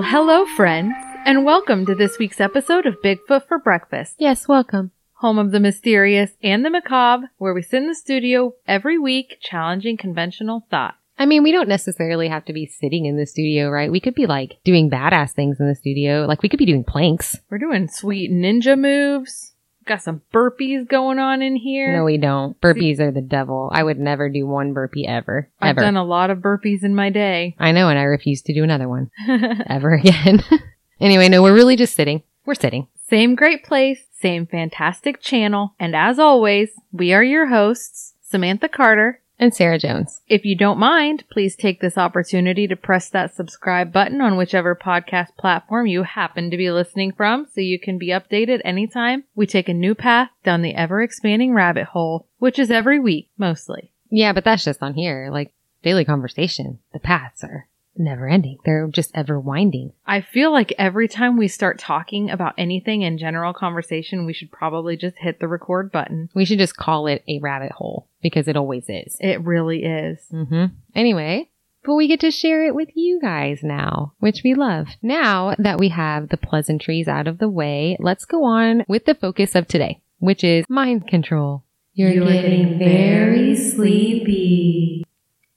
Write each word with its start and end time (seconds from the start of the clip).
Well, 0.00 0.08
hello, 0.08 0.46
friends, 0.46 0.94
and 1.26 1.44
welcome 1.44 1.84
to 1.84 1.94
this 1.94 2.18
week's 2.18 2.40
episode 2.40 2.86
of 2.86 3.02
Bigfoot 3.02 3.46
for 3.46 3.58
Breakfast, 3.58 4.14
Yes, 4.18 4.48
welcome. 4.48 4.92
home 5.16 5.38
of 5.38 5.50
the 5.50 5.60
mysterious 5.60 6.30
and 6.42 6.64
the 6.64 6.70
macabre, 6.70 7.28
where 7.36 7.52
we 7.52 7.60
sit 7.60 7.82
in 7.82 7.88
the 7.88 7.94
studio 7.94 8.54
every 8.66 8.96
week 8.96 9.36
challenging 9.42 9.98
conventional 9.98 10.66
thought. 10.70 10.94
I 11.18 11.26
mean, 11.26 11.42
we 11.42 11.52
don't 11.52 11.68
necessarily 11.68 12.28
have 12.28 12.46
to 12.46 12.54
be 12.54 12.64
sitting 12.64 13.04
in 13.04 13.18
the 13.18 13.26
studio, 13.26 13.68
right? 13.68 13.92
We 13.92 14.00
could 14.00 14.14
be 14.14 14.24
like 14.24 14.56
doing 14.64 14.88
badass 14.88 15.32
things 15.32 15.60
in 15.60 15.68
the 15.68 15.74
studio. 15.74 16.24
Like 16.24 16.42
we 16.42 16.48
could 16.48 16.56
be 16.58 16.64
doing 16.64 16.82
planks. 16.82 17.36
We're 17.50 17.58
doing 17.58 17.86
sweet 17.86 18.30
ninja 18.32 18.78
moves. 18.80 19.52
Got 19.90 20.02
some 20.02 20.22
burpees 20.32 20.88
going 20.88 21.18
on 21.18 21.42
in 21.42 21.56
here. 21.56 21.96
No, 21.96 22.04
we 22.04 22.16
don't. 22.16 22.58
Burpees 22.60 23.00
are 23.00 23.10
the 23.10 23.20
devil. 23.20 23.70
I 23.72 23.82
would 23.82 23.98
never 23.98 24.28
do 24.28 24.46
one 24.46 24.72
burpee 24.72 25.04
ever. 25.04 25.50
I've 25.60 25.70
Ever. 25.70 25.80
done 25.80 25.96
a 25.96 26.04
lot 26.04 26.30
of 26.30 26.38
burpees 26.38 26.84
in 26.84 26.94
my 26.94 27.10
day. 27.10 27.56
I 27.58 27.72
know, 27.72 27.88
and 27.88 27.98
I 27.98 28.02
refuse 28.02 28.40
to 28.42 28.54
do 28.54 28.62
another 28.62 28.88
one 28.88 29.10
ever 29.68 29.94
again. 29.94 30.44
anyway, 31.00 31.28
no, 31.28 31.42
we're 31.42 31.56
really 31.56 31.74
just 31.74 31.96
sitting. 31.96 32.22
We're 32.46 32.54
sitting. 32.54 32.86
Same 33.08 33.34
great 33.34 33.64
place, 33.64 34.06
same 34.16 34.46
fantastic 34.46 35.20
channel, 35.20 35.74
and 35.80 35.96
as 35.96 36.20
always, 36.20 36.70
we 36.92 37.12
are 37.12 37.24
your 37.24 37.48
hosts, 37.48 38.14
Samantha 38.22 38.68
Carter. 38.68 39.20
And 39.40 39.54
Sarah 39.54 39.78
Jones. 39.78 40.20
If 40.28 40.44
you 40.44 40.54
don't 40.54 40.78
mind, 40.78 41.24
please 41.32 41.56
take 41.56 41.80
this 41.80 41.96
opportunity 41.96 42.68
to 42.68 42.76
press 42.76 43.08
that 43.08 43.34
subscribe 43.34 43.90
button 43.90 44.20
on 44.20 44.36
whichever 44.36 44.76
podcast 44.76 45.34
platform 45.38 45.86
you 45.86 46.02
happen 46.02 46.50
to 46.50 46.58
be 46.58 46.70
listening 46.70 47.12
from 47.12 47.46
so 47.50 47.62
you 47.62 47.80
can 47.80 47.96
be 47.96 48.08
updated 48.08 48.60
anytime 48.66 49.24
we 49.34 49.46
take 49.46 49.70
a 49.70 49.74
new 49.74 49.94
path 49.94 50.28
down 50.44 50.60
the 50.60 50.74
ever 50.74 51.00
expanding 51.00 51.54
rabbit 51.54 51.86
hole, 51.86 52.26
which 52.36 52.58
is 52.58 52.70
every 52.70 53.00
week, 53.00 53.30
mostly. 53.38 53.92
Yeah, 54.10 54.34
but 54.34 54.44
that's 54.44 54.64
just 54.64 54.82
on 54.82 54.92
here. 54.92 55.30
Like 55.32 55.54
daily 55.82 56.04
conversation. 56.04 56.80
The 56.92 57.00
paths 57.00 57.42
are 57.42 57.66
never 57.96 58.28
ending. 58.28 58.58
They're 58.64 58.88
just 58.88 59.10
ever 59.14 59.38
winding. 59.38 59.92
I 60.06 60.20
feel 60.20 60.52
like 60.52 60.72
every 60.78 61.08
time 61.08 61.36
we 61.36 61.48
start 61.48 61.78
talking 61.78 62.30
about 62.30 62.54
anything 62.56 63.02
in 63.02 63.18
general 63.18 63.52
conversation, 63.52 64.26
we 64.26 64.32
should 64.32 64.50
probably 64.50 64.96
just 64.96 65.18
hit 65.18 65.40
the 65.40 65.48
record 65.48 65.92
button. 65.92 66.28
We 66.34 66.44
should 66.44 66.58
just 66.58 66.76
call 66.76 67.06
it 67.06 67.22
a 67.28 67.38
rabbit 67.40 67.72
hole 67.72 68.08
because 68.22 68.48
it 68.48 68.56
always 68.56 68.84
is. 68.88 69.16
It 69.20 69.42
really 69.42 69.84
is. 69.84 70.18
Mm-hmm. 70.32 70.66
Anyway, 70.94 71.50
but 71.84 71.94
we 71.94 72.08
get 72.08 72.20
to 72.20 72.30
share 72.30 72.66
it 72.66 72.74
with 72.74 72.90
you 72.94 73.20
guys 73.20 73.62
now, 73.62 74.12
which 74.18 74.42
we 74.44 74.54
love. 74.54 74.88
Now 75.02 75.54
that 75.58 75.78
we 75.78 75.88
have 75.88 76.28
the 76.28 76.36
pleasantries 76.36 77.08
out 77.08 77.26
of 77.26 77.38
the 77.38 77.48
way, 77.48 77.96
let's 78.00 78.24
go 78.24 78.44
on 78.44 78.84
with 78.86 79.06
the 79.06 79.14
focus 79.14 79.54
of 79.54 79.66
today, 79.66 80.00
which 80.18 80.44
is 80.44 80.64
mind 80.68 81.08
control. 81.08 81.64
You're, 81.92 82.12
getting 82.12 82.78
very 82.78 83.56
sleepy. 83.56 85.04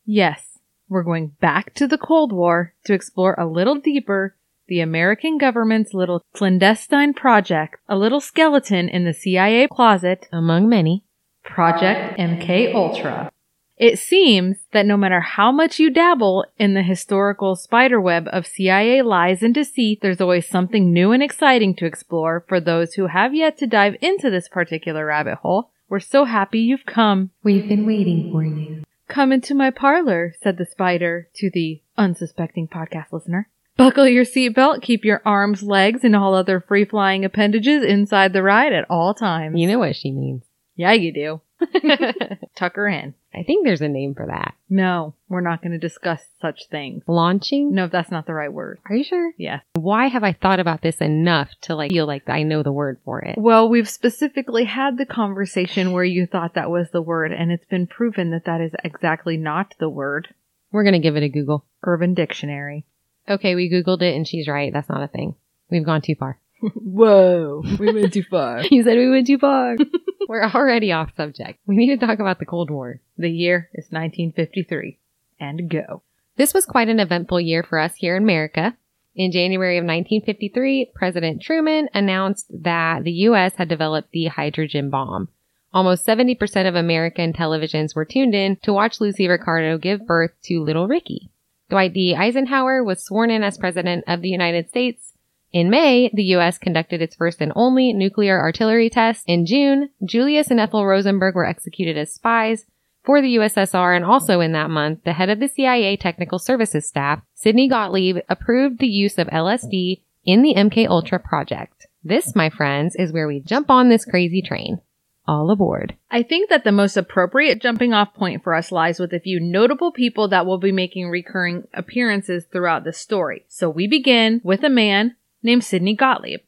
Yes, 0.06 0.53
we're 0.94 1.04
going 1.04 1.30
back 1.42 1.74
to 1.74 1.88
the 1.88 1.98
Cold 1.98 2.32
War 2.32 2.74
to 2.86 2.94
explore 2.94 3.34
a 3.34 3.48
little 3.48 3.76
deeper 3.76 4.36
the 4.68 4.80
American 4.80 5.38
government's 5.38 5.94
little 5.94 6.24
clandestine 6.34 7.14
project, 7.14 7.78
a 7.90 7.98
little 7.98 8.22
skeleton 8.22 8.88
in 8.88 9.04
the 9.04 9.14
CIA 9.14 9.68
closet, 9.68 10.30
Among 10.32 10.70
many. 10.70 11.04
Project 11.44 12.18
MK 12.18 12.74
Ultra. 12.74 13.30
It 13.76 14.00
seems 14.00 14.58
that 14.72 14.86
no 14.86 14.96
matter 14.96 15.20
how 15.20 15.52
much 15.52 15.80
you 15.80 15.90
dabble 15.90 16.46
in 16.58 16.76
the 16.76 16.84
historical 16.84 17.56
spiderweb 17.56 18.30
of 18.32 18.48
CIA 18.48 19.02
lies 19.02 19.44
and 19.44 19.54
deceit, 19.54 20.00
there's 20.02 20.22
always 20.22 20.48
something 20.48 20.94
new 20.94 21.12
and 21.12 21.22
exciting 21.22 21.76
to 21.76 21.86
explore 21.86 22.46
for 22.48 22.62
those 22.62 22.94
who 22.94 23.08
have 23.08 23.34
yet 23.34 23.58
to 23.58 23.68
dive 23.68 23.96
into 24.00 24.30
this 24.30 24.48
particular 24.48 25.08
rabbit 25.08 25.40
hole. 25.40 25.72
We're 25.90 26.00
so 26.00 26.26
happy 26.26 26.60
you've 26.60 26.86
come. 26.86 27.32
We've 27.44 27.68
been 27.68 27.86
waiting 27.86 28.32
for 28.32 28.44
you. 28.44 28.84
Come 29.14 29.32
into 29.32 29.54
my 29.54 29.70
parlor, 29.70 30.34
said 30.42 30.58
the 30.58 30.66
spider 30.66 31.30
to 31.36 31.52
the 31.52 31.84
unsuspecting 32.00 32.68
podcast 32.68 33.12
listener. 33.12 33.48
Buckle 33.78 34.08
your 34.08 34.26
seatbelt, 34.26 34.82
keep 34.82 35.06
your 35.06 35.22
arms, 35.24 35.62
legs, 35.62 36.04
and 36.04 36.16
all 36.16 36.34
other 36.34 36.60
free 36.60 36.84
flying 36.84 37.24
appendages 37.24 37.84
inside 37.84 38.34
the 38.34 38.42
ride 38.42 38.74
at 38.74 38.90
all 38.90 39.14
times. 39.14 39.60
You 39.60 39.68
know 39.68 39.78
what 39.78 39.96
she 39.96 40.10
means. 40.10 40.42
yeah, 40.76 40.94
you 40.94 41.14
do. 41.14 41.42
Tuck 42.56 42.76
her 42.76 42.88
in. 42.88 43.14
I 43.34 43.44
think 43.44 43.66
there's 43.66 43.82
a 43.82 43.88
name 43.88 44.14
for 44.14 44.28
that. 44.28 44.54
No, 44.70 45.16
we're 45.28 45.42
not 45.42 45.62
going 45.62 45.72
to 45.72 45.78
discuss 45.78 46.22
such 46.40 46.68
things. 46.70 47.04
Launching? 47.08 47.74
No, 47.74 47.88
that's 47.88 48.12
not 48.12 48.26
the 48.28 48.34
right 48.34 48.52
word. 48.52 48.80
Are 48.90 48.96
you 48.96 49.04
sure? 49.04 49.34
Yes. 49.38 49.64
Why 49.74 50.08
have 50.08 50.24
I 50.24 50.34
thought 50.34 50.60
about 50.60 50.82
this 50.82 50.98
enough 50.98 51.50
to 51.62 51.76
like 51.76 51.92
feel 51.92 52.06
like 52.06 52.30
I 52.30 52.44
know 52.44 52.64
the 52.64 52.72
word 52.72 53.00
for 53.04 53.22
it? 53.22 53.38
Well, 53.38 53.68
we've 53.70 53.90
specifically 53.90 54.66
had 54.66 54.98
the 54.98 55.06
conversation 55.06 55.92
where 55.92 56.04
you 56.04 56.26
thought 56.26 56.54
that 56.56 56.70
was 56.70 56.92
the 56.92 57.02
word, 57.02 57.32
and 57.32 57.52
it's 57.52 57.66
been 57.66 57.88
proven 57.88 58.32
that 58.32 58.46
that 58.46 58.62
is 58.62 58.74
exactly 58.84 59.38
not 59.38 59.74
the 59.80 59.90
word. 59.90 60.34
We're 60.72 60.84
gonna 60.84 61.00
give 61.00 61.16
it 61.16 61.24
a 61.24 61.30
Google. 61.30 61.66
Urban 61.84 62.14
Dictionary. 62.14 62.86
Okay, 63.30 63.56
we 63.56 63.70
Googled 63.70 64.02
it 64.02 64.16
and 64.16 64.28
she's 64.28 64.48
right. 64.48 64.72
That's 64.74 64.90
not 64.90 65.04
a 65.04 65.08
thing. 65.08 65.36
We've 65.70 65.86
gone 65.86 66.02
too 66.02 66.16
far. 66.16 66.40
Whoa, 66.76 67.64
we 67.80 67.94
went 67.94 68.14
too 68.14 68.24
far. 68.24 68.64
You 68.72 68.84
said 68.84 68.98
we 68.98 69.10
went 69.10 69.28
too 69.28 69.38
far. 69.38 69.76
We're 70.28 70.44
already 70.44 70.92
off 70.92 71.12
subject. 71.18 71.60
We 71.66 71.76
need 71.76 72.00
to 72.00 72.06
talk 72.06 72.20
about 72.20 72.40
the 72.40 72.46
Cold 72.46 72.70
War. 72.70 73.02
The 73.18 73.30
year 73.30 73.70
is 73.74 73.86
1953. 73.90 74.98
And 75.40 75.70
go. 75.70 76.02
This 76.38 76.54
was 76.54 76.66
quite 76.66 76.88
an 76.88 77.00
eventful 77.00 77.42
year 77.42 77.64
for 77.64 77.78
us 77.78 77.96
here 77.96 78.16
in 78.16 78.24
America. 78.24 78.78
In 79.16 79.32
January 79.32 79.78
of 79.78 79.84
1953, 79.84 80.92
President 80.96 81.42
Truman 81.42 81.90
announced 81.94 82.48
that 82.64 83.04
the 83.04 83.12
U.S. 83.28 83.54
had 83.56 83.68
developed 83.68 84.12
the 84.12 84.26
hydrogen 84.26 84.90
bomb. 84.90 85.28
Almost 85.74 86.06
70% 86.06 86.68
of 86.68 86.76
American 86.76 87.34
televisions 87.34 87.96
were 87.96 88.06
tuned 88.06 88.34
in 88.34 88.58
to 88.64 88.74
watch 88.74 89.02
Lucy 89.02 89.28
Ricardo 89.28 89.78
give 89.78 90.08
birth 90.08 90.32
to 90.44 90.64
little 90.64 90.88
Ricky. 90.88 91.30
Dwight 91.70 91.94
D. 91.94 92.16
Eisenhower 92.16 92.84
was 92.84 93.04
sworn 93.04 93.32
in 93.32 93.44
as 93.44 93.58
President 93.58 94.04
of 94.08 94.22
the 94.22 94.30
United 94.30 94.70
States. 94.70 95.13
In 95.54 95.70
May, 95.70 96.10
the 96.12 96.24
U.S. 96.24 96.58
conducted 96.58 97.00
its 97.00 97.16
first 97.16 97.40
and 97.40 97.54
only 97.56 97.94
nuclear 97.94 98.40
artillery 98.40 98.90
test. 98.90 99.24
In 99.28 99.46
June, 99.46 99.90
Julius 100.04 100.50
and 100.50 100.60
Ethel 100.60 100.84
Rosenberg 100.84 101.36
were 101.36 101.46
executed 101.46 101.96
as 101.96 102.12
spies 102.12 102.66
for 103.04 103.22
the 103.22 103.36
USSR, 103.36 103.96
and 103.96 104.04
also 104.04 104.40
in 104.40 104.54
that 104.54 104.72
month, 104.72 105.04
the 105.04 105.14
head 105.14 105.30
of 105.30 105.40
the 105.40 105.48
CIA 105.48 105.96
Technical 105.96 106.40
Services 106.40 106.88
staff, 106.88 107.22
Sidney 107.36 107.68
Gottlieb, 107.68 108.18
approved 108.30 108.80
the 108.80 108.88
use 108.88 109.20
of 109.20 109.28
LSD 109.28 110.02
in 110.26 110.42
the 110.42 110.56
MK 110.56 110.88
Ultra 110.88 111.20
project. 111.20 111.86
This, 112.04 112.36
my 112.36 112.50
friends, 112.50 112.96
is 112.96 113.14
where 113.14 113.28
we 113.28 113.40
jump 113.40 113.70
on 113.70 113.90
this 113.90 114.06
crazy 114.06 114.42
train. 114.42 114.80
All 115.28 115.52
aboard. 115.52 115.96
I 116.10 116.24
think 116.24 116.50
that 116.50 116.64
the 116.64 116.72
most 116.72 116.98
appropriate 116.98 117.62
jumping 117.62 117.94
off 117.94 118.14
point 118.14 118.44
for 118.44 118.56
us 118.56 118.72
lies 118.72 119.00
with 119.00 119.14
a 119.14 119.20
few 119.20 119.40
notable 119.40 119.92
people 119.92 120.28
that 120.30 120.46
will 120.46 120.58
be 120.58 120.72
making 120.72 121.10
recurring 121.10 121.68
appearances 121.74 122.46
throughout 122.52 122.84
the 122.84 122.92
story. 122.92 123.46
So 123.48 123.70
we 123.70 123.88
begin 123.88 124.42
with 124.44 124.64
a 124.64 124.70
man 124.70 125.16
named 125.44 125.64
Sidney 125.64 125.96
Gottlieb. 125.96 126.40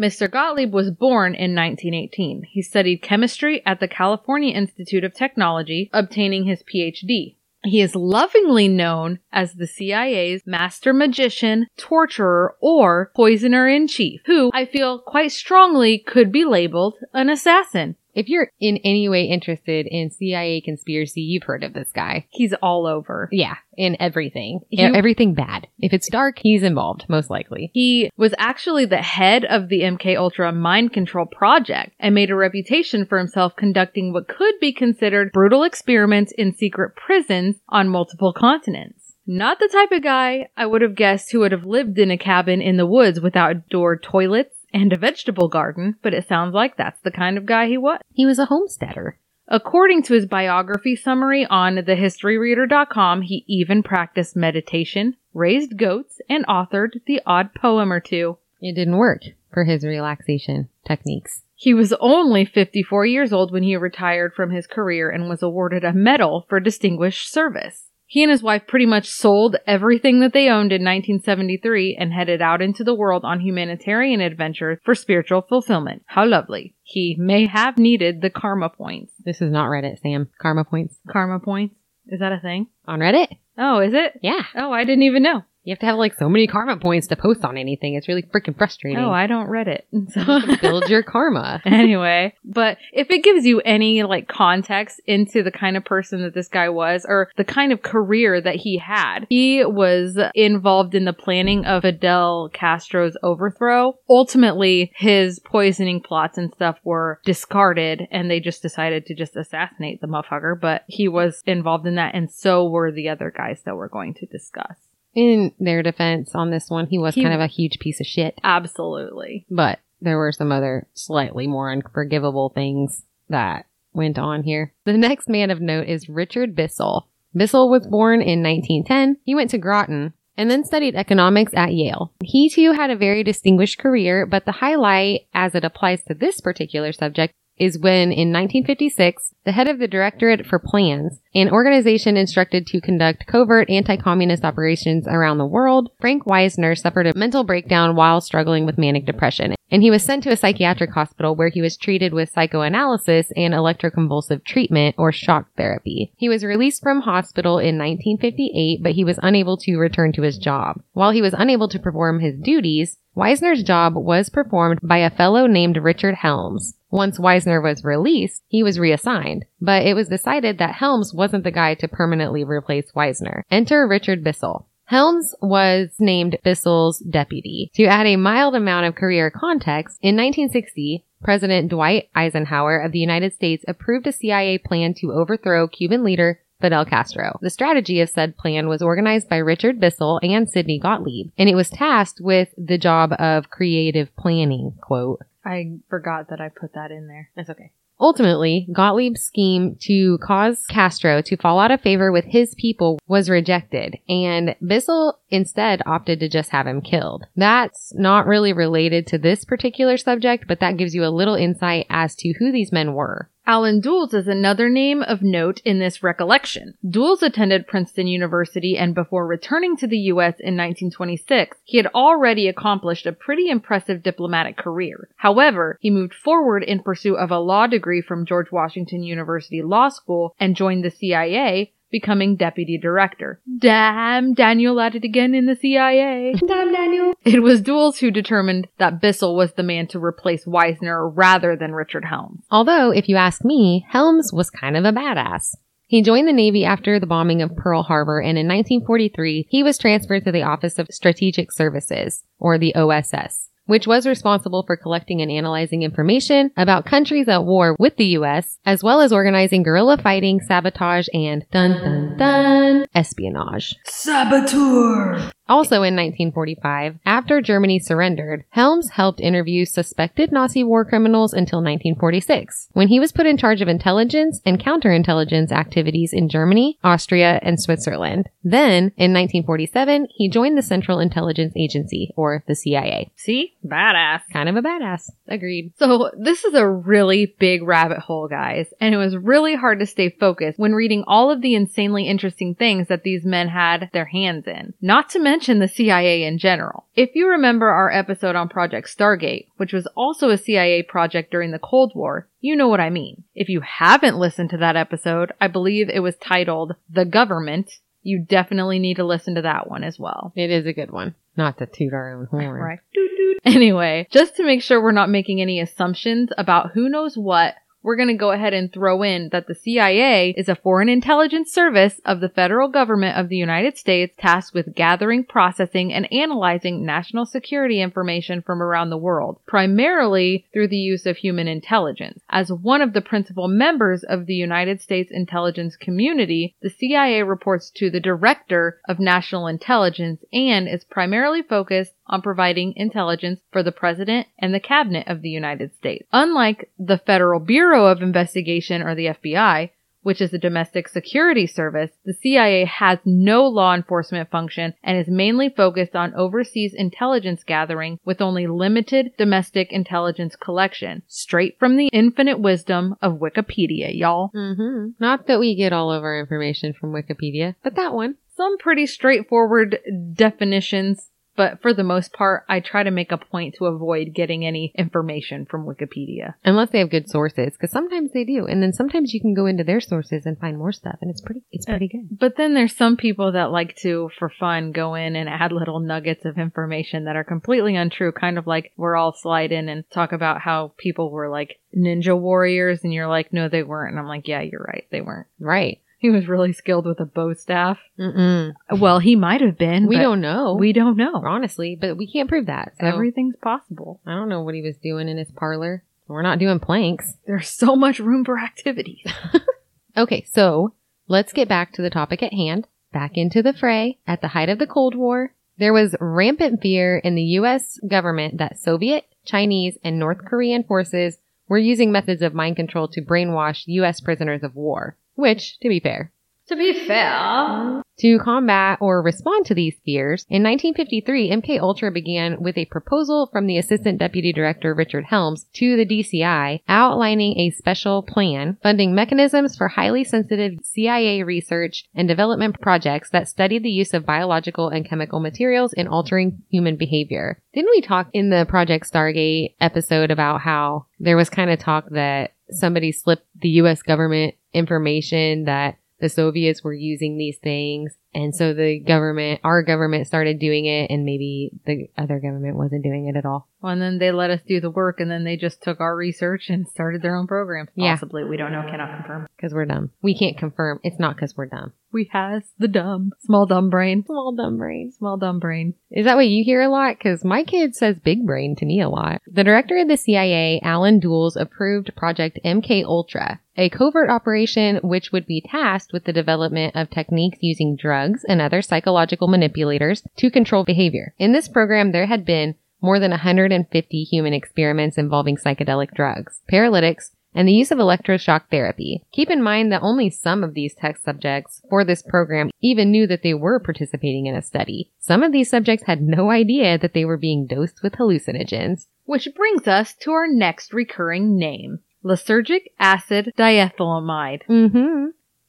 Mr. 0.00 0.30
Gottlieb 0.30 0.72
was 0.72 0.90
born 0.90 1.34
in 1.34 1.54
1918. 1.54 2.44
He 2.50 2.62
studied 2.62 3.02
chemistry 3.02 3.62
at 3.64 3.78
the 3.78 3.88
California 3.88 4.54
Institute 4.54 5.04
of 5.04 5.14
Technology, 5.14 5.88
obtaining 5.92 6.44
his 6.44 6.62
PhD. 6.62 7.36
He 7.64 7.80
is 7.80 7.94
lovingly 7.94 8.68
known 8.68 9.20
as 9.32 9.54
the 9.54 9.66
CIA's 9.66 10.42
master 10.44 10.92
magician, 10.92 11.66
torturer, 11.76 12.56
or 12.60 13.10
poisoner 13.16 13.68
in 13.68 13.86
chief, 13.86 14.20
who 14.26 14.50
I 14.52 14.66
feel 14.66 14.98
quite 14.98 15.32
strongly 15.32 15.98
could 15.98 16.30
be 16.30 16.44
labeled 16.44 16.96
an 17.14 17.30
assassin. 17.30 17.96
If 18.14 18.28
you're 18.28 18.50
in 18.60 18.78
any 18.84 19.08
way 19.08 19.24
interested 19.24 19.86
in 19.86 20.10
CIA 20.10 20.60
conspiracy, 20.60 21.20
you've 21.20 21.42
heard 21.42 21.64
of 21.64 21.72
this 21.72 21.90
guy. 21.92 22.26
He's 22.30 22.54
all 22.54 22.86
over. 22.86 23.28
Yeah, 23.32 23.56
in 23.76 23.96
everything. 24.00 24.60
He- 24.68 24.82
everything 24.82 25.34
bad. 25.34 25.66
If 25.78 25.92
it's 25.92 26.08
dark, 26.10 26.38
he's 26.40 26.62
involved, 26.62 27.06
most 27.08 27.30
likely. 27.30 27.70
He 27.74 28.10
was 28.16 28.34
actually 28.38 28.84
the 28.84 28.98
head 28.98 29.44
of 29.44 29.68
the 29.68 29.80
MK 29.82 30.16
Ultra 30.16 30.52
mind 30.52 30.92
control 30.92 31.26
project 31.26 31.92
and 31.98 32.14
made 32.14 32.30
a 32.30 32.36
reputation 32.36 33.04
for 33.04 33.18
himself 33.18 33.56
conducting 33.56 34.12
what 34.12 34.28
could 34.28 34.54
be 34.60 34.72
considered 34.72 35.32
brutal 35.32 35.62
experiments 35.64 36.32
in 36.36 36.54
secret 36.54 36.94
prisons 36.96 37.56
on 37.68 37.88
multiple 37.88 38.32
continents. 38.32 39.00
Not 39.26 39.58
the 39.58 39.68
type 39.68 39.90
of 39.90 40.02
guy 40.02 40.48
I 40.56 40.66
would 40.66 40.82
have 40.82 40.94
guessed 40.94 41.32
who 41.32 41.40
would 41.40 41.52
have 41.52 41.64
lived 41.64 41.98
in 41.98 42.10
a 42.10 42.18
cabin 42.18 42.60
in 42.60 42.76
the 42.76 42.86
woods 42.86 43.20
with 43.20 43.36
outdoor 43.36 43.98
toilets 43.98 44.53
and 44.74 44.92
a 44.92 44.98
vegetable 44.98 45.48
garden, 45.48 45.96
but 46.02 46.12
it 46.12 46.28
sounds 46.28 46.52
like 46.52 46.76
that's 46.76 47.00
the 47.00 47.10
kind 47.10 47.38
of 47.38 47.46
guy 47.46 47.68
he 47.68 47.78
was. 47.78 48.00
He 48.12 48.26
was 48.26 48.38
a 48.38 48.46
homesteader. 48.46 49.16
According 49.46 50.02
to 50.04 50.14
his 50.14 50.26
biography 50.26 50.96
summary 50.96 51.46
on 51.46 51.76
thehistoryreader.com, 51.76 53.22
he 53.22 53.44
even 53.46 53.82
practiced 53.82 54.34
meditation, 54.34 55.16
raised 55.32 55.78
goats, 55.78 56.20
and 56.28 56.46
authored 56.46 57.00
the 57.06 57.20
odd 57.24 57.54
poem 57.54 57.92
or 57.92 58.00
two. 58.00 58.38
It 58.60 58.74
didn't 58.74 58.96
work 58.96 59.22
for 59.52 59.64
his 59.64 59.84
relaxation 59.84 60.70
techniques. 60.86 61.42
He 61.54 61.72
was 61.72 61.92
only 62.00 62.44
54 62.44 63.06
years 63.06 63.32
old 63.32 63.52
when 63.52 63.62
he 63.62 63.76
retired 63.76 64.34
from 64.34 64.50
his 64.50 64.66
career 64.66 65.08
and 65.08 65.28
was 65.28 65.42
awarded 65.42 65.84
a 65.84 65.92
medal 65.92 66.46
for 66.48 66.58
distinguished 66.58 67.30
service. 67.30 67.83
He 68.06 68.22
and 68.22 68.30
his 68.30 68.42
wife 68.42 68.66
pretty 68.66 68.86
much 68.86 69.08
sold 69.08 69.56
everything 69.66 70.20
that 70.20 70.32
they 70.32 70.48
owned 70.48 70.72
in 70.72 70.82
1973 70.82 71.96
and 71.98 72.12
headed 72.12 72.42
out 72.42 72.60
into 72.62 72.84
the 72.84 72.94
world 72.94 73.24
on 73.24 73.40
humanitarian 73.40 74.20
adventures 74.20 74.78
for 74.84 74.94
spiritual 74.94 75.42
fulfillment. 75.42 76.02
How 76.06 76.26
lovely. 76.26 76.74
He 76.82 77.16
may 77.18 77.46
have 77.46 77.78
needed 77.78 78.20
the 78.20 78.30
karma 78.30 78.68
points. 78.68 79.12
This 79.24 79.40
is 79.40 79.50
not 79.50 79.68
Reddit, 79.68 80.00
Sam. 80.00 80.28
Karma 80.40 80.64
points. 80.64 80.98
Karma 81.10 81.40
points? 81.40 81.74
Is 82.06 82.20
that 82.20 82.32
a 82.32 82.40
thing? 82.40 82.68
On 82.86 83.00
Reddit? 83.00 83.28
Oh, 83.56 83.80
is 83.80 83.94
it? 83.94 84.20
Yeah. 84.22 84.42
Oh, 84.54 84.70
I 84.70 84.84
didn't 84.84 85.04
even 85.04 85.22
know. 85.22 85.42
You 85.64 85.72
have 85.72 85.78
to 85.80 85.86
have 85.86 85.96
like 85.96 86.14
so 86.14 86.28
many 86.28 86.46
karma 86.46 86.76
points 86.76 87.06
to 87.08 87.16
post 87.16 87.44
on 87.44 87.56
anything. 87.56 87.94
It's 87.94 88.06
really 88.06 88.22
freaking 88.22 88.56
frustrating. 88.56 89.02
Oh, 89.02 89.10
I 89.10 89.26
don't 89.26 89.48
read 89.48 89.68
it. 89.68 89.86
So 90.14 90.40
Build 90.60 90.88
your 90.88 91.02
karma. 91.02 91.60
anyway, 91.66 92.34
but 92.44 92.78
if 92.92 93.10
it 93.10 93.24
gives 93.24 93.46
you 93.46 93.60
any 93.60 94.02
like 94.02 94.28
context 94.28 95.00
into 95.06 95.42
the 95.42 95.50
kind 95.50 95.76
of 95.76 95.84
person 95.84 96.22
that 96.22 96.34
this 96.34 96.48
guy 96.48 96.68
was 96.68 97.04
or 97.08 97.30
the 97.36 97.44
kind 97.44 97.72
of 97.72 97.82
career 97.82 98.40
that 98.40 98.56
he 98.56 98.78
had, 98.78 99.26
he 99.28 99.64
was 99.64 100.18
involved 100.34 100.94
in 100.94 101.04
the 101.04 101.12
planning 101.12 101.64
of 101.64 101.82
Fidel 101.82 102.50
Castro's 102.52 103.16
overthrow. 103.22 103.98
Ultimately, 104.08 104.92
his 104.94 105.40
poisoning 105.40 106.00
plots 106.00 106.38
and 106.38 106.52
stuff 106.52 106.78
were 106.84 107.20
discarded 107.24 108.06
and 108.10 108.30
they 108.30 108.40
just 108.40 108.62
decided 108.62 109.06
to 109.06 109.14
just 109.14 109.36
assassinate 109.36 110.00
the 110.00 110.06
motherfucker, 110.06 110.60
but 110.60 110.84
he 110.86 111.08
was 111.08 111.42
involved 111.46 111.86
in 111.86 111.96
that 111.96 112.14
and 112.14 112.30
so 112.30 112.68
were 112.68 112.92
the 112.92 113.08
other 113.08 113.32
guys 113.34 113.62
that 113.64 113.76
we're 113.76 113.88
going 113.88 114.14
to 114.14 114.26
discuss. 114.26 114.76
In 115.14 115.52
their 115.58 115.82
defense 115.82 116.34
on 116.34 116.50
this 116.50 116.68
one, 116.68 116.86
he 116.86 116.98
was 116.98 117.14
He- 117.14 117.22
kind 117.22 117.34
of 117.34 117.40
a 117.40 117.46
huge 117.46 117.78
piece 117.78 118.00
of 118.00 118.06
shit. 118.06 118.38
Absolutely. 118.42 119.46
But 119.50 119.78
there 120.00 120.18
were 120.18 120.32
some 120.32 120.52
other 120.52 120.86
slightly 120.94 121.46
more 121.46 121.70
unforgivable 121.72 122.50
things 122.50 123.04
that 123.28 123.66
went 123.92 124.18
on 124.18 124.42
here. 124.42 124.72
The 124.84 124.98
next 124.98 125.28
man 125.28 125.50
of 125.50 125.60
note 125.60 125.86
is 125.88 126.08
Richard 126.08 126.54
Bissell. 126.54 127.08
Bissell 127.34 127.70
was 127.70 127.86
born 127.86 128.20
in 128.20 128.42
1910. 128.42 129.18
He 129.24 129.34
went 129.34 129.50
to 129.50 129.58
Groton 129.58 130.12
and 130.36 130.50
then 130.50 130.64
studied 130.64 130.94
economics 130.96 131.52
at 131.54 131.72
Yale. 131.74 132.12
He 132.22 132.48
too 132.48 132.72
had 132.72 132.90
a 132.90 132.96
very 132.96 133.22
distinguished 133.22 133.78
career, 133.78 134.26
but 134.26 134.44
the 134.44 134.52
highlight 134.52 135.22
as 135.32 135.54
it 135.54 135.64
applies 135.64 136.02
to 136.04 136.14
this 136.14 136.40
particular 136.40 136.92
subject 136.92 137.32
is 137.56 137.78
when 137.78 138.12
in 138.12 138.32
1956, 138.32 139.34
the 139.44 139.52
head 139.52 139.68
of 139.68 139.78
the 139.78 139.88
Directorate 139.88 140.46
for 140.46 140.58
Plans, 140.58 141.20
an 141.34 141.50
organization 141.50 142.16
instructed 142.16 142.66
to 142.66 142.80
conduct 142.80 143.26
covert 143.26 143.70
anti-communist 143.70 144.44
operations 144.44 145.06
around 145.06 145.38
the 145.38 145.46
world, 145.46 145.90
Frank 146.00 146.26
Wisner 146.26 146.74
suffered 146.74 147.06
a 147.06 147.16
mental 147.16 147.44
breakdown 147.44 147.96
while 147.96 148.20
struggling 148.20 148.66
with 148.66 148.78
manic 148.78 149.06
depression. 149.06 149.54
And 149.70 149.82
he 149.82 149.90
was 149.90 150.02
sent 150.02 150.22
to 150.22 150.30
a 150.30 150.36
psychiatric 150.36 150.90
hospital 150.90 151.34
where 151.34 151.48
he 151.48 151.60
was 151.60 151.76
treated 151.76 152.14
with 152.14 152.30
psychoanalysis 152.30 153.32
and 153.36 153.54
electroconvulsive 153.54 154.44
treatment 154.44 154.94
or 154.98 155.10
shock 155.10 155.48
therapy. 155.56 156.12
He 156.16 156.28
was 156.28 156.44
released 156.44 156.82
from 156.82 157.00
hospital 157.00 157.58
in 157.58 157.78
1958, 157.78 158.82
but 158.82 158.92
he 158.92 159.04
was 159.04 159.18
unable 159.22 159.56
to 159.58 159.76
return 159.76 160.12
to 160.12 160.22
his 160.22 160.38
job. 160.38 160.80
While 160.92 161.10
he 161.10 161.22
was 161.22 161.34
unable 161.36 161.68
to 161.68 161.78
perform 161.78 162.20
his 162.20 162.38
duties, 162.38 162.98
Wisner's 163.14 163.62
job 163.62 163.94
was 163.94 164.28
performed 164.28 164.80
by 164.82 164.98
a 164.98 165.10
fellow 165.10 165.46
named 165.46 165.76
Richard 165.76 166.16
Helms. 166.16 166.74
Once 166.90 167.18
Wisner 167.18 167.60
was 167.60 167.84
released, 167.84 168.42
he 168.48 168.62
was 168.62 168.78
reassigned, 168.78 169.44
but 169.60 169.86
it 169.86 169.94
was 169.94 170.08
decided 170.08 170.58
that 170.58 170.74
Helms 170.74 171.14
wasn't 171.14 171.44
the 171.44 171.52
guy 171.52 171.74
to 171.74 171.88
permanently 171.88 172.42
replace 172.42 172.92
Wisner. 172.94 173.44
Enter 173.50 173.86
Richard 173.86 174.24
Bissell. 174.24 174.66
Helms 174.86 175.34
was 175.40 175.90
named 175.98 176.38
Bissell's 176.44 176.98
deputy. 176.98 177.70
To 177.74 177.84
add 177.84 178.06
a 178.06 178.16
mild 178.16 178.54
amount 178.54 178.86
of 178.86 178.94
career 178.94 179.30
context, 179.30 179.98
in 180.02 180.16
1960, 180.16 181.04
President 181.22 181.70
Dwight 181.70 182.10
Eisenhower 182.14 182.78
of 182.78 182.92
the 182.92 182.98
United 182.98 183.32
States 183.32 183.64
approved 183.66 184.06
a 184.06 184.12
CIA 184.12 184.58
plan 184.58 184.92
to 184.94 185.12
overthrow 185.12 185.66
Cuban 185.66 186.04
leader 186.04 186.40
Fidel 186.64 186.86
Castro. 186.86 187.38
The 187.42 187.50
strategy 187.50 188.00
of 188.00 188.08
said 188.08 188.38
plan 188.38 188.68
was 188.68 188.80
organized 188.80 189.28
by 189.28 189.36
Richard 189.36 189.78
Bissell 189.78 190.18
and 190.22 190.48
Sidney 190.48 190.78
Gottlieb, 190.78 191.30
and 191.36 191.46
it 191.46 191.54
was 191.54 191.68
tasked 191.68 192.22
with 192.22 192.54
the 192.56 192.78
job 192.78 193.12
of 193.18 193.50
creative 193.50 194.08
planning, 194.16 194.72
quote. 194.80 195.20
I 195.44 195.80
forgot 195.90 196.30
that 196.30 196.40
I 196.40 196.48
put 196.48 196.72
that 196.72 196.90
in 196.90 197.06
there. 197.06 197.28
That's 197.36 197.50
okay. 197.50 197.72
Ultimately, 198.00 198.66
Gottlieb's 198.72 199.20
scheme 199.20 199.76
to 199.82 200.16
cause 200.22 200.64
Castro 200.68 201.20
to 201.20 201.36
fall 201.36 201.60
out 201.60 201.70
of 201.70 201.82
favor 201.82 202.10
with 202.10 202.24
his 202.24 202.54
people 202.54 202.98
was 203.06 203.28
rejected, 203.28 203.98
and 204.08 204.56
Bissell 204.66 205.20
instead 205.28 205.82
opted 205.84 206.18
to 206.20 206.30
just 206.30 206.48
have 206.50 206.66
him 206.66 206.80
killed. 206.80 207.26
That's 207.36 207.92
not 207.94 208.26
really 208.26 208.54
related 208.54 209.06
to 209.08 209.18
this 209.18 209.44
particular 209.44 209.98
subject, 209.98 210.46
but 210.48 210.60
that 210.60 210.78
gives 210.78 210.94
you 210.94 211.04
a 211.04 211.12
little 211.12 211.34
insight 211.34 211.84
as 211.90 212.14
to 212.16 212.32
who 212.38 212.50
these 212.50 212.72
men 212.72 212.94
were. 212.94 213.28
Alan 213.46 213.80
Dulles 213.80 214.14
is 214.14 214.26
another 214.26 214.70
name 214.70 215.02
of 215.02 215.20
note 215.20 215.60
in 215.66 215.78
this 215.78 216.02
recollection. 216.02 216.78
Dulles 216.88 217.22
attended 217.22 217.66
Princeton 217.66 218.06
University 218.06 218.78
and 218.78 218.94
before 218.94 219.26
returning 219.26 219.76
to 219.76 219.86
the 219.86 219.98
U.S. 219.98 220.40
in 220.40 220.56
1926, 220.56 221.58
he 221.62 221.76
had 221.76 221.88
already 221.88 222.48
accomplished 222.48 223.04
a 223.04 223.12
pretty 223.12 223.50
impressive 223.50 224.02
diplomatic 224.02 224.56
career. 224.56 225.10
However, 225.16 225.76
he 225.82 225.90
moved 225.90 226.14
forward 226.14 226.62
in 226.62 226.82
pursuit 226.82 227.16
of 227.16 227.30
a 227.30 227.38
law 227.38 227.66
degree 227.66 228.00
from 228.00 228.24
George 228.24 228.50
Washington 228.50 229.02
University 229.02 229.60
Law 229.60 229.90
School 229.90 230.34
and 230.40 230.56
joined 230.56 230.82
the 230.82 230.90
CIA, 230.90 231.73
becoming 231.94 232.34
deputy 232.34 232.76
director. 232.76 233.40
Damn, 233.58 234.34
Daniel 234.34 234.80
at 234.80 234.96
it 234.96 235.04
again 235.04 235.32
in 235.32 235.46
the 235.46 235.54
CIA. 235.54 236.34
Damn, 236.44 236.72
Daniel. 236.72 237.14
It 237.24 237.40
was 237.40 237.60
Dulles 237.60 238.00
who 238.00 238.10
determined 238.10 238.66
that 238.78 239.00
Bissell 239.00 239.36
was 239.36 239.52
the 239.52 239.62
man 239.62 239.86
to 239.88 240.02
replace 240.02 240.44
Wisner 240.44 241.08
rather 241.08 241.54
than 241.54 241.72
Richard 241.72 242.04
Helms. 242.04 242.42
Although, 242.50 242.90
if 242.90 243.08
you 243.08 243.14
ask 243.14 243.44
me, 243.44 243.86
Helms 243.88 244.32
was 244.32 244.50
kind 244.50 244.76
of 244.76 244.84
a 244.84 244.90
badass. 244.90 245.54
He 245.86 246.02
joined 246.02 246.26
the 246.26 246.32
Navy 246.32 246.64
after 246.64 246.98
the 246.98 247.06
bombing 247.06 247.42
of 247.42 247.54
Pearl 247.54 247.84
Harbor, 247.84 248.18
and 248.18 248.36
in 248.36 248.48
1943, 248.48 249.46
he 249.48 249.62
was 249.62 249.78
transferred 249.78 250.24
to 250.24 250.32
the 250.32 250.42
Office 250.42 250.80
of 250.80 250.88
Strategic 250.90 251.52
Services, 251.52 252.24
or 252.40 252.58
the 252.58 252.74
OSS, 252.74 253.50
which 253.66 253.86
was 253.86 254.06
responsible 254.06 254.64
for 254.66 254.76
collecting 254.76 255.20
and 255.22 255.30
analyzing 255.30 255.82
information 255.82 256.50
about 256.56 256.86
countries 256.86 257.28
at 257.28 257.44
war 257.44 257.76
with 257.78 257.96
the 257.96 258.06
U.S., 258.18 258.58
as 258.64 258.82
well 258.82 259.00
as 259.00 259.12
organizing 259.12 259.62
guerrilla 259.62 259.96
fighting, 259.96 260.40
sabotage, 260.40 261.08
and 261.12 261.44
dun 261.50 261.70
dun 261.72 262.16
dun 262.16 262.86
espionage. 262.94 263.74
Saboteur! 263.84 265.30
Also 265.46 265.76
in 265.76 265.94
1945, 265.94 266.96
after 267.04 267.42
Germany 267.42 267.78
surrendered, 267.78 268.44
Helms 268.50 268.90
helped 268.90 269.20
interview 269.20 269.66
suspected 269.66 270.32
Nazi 270.32 270.64
war 270.64 270.86
criminals 270.86 271.34
until 271.34 271.58
1946, 271.58 272.70
when 272.72 272.88
he 272.88 272.98
was 272.98 273.12
put 273.12 273.26
in 273.26 273.36
charge 273.36 273.60
of 273.60 273.68
intelligence 273.68 274.40
and 274.46 274.58
counterintelligence 274.58 275.52
activities 275.52 276.14
in 276.14 276.30
Germany, 276.30 276.78
Austria, 276.82 277.38
and 277.42 277.60
Switzerland. 277.60 278.30
Then, 278.42 278.92
in 278.96 279.12
1947, 279.12 280.08
he 280.10 280.30
joined 280.30 280.56
the 280.56 280.62
Central 280.62 280.98
Intelligence 280.98 281.52
Agency, 281.56 282.12
or 282.16 282.42
the 282.46 282.54
CIA. 282.54 283.12
See? 283.14 283.54
Badass. 283.64 284.22
Kind 284.32 284.48
of 284.48 284.56
a 284.56 284.62
badass. 284.62 285.10
Agreed. 285.28 285.72
So 285.76 286.10
this 286.18 286.44
is 286.44 286.54
a 286.54 286.66
really 286.66 287.34
big 287.38 287.62
rabbit 287.62 287.98
hole, 287.98 288.28
guys, 288.28 288.72
and 288.80 288.94
it 288.94 288.98
was 288.98 289.16
really 289.16 289.56
hard 289.56 289.80
to 289.80 289.86
stay 289.86 290.08
focused 290.08 290.58
when 290.58 290.72
reading 290.72 291.04
all 291.06 291.30
of 291.30 291.42
the 291.42 291.54
insanely 291.54 292.08
interesting 292.08 292.54
things 292.54 292.88
that 292.88 293.02
these 293.02 293.26
men 293.26 293.48
had 293.48 293.90
their 293.92 294.06
hands 294.06 294.46
in. 294.46 294.72
Not 294.80 295.10
to 295.10 295.18
mention 295.18 295.33
the 295.34 295.68
CIA 295.68 296.24
in 296.24 296.38
general. 296.38 296.84
If 296.94 297.10
you 297.14 297.28
remember 297.28 297.68
our 297.68 297.90
episode 297.90 298.36
on 298.36 298.48
Project 298.48 298.88
Stargate, 298.88 299.48
which 299.56 299.72
was 299.72 299.86
also 299.96 300.30
a 300.30 300.38
CIA 300.38 300.82
project 300.82 301.30
during 301.30 301.50
the 301.50 301.58
Cold 301.58 301.92
War, 301.94 302.28
you 302.40 302.54
know 302.54 302.68
what 302.68 302.80
I 302.80 302.90
mean. 302.90 303.24
If 303.34 303.48
you 303.48 303.60
haven't 303.60 304.16
listened 304.16 304.50
to 304.50 304.56
that 304.58 304.76
episode, 304.76 305.32
I 305.40 305.48
believe 305.48 305.88
it 305.88 306.00
was 306.00 306.16
titled 306.16 306.76
The 306.88 307.04
Government. 307.04 307.80
You 308.02 308.20
definitely 308.20 308.78
need 308.78 308.96
to 308.96 309.04
listen 309.04 309.34
to 309.34 309.42
that 309.42 309.68
one 309.68 309.82
as 309.82 309.98
well. 309.98 310.32
It 310.36 310.50
is 310.50 310.66
a 310.66 310.72
good 310.72 310.90
one. 310.90 311.14
Not 311.36 311.58
to 311.58 311.66
toot 311.66 311.92
our 311.92 312.14
own 312.14 312.26
horn. 312.26 312.60
Right. 312.60 312.78
Anyway, 313.44 314.08
just 314.10 314.36
to 314.36 314.44
make 314.44 314.62
sure 314.62 314.82
we're 314.82 314.90
not 314.90 315.10
making 315.10 315.42
any 315.42 315.60
assumptions 315.60 316.30
about 316.38 316.70
who 316.70 316.88
knows 316.88 317.14
what, 317.14 317.54
we're 317.84 317.96
going 317.96 318.08
to 318.08 318.14
go 318.14 318.32
ahead 318.32 318.54
and 318.54 318.72
throw 318.72 319.02
in 319.02 319.28
that 319.30 319.46
the 319.46 319.54
CIA 319.54 320.34
is 320.38 320.48
a 320.48 320.56
foreign 320.56 320.88
intelligence 320.88 321.52
service 321.52 322.00
of 322.06 322.20
the 322.20 322.30
federal 322.30 322.68
government 322.68 323.18
of 323.18 323.28
the 323.28 323.36
United 323.36 323.76
States 323.76 324.16
tasked 324.18 324.54
with 324.54 324.74
gathering, 324.74 325.22
processing, 325.22 325.92
and 325.92 326.10
analyzing 326.10 326.84
national 326.84 327.26
security 327.26 327.82
information 327.82 328.40
from 328.40 328.62
around 328.62 328.88
the 328.88 328.96
world, 328.96 329.38
primarily 329.46 330.46
through 330.52 330.68
the 330.68 330.76
use 330.76 331.04
of 331.04 331.18
human 331.18 331.46
intelligence. 331.46 332.22
As 332.30 332.50
one 332.50 332.80
of 332.80 332.94
the 332.94 333.02
principal 333.02 333.48
members 333.48 334.02
of 334.02 334.24
the 334.24 334.34
United 334.34 334.80
States 334.80 335.12
intelligence 335.12 335.76
community, 335.76 336.56
the 336.62 336.70
CIA 336.70 337.22
reports 337.22 337.70
to 337.76 337.90
the 337.90 338.00
Director 338.00 338.80
of 338.88 338.98
National 338.98 339.46
Intelligence 339.46 340.24
and 340.32 340.66
is 340.66 340.84
primarily 340.84 341.42
focused 341.42 341.92
on 342.06 342.22
providing 342.22 342.74
intelligence 342.76 343.40
for 343.52 343.62
the 343.62 343.72
President 343.72 344.26
and 344.38 344.54
the 344.54 344.60
Cabinet 344.60 345.06
of 345.08 345.22
the 345.22 345.30
United 345.30 345.74
States. 345.74 346.06
Unlike 346.12 346.70
the 346.78 346.98
Federal 346.98 347.40
Bureau 347.40 347.86
of 347.86 348.02
Investigation 348.02 348.82
or 348.82 348.94
the 348.94 349.06
FBI, 349.06 349.70
which 350.04 350.20
is 350.20 350.32
a 350.32 350.38
domestic 350.38 350.86
security 350.86 351.46
service, 351.46 351.90
the 352.04 352.12
CIA 352.12 352.66
has 352.66 352.98
no 353.04 353.46
law 353.46 353.74
enforcement 353.74 354.30
function 354.30 354.74
and 354.84 354.98
is 354.98 355.08
mainly 355.08 355.48
focused 355.48 355.96
on 355.96 356.14
overseas 356.14 356.74
intelligence 356.74 357.42
gathering 357.42 357.98
with 358.04 358.20
only 358.20 358.46
limited 358.46 359.12
domestic 359.16 359.72
intelligence 359.72 360.36
collection. 360.36 361.02
Straight 361.08 361.58
from 361.58 361.76
the 361.76 361.88
infinite 361.88 362.38
wisdom 362.38 362.96
of 363.00 363.14
Wikipedia, 363.14 363.98
y'all. 363.98 364.30
Mm-hmm. 364.34 364.90
Not 365.00 365.26
that 365.26 365.40
we 365.40 365.56
get 365.56 365.72
all 365.72 365.90
of 365.90 366.04
our 366.04 366.20
information 366.20 366.74
from 366.74 366.92
Wikipedia, 366.92 367.54
but 367.62 367.74
that 367.76 367.94
one. 367.94 368.16
Some 368.36 368.58
pretty 368.58 368.86
straightforward 368.86 369.78
definitions 370.12 371.08
but 371.36 371.60
for 371.62 371.72
the 371.72 371.84
most 371.84 372.12
part, 372.12 372.44
I 372.48 372.60
try 372.60 372.82
to 372.82 372.90
make 372.90 373.12
a 373.12 373.18
point 373.18 373.54
to 373.58 373.66
avoid 373.66 374.14
getting 374.14 374.44
any 374.44 374.72
information 374.76 375.46
from 375.46 375.66
Wikipedia. 375.66 376.34
Unless 376.44 376.70
they 376.70 376.78
have 376.78 376.90
good 376.90 377.08
sources, 377.08 377.52
because 377.52 377.70
sometimes 377.70 378.12
they 378.12 378.24
do, 378.24 378.46
and 378.46 378.62
then 378.62 378.72
sometimes 378.72 379.12
you 379.12 379.20
can 379.20 379.34
go 379.34 379.46
into 379.46 379.64
their 379.64 379.80
sources 379.80 380.26
and 380.26 380.38
find 380.38 380.58
more 380.58 380.72
stuff, 380.72 380.96
and 381.00 381.10
it's 381.10 381.20
pretty, 381.20 381.42
it's 381.50 381.66
pretty 381.66 381.88
good. 381.88 382.18
But 382.18 382.36
then 382.36 382.54
there's 382.54 382.76
some 382.76 382.96
people 382.96 383.32
that 383.32 383.50
like 383.50 383.76
to, 383.76 384.10
for 384.18 384.30
fun, 384.30 384.72
go 384.72 384.94
in 384.94 385.16
and 385.16 385.28
add 385.28 385.52
little 385.52 385.80
nuggets 385.80 386.24
of 386.24 386.38
information 386.38 387.04
that 387.04 387.16
are 387.16 387.24
completely 387.24 387.76
untrue, 387.76 388.12
kind 388.12 388.38
of 388.38 388.46
like 388.46 388.72
we're 388.76 388.96
all 388.96 389.12
slide 389.12 389.52
in 389.52 389.68
and 389.68 389.84
talk 389.90 390.12
about 390.12 390.40
how 390.40 390.72
people 390.78 391.10
were 391.10 391.28
like 391.28 391.58
ninja 391.76 392.18
warriors, 392.18 392.80
and 392.84 392.92
you're 392.92 393.08
like, 393.08 393.32
no, 393.32 393.48
they 393.48 393.62
weren't, 393.62 393.92
and 393.92 394.00
I'm 394.00 394.08
like, 394.08 394.28
yeah, 394.28 394.42
you're 394.42 394.64
right, 394.66 394.86
they 394.90 395.00
weren't. 395.00 395.26
Right. 395.40 395.80
He 396.04 396.10
was 396.10 396.28
really 396.28 396.52
skilled 396.52 396.84
with 396.84 397.00
a 397.00 397.06
bow 397.06 397.32
staff. 397.32 397.78
Mm-mm. 397.98 398.52
Well, 398.78 398.98
he 398.98 399.16
might 399.16 399.40
have 399.40 399.56
been. 399.56 399.86
We 399.86 399.96
don't 399.96 400.20
know. 400.20 400.54
We 400.54 400.74
don't 400.74 400.98
know. 400.98 401.22
honestly, 401.24 401.78
but 401.80 401.96
we 401.96 402.06
can't 402.06 402.28
prove 402.28 402.44
that. 402.44 402.74
So 402.78 402.86
Everything's 402.86 403.36
possible. 403.36 404.02
I 404.04 404.14
don't 404.14 404.28
know 404.28 404.42
what 404.42 404.54
he 404.54 404.60
was 404.60 404.76
doing 404.76 405.08
in 405.08 405.16
his 405.16 405.30
parlor. 405.30 405.82
We're 406.06 406.20
not 406.20 406.38
doing 406.38 406.60
planks. 406.60 407.14
There's 407.26 407.48
so 407.48 407.74
much 407.74 408.00
room 408.00 408.22
for 408.22 408.38
activities. 408.38 409.10
Okay, 409.96 410.26
so 410.30 410.74
let's 411.08 411.32
get 411.32 411.48
back 411.48 411.72
to 411.72 411.80
the 411.80 411.88
topic 411.88 412.22
at 412.22 412.34
hand. 412.34 412.66
Back 412.92 413.12
into 413.14 413.42
the 413.42 413.54
fray. 413.54 413.98
At 414.06 414.20
the 414.20 414.28
height 414.28 414.50
of 414.50 414.58
the 414.58 414.66
Cold 414.66 414.94
War, 414.94 415.32
there 415.56 415.72
was 415.72 415.96
rampant 416.00 416.60
fear 416.60 416.98
in 416.98 417.14
the 417.14 417.22
U.S. 417.38 417.78
government 417.88 418.36
that 418.36 418.58
Soviet, 418.58 419.06
Chinese, 419.24 419.78
and 419.82 419.98
North 419.98 420.22
Korean 420.26 420.64
forces 420.64 421.16
were 421.48 421.56
using 421.56 421.90
methods 421.90 422.20
of 422.20 422.34
mind 422.34 422.56
control 422.56 422.88
to 422.88 423.00
brainwash 423.00 423.62
U.S. 423.68 424.02
prisoners 424.02 424.42
of 424.42 424.54
war. 424.54 424.98
Which, 425.14 425.58
to 425.60 425.68
be 425.68 425.80
fair, 425.80 426.12
to 426.48 426.56
be 426.56 426.86
fair, 426.86 427.82
to 428.00 428.18
combat 428.18 428.78
or 428.80 429.00
respond 429.00 429.46
to 429.46 429.54
these 429.54 429.76
fears, 429.84 430.26
in 430.28 430.42
1953, 430.42 431.30
MK 431.30 431.60
Ultra 431.60 431.90
began 431.90 432.42
with 432.42 432.58
a 432.58 432.66
proposal 432.66 433.28
from 433.32 433.46
the 433.46 433.56
Assistant 433.56 433.98
Deputy 433.98 434.30
Director 434.30 434.74
Richard 434.74 435.06
Helms 435.06 435.46
to 435.54 435.76
the 435.76 435.86
DCI 435.86 436.60
outlining 436.68 437.38
a 437.38 437.50
special 437.50 438.02
plan 438.02 438.58
funding 438.62 438.94
mechanisms 438.94 439.56
for 439.56 439.68
highly 439.68 440.04
sensitive 440.04 440.58
CIA 440.62 441.22
research 441.22 441.84
and 441.94 442.06
development 442.08 442.60
projects 442.60 443.08
that 443.10 443.28
studied 443.28 443.62
the 443.62 443.70
use 443.70 443.94
of 443.94 444.04
biological 444.04 444.68
and 444.68 444.84
chemical 444.84 445.20
materials 445.20 445.72
in 445.72 445.88
altering 445.88 446.42
human 446.50 446.76
behavior. 446.76 447.40
Didn't 447.54 447.70
we 447.70 447.80
talk 447.80 448.08
in 448.12 448.28
the 448.28 448.44
Project 448.46 448.90
Stargate 448.92 449.54
episode 449.62 450.10
about 450.10 450.42
how 450.42 450.86
there 451.00 451.16
was 451.16 451.30
kind 451.30 451.50
of 451.50 451.58
talk 451.58 451.88
that 451.90 452.34
somebody 452.50 452.92
slipped 452.92 453.26
the 453.40 453.48
US 453.60 453.80
government 453.80 454.34
information 454.54 455.44
that 455.44 455.76
the 456.00 456.08
Soviets 456.08 456.64
were 456.64 456.72
using 456.72 457.16
these 457.16 457.38
things. 457.38 457.94
And 458.14 458.34
so 458.34 458.52
the 458.54 458.78
government, 458.78 459.40
our 459.44 459.62
government 459.62 460.06
started 460.06 460.38
doing 460.38 460.66
it 460.66 460.90
and 460.90 461.04
maybe 461.04 461.50
the 461.66 461.88
other 461.96 462.20
government 462.20 462.56
wasn't 462.56 462.84
doing 462.84 463.06
it 463.06 463.16
at 463.16 463.24
all. 463.24 463.48
Well, 463.64 463.72
and 463.72 463.80
then 463.80 463.96
they 463.96 464.12
let 464.12 464.28
us 464.28 464.42
do 464.46 464.60
the 464.60 464.68
work, 464.68 465.00
and 465.00 465.10
then 465.10 465.24
they 465.24 465.38
just 465.38 465.62
took 465.62 465.80
our 465.80 465.96
research 465.96 466.50
and 466.50 466.68
started 466.68 467.00
their 467.00 467.16
own 467.16 467.26
program. 467.26 467.66
Yeah. 467.74 467.94
Possibly, 467.94 468.22
we 468.22 468.36
don't 468.36 468.52
know, 468.52 468.60
cannot 468.60 468.94
confirm. 468.94 469.26
Cause 469.40 469.54
we're 469.54 469.64
dumb. 469.64 469.90
We 470.02 470.14
can't 470.14 470.36
confirm. 470.36 470.80
It's 470.82 470.98
not 470.98 471.16
cause 471.18 471.34
we're 471.34 471.46
dumb. 471.46 471.72
We 471.90 472.10
has 472.12 472.42
the 472.58 472.68
dumb, 472.68 473.12
small 473.20 473.46
dumb 473.46 473.70
brain, 473.70 474.04
Small 474.04 474.34
dumb 474.34 474.58
brain, 474.58 474.92
small 474.92 475.16
dumb 475.16 475.38
brain. 475.38 475.74
Is 475.90 476.04
that 476.04 476.16
what 476.16 476.26
you 476.26 476.44
hear 476.44 476.60
a 476.60 476.68
lot? 476.68 477.00
Cause 477.00 477.24
my 477.24 477.42
kid 477.42 477.74
says 477.74 477.96
big 478.04 478.26
brain 478.26 478.54
to 478.56 478.66
me 478.66 478.82
a 478.82 478.88
lot. 478.90 479.22
The 479.26 479.44
director 479.44 479.78
of 479.78 479.88
the 479.88 479.96
CIA, 479.96 480.60
Alan 480.62 481.00
Dulles, 481.00 481.36
approved 481.36 481.96
Project 481.96 482.40
MK 482.44 482.84
Ultra, 482.84 483.40
a 483.56 483.70
covert 483.70 484.10
operation 484.10 484.80
which 484.82 485.12
would 485.12 485.24
be 485.24 485.40
tasked 485.40 485.92
with 485.92 486.04
the 486.04 486.12
development 486.12 486.74
of 486.76 486.90
techniques 486.90 487.38
using 487.40 487.76
drugs 487.76 488.24
and 488.24 488.42
other 488.42 488.60
psychological 488.60 489.28
manipulators 489.28 490.02
to 490.16 490.30
control 490.30 490.64
behavior. 490.64 491.14
In 491.18 491.32
this 491.32 491.48
program, 491.48 491.92
there 491.92 492.06
had 492.06 492.26
been 492.26 492.56
more 492.84 493.00
than 493.00 493.10
150 493.10 494.04
human 494.04 494.34
experiments 494.34 494.98
involving 494.98 495.36
psychedelic 495.36 495.92
drugs, 495.94 496.42
paralytics, 496.48 497.10
and 497.34 497.48
the 497.48 497.52
use 497.52 497.72
of 497.72 497.78
electroshock 497.78 498.42
therapy. 498.50 499.02
Keep 499.12 499.28
in 499.30 499.42
mind 499.42 499.72
that 499.72 499.82
only 499.82 500.08
some 500.08 500.44
of 500.44 500.54
these 500.54 500.74
test 500.74 501.02
subjects 501.02 501.60
for 501.68 501.84
this 501.84 502.02
program 502.02 502.50
even 502.60 502.92
knew 502.92 503.06
that 503.08 503.22
they 503.24 503.34
were 503.34 503.58
participating 503.58 504.26
in 504.26 504.36
a 504.36 504.42
study. 504.42 504.92
Some 505.00 505.22
of 505.24 505.32
these 505.32 505.50
subjects 505.50 505.86
had 505.86 506.00
no 506.00 506.30
idea 506.30 506.78
that 506.78 506.94
they 506.94 507.04
were 507.04 507.16
being 507.16 507.46
dosed 507.46 507.82
with 507.82 507.94
hallucinogens. 507.94 508.86
Which 509.04 509.28
brings 509.34 509.66
us 509.66 509.94
to 510.02 510.12
our 510.12 510.28
next 510.28 510.72
recurring 510.72 511.36
name 511.36 511.80
lysergic 512.04 512.66
acid 512.78 513.32
diethylamide, 513.36 514.42
Mm-hmm. 514.46 515.06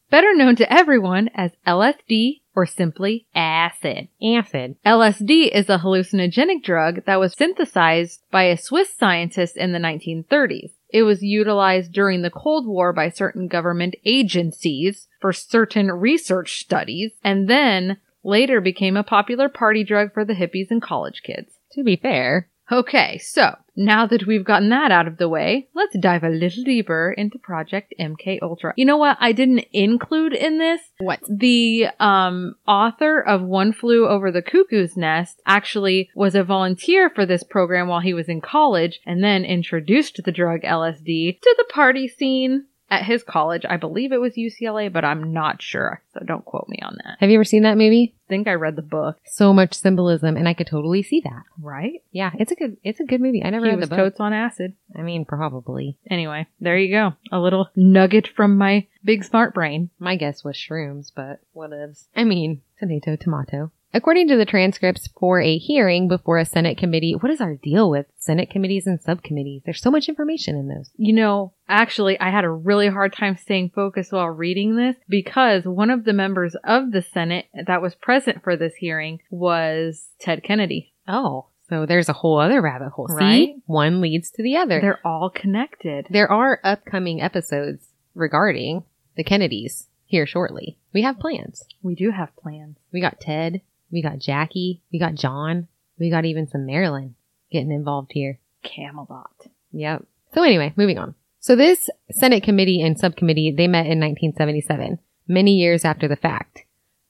better 0.09 0.33
known 0.33 0.55
to 0.55 0.73
everyone 0.73 1.29
as 1.35 1.51
LSD 1.67 2.41
or 2.55 2.65
simply 2.65 3.27
acid. 3.35 4.07
Acid. 4.23 4.75
LSD 4.85 5.49
is 5.51 5.69
a 5.69 5.79
hallucinogenic 5.79 6.63
drug 6.63 7.05
that 7.05 7.19
was 7.19 7.33
synthesized 7.33 8.21
by 8.31 8.43
a 8.43 8.57
Swiss 8.57 8.95
scientist 8.95 9.57
in 9.57 9.71
the 9.71 9.79
1930s. 9.79 10.71
It 10.89 11.03
was 11.03 11.21
utilized 11.21 11.91
during 11.91 12.21
the 12.21 12.29
Cold 12.29 12.65
War 12.65 12.93
by 12.93 13.09
certain 13.09 13.47
government 13.47 13.95
agencies 14.05 15.07
for 15.19 15.33
certain 15.33 15.91
research 15.91 16.59
studies, 16.59 17.11
and 17.23 17.49
then 17.49 17.97
later 18.23 18.61
became 18.61 18.95
a 18.95 19.03
popular 19.03 19.49
party 19.49 19.83
drug 19.83 20.13
for 20.13 20.23
the 20.23 20.35
hippies 20.35 20.71
and 20.71 20.81
college 20.81 21.21
kids. 21.23 21.59
To 21.73 21.83
be 21.83 21.97
fair, 21.97 22.49
Okay, 22.71 23.19
so 23.19 23.55
now 23.75 24.05
that 24.07 24.25
we've 24.25 24.45
gotten 24.45 24.69
that 24.69 24.91
out 24.91 25.07
of 25.07 25.17
the 25.17 25.29
way, 25.29 25.67
let's 25.73 25.97
dive 25.97 26.23
a 26.23 26.29
little 26.29 26.63
deeper 26.63 27.13
into 27.17 27.37
Project 27.37 27.93
MK 27.99 28.39
Ultra. 28.41 28.73
You 28.77 28.85
know 28.85 28.97
what 28.97 29.17
I 29.19 29.31
didn't 29.31 29.65
include 29.73 30.33
in 30.33 30.57
this? 30.57 30.81
What? 30.99 31.19
The 31.29 31.87
um 31.99 32.55
author 32.67 33.19
of 33.19 33.41
One 33.41 33.73
Flew 33.73 34.07
Over 34.07 34.31
the 34.31 34.41
Cuckoo's 34.41 34.95
Nest 34.95 35.41
actually 35.45 36.09
was 36.15 36.35
a 36.35 36.43
volunteer 36.43 37.09
for 37.09 37.25
this 37.25 37.43
program 37.43 37.87
while 37.87 37.99
he 37.99 38.13
was 38.13 38.29
in 38.29 38.41
college 38.41 38.99
and 39.05 39.23
then 39.23 39.45
introduced 39.45 40.19
the 40.23 40.31
drug 40.31 40.61
LSD 40.61 41.39
to 41.41 41.55
the 41.57 41.65
party 41.73 42.07
scene 42.07 42.65
at 42.89 43.03
his 43.05 43.23
college. 43.23 43.65
I 43.67 43.77
believe 43.77 44.11
it 44.11 44.21
was 44.21 44.35
UCLA, 44.35 44.91
but 44.91 45.03
I'm 45.05 45.33
not 45.33 45.61
sure. 45.61 46.01
So 46.13 46.19
don't 46.25 46.45
quote 46.45 46.67
me 46.69 46.77
on 46.83 46.97
that. 47.03 47.17
have 47.19 47.29
you 47.29 47.37
ever 47.37 47.43
seen 47.43 47.63
that 47.63 47.77
movie? 47.77 48.13
I 48.15 48.29
think 48.29 48.47
I 48.47 48.53
read 48.53 48.75
the 48.75 48.81
book, 48.81 49.17
So 49.25 49.53
much 49.53 49.73
symbolism, 49.75 50.35
and 50.37 50.47
I 50.47 50.53
could 50.53 50.67
totally 50.67 51.03
see 51.03 51.21
that. 51.21 51.43
right? 51.61 52.01
Yeah, 52.11 52.31
it's 52.39 52.51
a 52.51 52.55
good, 52.55 52.77
it's 52.83 52.99
a 52.99 53.05
good 53.05 53.21
movie. 53.21 53.43
I 53.43 53.49
never 53.51 53.65
He 53.65 53.71
read 53.71 53.79
was 53.79 53.89
the 53.89 53.95
book. 53.95 54.05
totes 54.05 54.19
on 54.19 54.33
acid. 54.33 54.73
I 54.95 55.01
mean, 55.01 55.25
probably. 55.25 55.97
Anyway, 56.09 56.47
there 56.59 56.77
you 56.77 56.91
go. 56.95 57.13
A 57.31 57.39
little 57.39 57.69
nugget 57.75 58.27
from 58.27 58.57
my 58.57 58.87
big 59.03 59.23
smart 59.23 59.53
brain. 59.53 59.89
My 59.99 60.15
guess 60.15 60.43
was 60.43 60.55
shrooms, 60.55 61.11
but 61.15 61.39
whatevs. 61.55 62.05
I 62.15 62.23
mean, 62.23 62.61
tomato, 62.79 63.15
tomato. 63.15 63.71
According 63.95 64.27
to 64.27 64.35
the 64.35 64.45
transcripts 64.45 65.07
for 65.17 65.39
a 65.39 65.57
hearing 65.57 66.09
before 66.09 66.37
a 66.37 66.43
Senate 66.43 66.77
committee, 66.77 67.15
what 67.17 67.31
is 67.31 67.39
our 67.39 67.55
deal 67.55 67.89
with 67.89 68.07
Senate 68.17 68.49
committees 68.49 68.85
and 68.85 69.01
subcommittees? 69.01 69.61
There's 69.63 69.81
so 69.81 69.89
much 69.89 70.09
information 70.09 70.57
in 70.57 70.67
those. 70.67 70.89
You 70.97 71.13
know, 71.13 71.53
actually, 71.69 72.19
I 72.19 72.29
had 72.29 72.43
a 72.43 72.49
really 72.49 72.89
hard 72.89 73.13
time 73.13 73.37
staying 73.37 73.71
focused 73.73 74.11
while 74.11 74.27
reading 74.27 74.75
this 74.75 74.97
because 75.07 75.63
one 75.63 75.89
of 75.89 76.03
the 76.03 76.11
members 76.11 76.57
of 76.65 76.91
the 76.91 77.01
Senate 77.01 77.45
that 77.67 77.81
was 77.81 77.95
present 77.95 78.43
for 78.43 78.57
this 78.57 78.75
hearing 78.75 79.21
was 79.29 80.07
Ted 80.19 80.43
Kennedy. 80.43 80.93
Oh, 81.07 81.45
so 81.69 81.85
there's 81.85 82.09
a 82.09 82.13
whole 82.13 82.37
other 82.37 82.61
rabbit 82.61 82.89
hole. 82.89 83.07
Right? 83.09 83.47
See? 83.47 83.55
One 83.65 84.01
leads 84.01 84.29
to 84.31 84.43
the 84.43 84.57
other. 84.57 84.81
They're 84.81 85.07
all 85.07 85.29
connected. 85.29 86.07
There 86.09 86.29
are 86.29 86.59
upcoming 86.65 87.21
episodes 87.21 87.87
regarding 88.13 88.83
the 89.15 89.23
Kennedys 89.23 89.87
here 90.03 90.25
shortly. 90.25 90.77
We 90.93 91.03
have 91.03 91.17
plans. 91.17 91.63
We 91.81 91.95
do 91.95 92.11
have 92.11 92.35
plans. 92.35 92.75
We 92.91 92.99
got 92.99 93.21
Ted, 93.21 93.61
we 93.91 94.01
got 94.01 94.19
Jackie, 94.19 94.81
we 94.91 94.99
got 94.99 95.15
John, 95.15 95.67
we 95.99 96.09
got 96.09 96.25
even 96.25 96.47
some 96.47 96.65
Marilyn 96.65 97.15
getting 97.51 97.71
involved 97.71 98.11
here. 98.13 98.39
Camelot. 98.63 99.47
Yep. 99.71 100.05
So 100.33 100.43
anyway, 100.43 100.73
moving 100.75 100.97
on. 100.97 101.15
So 101.39 101.55
this 101.55 101.89
Senate 102.11 102.43
committee 102.43 102.81
and 102.81 102.99
subcommittee, 102.99 103.51
they 103.51 103.67
met 103.67 103.85
in 103.85 103.99
1977, 103.99 104.99
many 105.27 105.53
years 105.55 105.85
after 105.85 106.07
the 106.07 106.15
fact. 106.15 106.63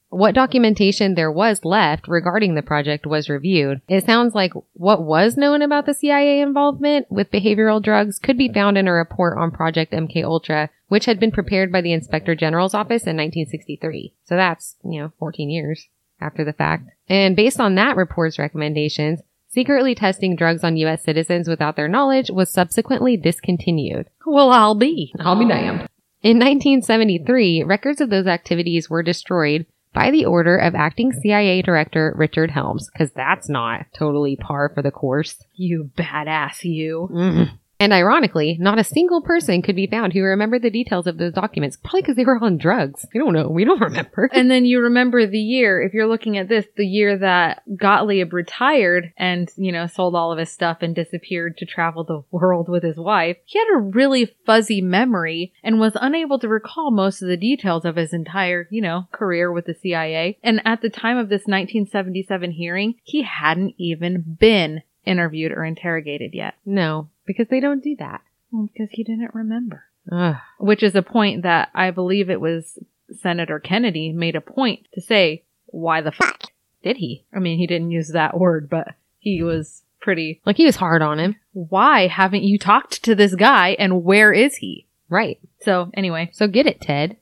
What 0.09 0.35
documentation 0.35 1.15
there 1.15 1.31
was 1.31 1.65
left 1.65 2.07
regarding 2.07 2.55
the 2.55 2.61
project 2.61 3.05
was 3.05 3.29
reviewed. 3.29 3.81
It 3.87 4.05
sounds 4.05 4.35
like 4.35 4.53
what 4.73 5.03
was 5.03 5.35
known 5.35 5.61
about 5.61 5.85
the 5.85 5.93
CIA 5.93 6.39
involvement 6.41 7.07
with 7.09 7.31
behavioral 7.31 7.81
drugs 7.81 8.19
could 8.19 8.37
be 8.37 8.51
found 8.51 8.77
in 8.77 8.87
a 8.87 8.93
report 8.93 9.37
on 9.37 9.51
Project 9.51 9.91
MK 9.91 10.23
Ultra, 10.23 10.69
which 10.87 11.05
had 11.05 11.19
been 11.19 11.31
prepared 11.31 11.71
by 11.71 11.81
the 11.81 11.91
Inspector 11.91 12.33
General's 12.35 12.73
office 12.73 13.03
in 13.03 13.17
1963. 13.17 14.13
So 14.25 14.35
that's, 14.35 14.75
you 14.83 15.01
know, 15.01 15.11
14 15.19 15.49
years 15.49 15.87
after 16.19 16.43
the 16.43 16.53
fact. 16.53 16.89
And 17.07 17.35
based 17.35 17.59
on 17.59 17.75
that 17.75 17.95
report's 17.95 18.39
recommendations, 18.39 19.21
secretly 19.47 19.95
testing 19.95 20.35
drugs 20.35 20.63
on 20.63 20.77
U.S. 20.77 21.03
citizens 21.03 21.47
without 21.47 21.75
their 21.75 21.87
knowledge 21.87 22.29
was 22.29 22.51
subsequently 22.51 23.17
discontinued. 23.17 24.09
Well, 24.25 24.51
I'll 24.51 24.75
be. 24.75 25.13
I'll 25.19 25.39
be 25.39 25.47
damned. 25.47 25.87
In 26.21 26.39
1973, 26.39 27.63
records 27.63 28.01
of 28.01 28.09
those 28.09 28.27
activities 28.27 28.89
were 28.89 29.03
destroyed 29.03 29.65
by 29.93 30.11
the 30.11 30.25
order 30.25 30.57
of 30.57 30.75
acting 30.75 31.13
CIA 31.13 31.61
Director 31.61 32.13
Richard 32.17 32.51
Helms, 32.51 32.89
because 32.91 33.11
that's 33.11 33.47
not 33.47 33.85
totally 33.97 34.35
par 34.35 34.69
for 34.73 34.81
the 34.81 34.91
course. 34.91 35.41
You 35.53 35.91
badass, 35.95 36.63
you. 36.63 37.09
Mm. 37.11 37.49
And 37.79 37.91
ironically, 37.91 38.57
not 38.59 38.79
a 38.79 38.85
single 38.85 39.21
person 39.21 39.61
could 39.61 39.75
be 39.75 39.87
found 39.87 40.13
who 40.13 40.21
remembered 40.21 40.61
the 40.61 40.69
details 40.69 41.07
of 41.07 41.17
those 41.17 41.33
documents, 41.33 41.77
probably 41.77 42.01
because 42.01 42.15
they 42.15 42.23
were 42.23 42.41
on 42.41 42.57
drugs. 42.57 43.05
We 43.13 43.19
don't 43.19 43.33
know. 43.33 43.49
We 43.49 43.65
don't 43.65 43.81
remember. 43.81 44.29
And 44.31 44.49
then 44.49 44.65
you 44.65 44.79
remember 44.79 45.25
the 45.25 45.37
year, 45.37 45.81
if 45.81 45.93
you're 45.93 46.07
looking 46.07 46.37
at 46.37 46.47
this, 46.47 46.65
the 46.77 46.85
year 46.85 47.17
that 47.17 47.63
Gottlieb 47.75 48.33
retired 48.33 49.11
and, 49.17 49.49
you 49.57 49.71
know, 49.71 49.87
sold 49.87 50.15
all 50.15 50.31
of 50.31 50.39
his 50.39 50.49
stuff 50.49 50.77
and 50.81 50.95
disappeared 50.95 51.57
to 51.57 51.65
travel 51.65 52.03
the 52.03 52.23
world 52.31 52.69
with 52.69 52.83
his 52.83 52.97
wife. 52.97 53.37
He 53.45 53.59
had 53.59 53.67
a 53.73 53.79
really 53.79 54.33
fuzzy 54.45 54.81
memory 54.81 55.53
and 55.61 55.79
was 55.79 55.97
unable 55.99 56.39
to 56.39 56.47
recall 56.47 56.91
most 56.91 57.21
of 57.21 57.27
the 57.27 57.37
details 57.37 57.83
of 57.83 57.97
his 57.97 58.13
entire, 58.13 58.67
you 58.71 58.81
know, 58.81 59.07
career 59.11 59.51
with 59.51 59.65
the 59.65 59.75
CIA. 59.75 60.37
And 60.41 60.61
at 60.65 60.81
the 60.81 60.89
time 60.89 61.17
of 61.17 61.27
this 61.27 61.43
1977 61.45 62.51
hearing, 62.51 62.95
he 63.03 63.23
hadn't 63.23 63.75
even 63.77 64.37
been 64.39 64.81
interviewed 65.05 65.51
or 65.51 65.63
interrogated 65.63 66.33
yet. 66.33 66.55
No, 66.65 67.09
because 67.25 67.47
they 67.49 67.59
don't 67.59 67.83
do 67.83 67.95
that. 67.99 68.21
Well, 68.51 68.69
because 68.71 68.89
he 68.91 69.03
didn't 69.03 69.33
remember. 69.33 69.85
Ugh. 70.11 70.35
Which 70.59 70.83
is 70.83 70.95
a 70.95 71.01
point 71.01 71.43
that 71.43 71.69
I 71.73 71.91
believe 71.91 72.29
it 72.29 72.39
was 72.41 72.77
Senator 73.11 73.59
Kennedy 73.59 74.11
made 74.11 74.35
a 74.35 74.41
point 74.41 74.87
to 74.93 75.01
say, 75.01 75.43
why 75.67 76.01
the 76.01 76.11
fuck? 76.11 76.43
Did 76.83 76.97
he? 76.97 77.25
I 77.33 77.39
mean, 77.39 77.57
he 77.57 77.67
didn't 77.67 77.91
use 77.91 78.09
that 78.09 78.37
word, 78.37 78.69
but 78.69 78.89
he 79.19 79.41
was 79.41 79.81
pretty, 79.99 80.41
Like 80.45 80.57
he 80.57 80.65
was 80.65 80.75
hard 80.75 81.01
on 81.01 81.19
him. 81.19 81.35
why 81.53 82.05
haven't 82.07 82.43
you 82.43 82.59
talked 82.59 83.03
to 83.03 83.15
this 83.15 83.33
guy 83.33 83.75
and 83.79 84.03
where 84.03 84.31
is 84.31 84.57
he? 84.57 84.85
Right. 85.09 85.39
So 85.61 85.89
anyway, 85.95 86.29
So 86.33 86.47
get 86.47 86.67
it, 86.67 86.81
Ted. 86.81 87.17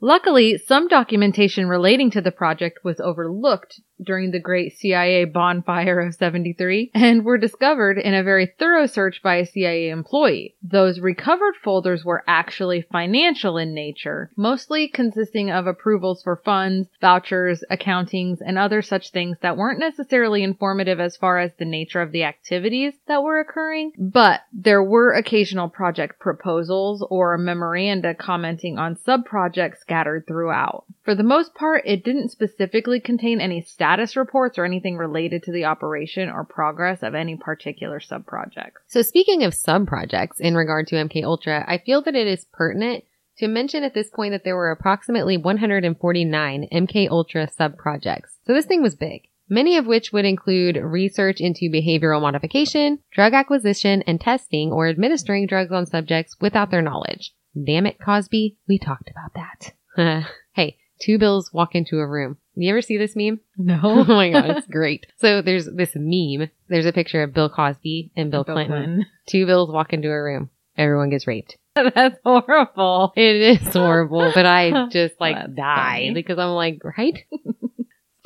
Luckily, 0.00 0.58
some 0.58 0.88
documentation 0.88 1.66
relating 1.68 2.10
to 2.10 2.20
the 2.20 2.30
project 2.30 2.84
was 2.84 3.00
overlooked 3.00 3.80
during 4.02 4.30
the 4.30 4.40
great 4.40 4.76
CIA 4.76 5.24
bonfire 5.24 6.00
of 6.00 6.14
73 6.14 6.90
and 6.94 7.24
were 7.24 7.38
discovered 7.38 7.98
in 7.98 8.14
a 8.14 8.22
very 8.22 8.52
thorough 8.58 8.86
search 8.86 9.22
by 9.22 9.36
a 9.36 9.46
CIA 9.46 9.88
employee. 9.88 10.54
Those 10.62 11.00
recovered 11.00 11.54
folders 11.62 12.04
were 12.04 12.24
actually 12.26 12.82
financial 12.82 13.58
in 13.58 13.74
nature, 13.74 14.30
mostly 14.36 14.88
consisting 14.88 15.50
of 15.50 15.66
approvals 15.66 16.22
for 16.22 16.40
funds, 16.44 16.88
vouchers, 17.00 17.64
accountings, 17.70 18.38
and 18.44 18.58
other 18.58 18.82
such 18.82 19.10
things 19.10 19.38
that 19.42 19.56
weren't 19.56 19.80
necessarily 19.80 20.42
informative 20.42 21.00
as 21.00 21.16
far 21.16 21.38
as 21.38 21.52
the 21.58 21.64
nature 21.64 22.02
of 22.02 22.12
the 22.12 22.24
activities 22.24 22.94
that 23.06 23.22
were 23.22 23.40
occurring, 23.40 23.92
but 23.98 24.42
there 24.52 24.82
were 24.82 25.12
occasional 25.12 25.68
project 25.68 26.18
proposals 26.18 27.06
or 27.10 27.38
memoranda 27.38 28.14
commenting 28.14 28.78
on 28.78 28.96
sub-projects 28.96 29.80
scattered 29.80 30.26
throughout. 30.26 30.84
For 31.02 31.14
the 31.14 31.22
most 31.22 31.54
part, 31.54 31.82
it 31.86 32.04
didn't 32.04 32.30
specifically 32.30 33.00
contain 33.00 33.40
any 33.40 33.62
status 33.86 34.16
reports 34.16 34.58
or 34.58 34.64
anything 34.64 34.96
related 34.96 35.44
to 35.44 35.52
the 35.52 35.64
operation 35.64 36.28
or 36.28 36.44
progress 36.44 37.04
of 37.04 37.14
any 37.14 37.36
particular 37.36 38.00
sub-project. 38.00 38.76
So 38.88 39.00
speaking 39.00 39.44
of 39.44 39.54
sub 39.54 39.86
projects 39.86 40.40
in 40.40 40.56
regard 40.56 40.88
to 40.88 40.96
MK 40.96 41.22
Ultra, 41.22 41.64
I 41.68 41.78
feel 41.78 42.02
that 42.02 42.16
it 42.16 42.26
is 42.26 42.46
pertinent 42.52 43.04
to 43.38 43.46
mention 43.46 43.84
at 43.84 43.94
this 43.94 44.10
point 44.10 44.32
that 44.32 44.42
there 44.42 44.56
were 44.56 44.72
approximately 44.72 45.36
149 45.36 46.68
MK 46.72 47.08
Ultra 47.08 47.48
sub 47.48 47.76
projects. 47.76 48.36
So 48.44 48.54
this 48.54 48.66
thing 48.66 48.82
was 48.82 48.96
big. 48.96 49.28
Many 49.48 49.76
of 49.76 49.86
which 49.86 50.12
would 50.12 50.24
include 50.24 50.76
research 50.76 51.40
into 51.40 51.70
behavioral 51.70 52.20
modification, 52.20 52.98
drug 53.12 53.34
acquisition, 53.34 54.02
and 54.02 54.20
testing 54.20 54.72
or 54.72 54.88
administering 54.88 55.46
drugs 55.46 55.70
on 55.70 55.86
subjects 55.86 56.34
without 56.40 56.72
their 56.72 56.82
knowledge. 56.82 57.32
Damn 57.54 57.86
it, 57.86 57.98
Cosby, 58.04 58.56
we 58.66 58.80
talked 58.80 59.08
about 59.08 59.34
that. 59.34 60.26
hey, 60.54 60.76
two 61.00 61.18
bills 61.18 61.52
walk 61.52 61.76
into 61.76 62.00
a 62.00 62.08
room. 62.08 62.38
You 62.58 62.70
ever 62.70 62.80
see 62.82 62.96
this 62.96 63.14
meme? 63.14 63.40
No. 63.58 63.80
Oh 63.84 64.04
my 64.04 64.30
god, 64.30 64.50
it's 64.50 64.66
great. 64.70 65.06
So 65.18 65.42
there's 65.42 65.66
this 65.66 65.92
meme. 65.94 66.50
There's 66.68 66.86
a 66.86 66.92
picture 66.92 67.22
of 67.22 67.34
Bill 67.34 67.48
Cosby 67.50 68.10
and 68.16 68.30
Bill, 68.30 68.44
Clinton. 68.44 69.04
Two 69.26 69.46
bills 69.46 69.70
walk 69.70 69.92
into 69.92 70.08
a 70.10 70.22
room. 70.22 70.50
Everyone 70.76 71.10
gets 71.10 71.26
raped. 71.26 71.56
That's 71.74 72.18
horrible. 72.24 73.12
It 73.16 73.36
is 73.36 73.72
horrible, 73.74 74.30
but 74.34 74.46
I 74.46 74.88
just 74.88 75.14
like 75.20 75.54
die 75.54 76.10
because 76.14 76.38
I'm 76.38 76.50
like, 76.50 76.80
right? 76.84 77.24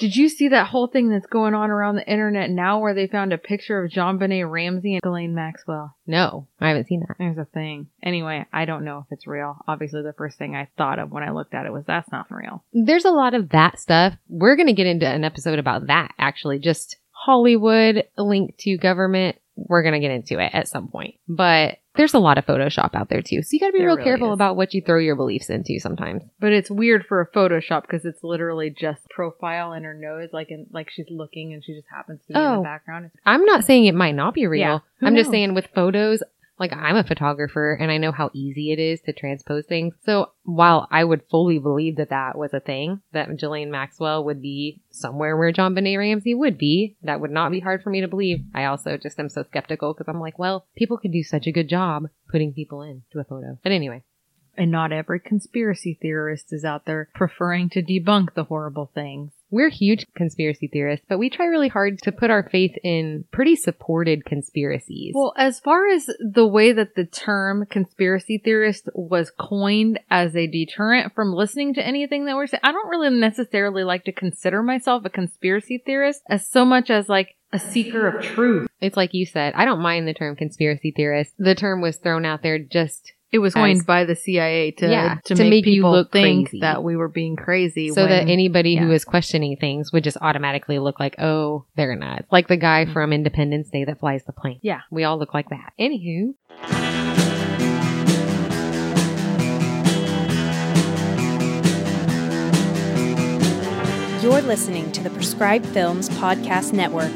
Did 0.00 0.16
you 0.16 0.30
see 0.30 0.48
that 0.48 0.68
whole 0.68 0.86
thing 0.86 1.10
that's 1.10 1.26
going 1.26 1.52
on 1.52 1.70
around 1.70 1.96
the 1.96 2.10
internet 2.10 2.48
now 2.48 2.80
where 2.80 2.94
they 2.94 3.06
found 3.06 3.34
a 3.34 3.38
picture 3.38 3.84
of 3.84 3.92
JonBenét 3.92 4.50
Ramsey 4.50 4.94
and 4.94 5.02
Ghislaine 5.02 5.34
Maxwell? 5.34 5.94
No, 6.06 6.48
I 6.58 6.68
haven't 6.68 6.86
seen 6.86 7.00
that. 7.00 7.16
There's 7.18 7.36
a 7.36 7.44
thing. 7.44 7.88
Anyway, 8.02 8.46
I 8.50 8.64
don't 8.64 8.86
know 8.86 9.00
if 9.00 9.12
it's 9.12 9.26
real. 9.26 9.58
Obviously, 9.68 10.00
the 10.00 10.14
first 10.14 10.38
thing 10.38 10.56
I 10.56 10.68
thought 10.78 10.98
of 10.98 11.10
when 11.10 11.22
I 11.22 11.32
looked 11.32 11.52
at 11.52 11.66
it 11.66 11.72
was 11.72 11.84
that's 11.86 12.10
not 12.10 12.30
real. 12.30 12.64
There's 12.72 13.04
a 13.04 13.10
lot 13.10 13.34
of 13.34 13.50
that 13.50 13.78
stuff. 13.78 14.14
We're 14.26 14.56
going 14.56 14.68
to 14.68 14.72
get 14.72 14.86
into 14.86 15.06
an 15.06 15.22
episode 15.22 15.58
about 15.58 15.88
that 15.88 16.14
actually, 16.18 16.60
just 16.60 16.96
Hollywood 17.10 18.04
linked 18.16 18.58
to 18.60 18.78
government. 18.78 19.36
We're 19.54 19.82
going 19.82 19.92
to 19.92 20.00
get 20.00 20.12
into 20.12 20.42
it 20.42 20.54
at 20.54 20.68
some 20.68 20.88
point. 20.88 21.16
But 21.28 21.76
there's 22.00 22.14
a 22.14 22.18
lot 22.18 22.38
of 22.38 22.46
Photoshop 22.46 22.94
out 22.94 23.10
there 23.10 23.20
too. 23.20 23.42
So 23.42 23.50
you 23.52 23.60
got 23.60 23.66
to 23.66 23.72
be 23.72 23.78
There 23.80 23.88
real 23.88 23.96
really 23.96 24.04
careful 24.08 24.30
is. 24.30 24.34
about 24.34 24.56
what 24.56 24.72
you 24.72 24.80
throw 24.80 24.98
your 24.98 25.16
beliefs 25.16 25.50
into 25.50 25.78
sometimes. 25.78 26.22
But 26.40 26.54
it's 26.54 26.70
weird 26.70 27.04
for 27.06 27.20
a 27.20 27.26
Photoshop 27.30 27.82
because 27.82 28.06
it's 28.06 28.24
literally 28.24 28.70
just 28.70 29.06
profile 29.10 29.72
and 29.72 29.84
her 29.84 29.92
nose, 29.92 30.30
like 30.32 30.50
in, 30.50 30.66
like 30.72 30.88
she's 30.90 31.10
looking 31.10 31.52
and 31.52 31.62
she 31.62 31.74
just 31.74 31.88
happens 31.94 32.20
to 32.22 32.32
be 32.32 32.34
in 32.38 32.40
Oh. 32.40 32.56
the 32.56 32.62
background. 32.62 33.10
I'm 33.26 33.44
not 33.44 33.64
saying 33.64 33.84
it 33.84 33.94
might 33.94 34.14
not 34.14 34.32
be 34.32 34.46
real. 34.46 34.60
Yeah, 34.60 34.78
I'm 35.02 35.14
just 35.14 35.30
saying 35.30 35.52
with 35.52 35.66
photos, 35.74 36.22
like 36.61 36.73
I'm 36.75 36.96
a 36.96 37.03
photographer 37.03 37.73
and 37.73 37.90
I 37.90 37.96
know 37.96 38.12
how 38.12 38.31
easy 38.35 38.70
it 38.70 38.79
is 38.79 39.01
to 39.03 39.12
transpose 39.12 39.64
things. 39.66 39.94
So 40.05 40.31
while 40.44 40.87
I 40.90 41.03
would 41.03 41.23
fully 41.31 41.59
believe 41.59 41.96
that 41.96 42.11
that 42.11 42.37
was 42.37 42.53
a 42.53 42.61
thing, 42.61 43.01
that 43.12 43.31
Ghislaine 43.37 43.70
Maxwell 43.70 44.23
would 44.25 44.42
be 44.42 44.83
somewhere 44.90 45.37
where 45.37 45.53
JonBenét 45.53 45.96
Ramsey 45.96 46.35
would 46.35 46.59
be, 46.59 46.96
that 47.03 47.20
would 47.20 47.31
not 47.31 47.51
be 47.51 47.61
hard 47.61 47.83
for 47.83 47.88
me 47.88 48.03
to 48.03 48.09
believe. 48.09 48.44
I 48.55 48.66
also 48.66 48.99
just 48.99 49.18
am 49.18 49.31
so 49.31 49.42
skeptical 49.42 49.94
because 49.94 50.07
I'm 50.07 50.20
like, 50.20 50.38
well, 50.38 50.66
people 50.77 50.99
could 50.99 51.12
do 51.12 51.23
such 51.23 51.46
a 51.46 51.53
good 51.53 51.68
job 51.68 52.09
putting 52.31 52.53
people 52.53 52.83
into 52.83 53.18
a 53.18 53.25
photo. 53.25 53.59
But 53.62 53.73
anyway, 53.73 54.03
And 54.57 54.70
not 54.70 54.92
every 54.92 55.20
conspiracy 55.20 55.99
theorist 56.01 56.53
is 56.53 56.64
out 56.64 56.85
there 56.85 57.09
preferring 57.14 57.70
to 57.70 57.83
debunk 57.83 58.35
the 58.35 58.44
horrible 58.44 58.90
things. 58.94 59.33
We're 59.50 59.70
huge 59.70 60.06
conspiracy 60.14 60.68
theorists, 60.68 61.04
but 61.08 61.18
we 61.18 61.30
try 61.30 61.46
really 61.46 61.68
hard 61.68 61.98
to 62.02 62.12
put 62.12 62.30
our 62.30 62.48
faith 62.48 62.76
in 62.82 63.24
pretty 63.32 63.56
supported 63.56 64.24
conspiracies. 64.24 65.12
Well, 65.14 65.32
as 65.36 65.60
far 65.60 65.88
as 65.88 66.06
the 66.20 66.46
way 66.46 66.72
that 66.72 66.94
the 66.94 67.04
term 67.04 67.66
conspiracy 67.66 68.40
theorist 68.42 68.88
was 68.94 69.30
coined 69.38 69.98
as 70.10 70.36
a 70.36 70.46
deterrent 70.46 71.14
from 71.14 71.32
listening 71.32 71.74
to 71.74 71.86
anything 71.86 72.26
that 72.26 72.36
we're 72.36 72.46
saying, 72.46 72.60
I 72.62 72.72
don't 72.72 72.88
really 72.88 73.10
necessarily 73.10 73.84
like 73.84 74.04
to 74.04 74.12
consider 74.12 74.62
myself 74.62 75.04
a 75.04 75.10
conspiracy 75.10 75.82
theorist 75.84 76.22
as 76.28 76.48
so 76.48 76.64
much 76.64 76.90
as 76.90 77.08
like 77.08 77.36
a 77.52 77.58
seeker 77.58 78.06
of 78.06 78.22
truth. 78.22 78.68
It's 78.80 78.96
like 78.96 79.12
you 79.12 79.26
said, 79.26 79.54
I 79.54 79.64
don't 79.64 79.80
mind 79.80 80.06
the 80.06 80.14
term 80.14 80.36
conspiracy 80.36 80.92
theorist. 80.94 81.34
The 81.38 81.54
term 81.54 81.80
was 81.80 81.96
thrown 81.96 82.24
out 82.24 82.42
there 82.42 82.58
just 82.58 83.12
It 83.32 83.38
was 83.38 83.54
coined 83.54 83.78
As- 83.78 83.84
by 83.84 84.04
the 84.04 84.16
CIA 84.16 84.72
to 84.72 84.90
Yeah, 84.90 85.18
to, 85.26 85.34
to 85.36 85.42
make, 85.44 85.50
make 85.50 85.66
you 85.66 85.74
people 85.82 86.04
think 86.10 86.48
crazy. 86.48 86.60
that 86.62 86.82
we 86.82 86.96
were 86.96 87.06
being 87.08 87.36
crazy. 87.36 87.90
so 87.90 88.02
that 88.06 88.24
when- 88.24 88.28
anybody 88.28 88.74
who 88.74 88.86
yeah. 88.86 88.90
was 88.92 89.04
questioning 89.04 89.56
things 89.56 89.92
would 89.92 90.02
just 90.02 90.16
automatically 90.20 90.80
look 90.80 90.98
like, 90.98 91.14
oh, 91.20 91.64
they're 91.76 91.94
nuts. 91.94 92.26
Like 92.32 92.48
the 92.48 92.56
guy 92.56 92.86
Mhm. 92.86 92.92
from 92.92 93.12
Independence 93.12 93.70
Day 93.70 93.84
that 93.84 94.00
flies 94.00 94.24
the 94.24 94.32
plane. 94.32 94.58
Yeah. 94.62 94.80
We 94.90 95.04
all 95.04 95.16
look 95.18 95.32
like 95.32 95.48
that. 95.50 95.72
Anywho. 95.78 96.34
You're 104.22 104.42
listening 104.42 104.92
to 104.92 105.02
the 105.02 105.08
Prescribed 105.10 105.64
Films 105.66 106.10
Podcast 106.10 106.74
Network, 106.74 107.10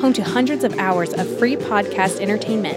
home 0.00 0.12
to 0.14 0.22
hundreds 0.24 0.64
of 0.64 0.76
hours 0.78 1.14
of 1.14 1.38
free 1.38 1.54
podcast 1.56 2.20
entertainment. 2.20 2.76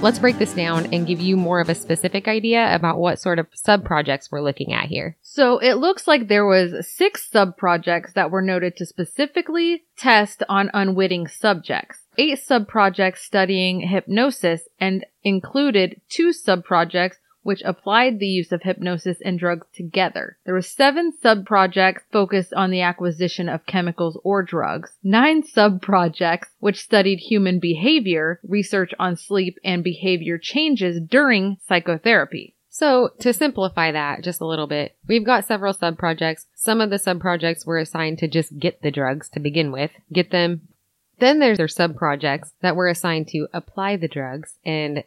Let's 0.00 0.20
break 0.20 0.38
this 0.38 0.54
down 0.54 0.94
and 0.94 1.08
give 1.08 1.20
you 1.20 1.36
more 1.36 1.60
of 1.60 1.68
a 1.68 1.74
specific 1.74 2.28
idea 2.28 2.72
about 2.72 2.98
what 2.98 3.18
sort 3.18 3.40
of 3.40 3.48
sub 3.52 3.84
projects 3.84 4.30
we're 4.30 4.40
looking 4.40 4.72
at 4.72 4.86
here. 4.86 5.16
So 5.22 5.58
it 5.58 5.74
looks 5.74 6.06
like 6.06 6.28
there 6.28 6.46
was 6.46 6.86
six 6.86 7.28
sub-projects 7.28 8.12
that 8.12 8.30
were 8.30 8.40
noted 8.40 8.76
to 8.76 8.86
specifically 8.86 9.82
test 9.96 10.44
on 10.48 10.70
unwitting 10.72 11.26
subjects. 11.26 11.98
Eight 12.16 12.38
sub-projects 12.38 13.24
studying 13.24 13.80
hypnosis 13.80 14.68
and 14.78 15.04
included 15.24 16.00
two 16.08 16.32
sub-projects 16.32 17.18
which 17.48 17.62
applied 17.64 18.18
the 18.18 18.26
use 18.26 18.52
of 18.52 18.60
hypnosis 18.62 19.22
and 19.24 19.38
drugs 19.38 19.66
together. 19.74 20.36
There 20.44 20.52
were 20.52 20.60
seven 20.60 21.14
sub-projects 21.22 22.02
focused 22.12 22.52
on 22.52 22.70
the 22.70 22.82
acquisition 22.82 23.48
of 23.48 23.64
chemicals 23.64 24.20
or 24.22 24.42
drugs, 24.42 24.98
nine 25.02 25.42
sub-projects 25.42 26.50
which 26.58 26.78
studied 26.78 27.20
human 27.20 27.58
behavior, 27.58 28.38
research 28.46 28.92
on 28.98 29.16
sleep 29.16 29.56
and 29.64 29.82
behavior 29.82 30.36
changes 30.36 31.00
during 31.00 31.56
psychotherapy. 31.66 32.54
So 32.68 33.12
to 33.20 33.32
simplify 33.32 33.92
that 33.92 34.22
just 34.22 34.42
a 34.42 34.46
little 34.46 34.66
bit, 34.66 34.98
we've 35.06 35.24
got 35.24 35.46
several 35.46 35.72
sub 35.72 35.96
projects. 35.96 36.48
Some 36.54 36.82
of 36.82 36.90
the 36.90 36.98
sub 36.98 37.18
projects 37.18 37.64
were 37.64 37.78
assigned 37.78 38.18
to 38.18 38.28
just 38.28 38.58
get 38.58 38.82
the 38.82 38.90
drugs 38.90 39.30
to 39.30 39.40
begin 39.40 39.72
with, 39.72 39.92
get 40.12 40.30
them. 40.30 40.68
Then 41.18 41.38
there's 41.38 41.56
their 41.56 41.66
sub 41.66 41.96
projects 41.96 42.52
that 42.60 42.76
were 42.76 42.88
assigned 42.88 43.28
to 43.28 43.48
apply 43.54 43.96
the 43.96 44.06
drugs 44.06 44.58
and 44.66 45.02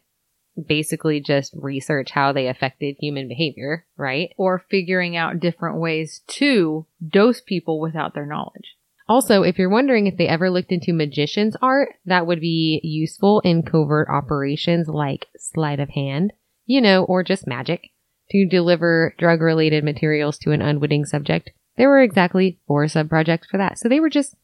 basically 0.68 1.20
just 1.20 1.54
research 1.56 2.12
how 2.12 2.32
they 2.32 2.48
affected 2.48 2.96
human 3.00 3.28
behavior, 3.28 3.86
right? 3.98 4.34
Or 4.38 4.66
figuring 4.70 5.16
out 5.18 5.40
different 5.40 5.80
ways 5.80 6.22
to 6.28 6.86
dose 7.06 7.42
people 7.42 7.80
without 7.80 8.14
their 8.14 8.26
knowledge. 8.26 8.76
Also, 9.08 9.44
if 9.44 9.58
you're 9.58 9.70
wondering 9.70 10.08
if 10.08 10.18
they 10.18 10.28
ever 10.28 10.50
looked 10.50 10.72
into 10.72 10.94
magician's 10.94 11.58
art, 11.62 11.96
that 12.06 12.26
would 12.26 12.40
be 12.40 12.80
useful 12.84 13.42
in 13.42 13.64
covert 13.64 14.08
operations 14.10 14.88
like 14.88 15.28
sleight 15.38 15.80
of 15.80 15.90
hand 15.90 16.32
you 16.72 16.80
know, 16.80 17.04
or 17.04 17.22
just 17.22 17.46
magic, 17.46 17.90
to 18.30 18.48
deliver 18.48 19.14
drug 19.18 19.42
related 19.42 19.84
materials 19.84 20.38
to 20.40 20.52
an 20.52 20.62
unwitting 20.62 21.04
subject. 21.04 21.52
There 21.76 21.90
were 21.90 22.02
exactly 22.02 22.60
four 22.66 22.88
sub 22.88 23.10
projects 23.10 23.48
for 23.48 23.58
that. 23.58 23.78
So 23.78 23.90
they 23.90 24.00
were 24.00 24.10
just 24.10 24.36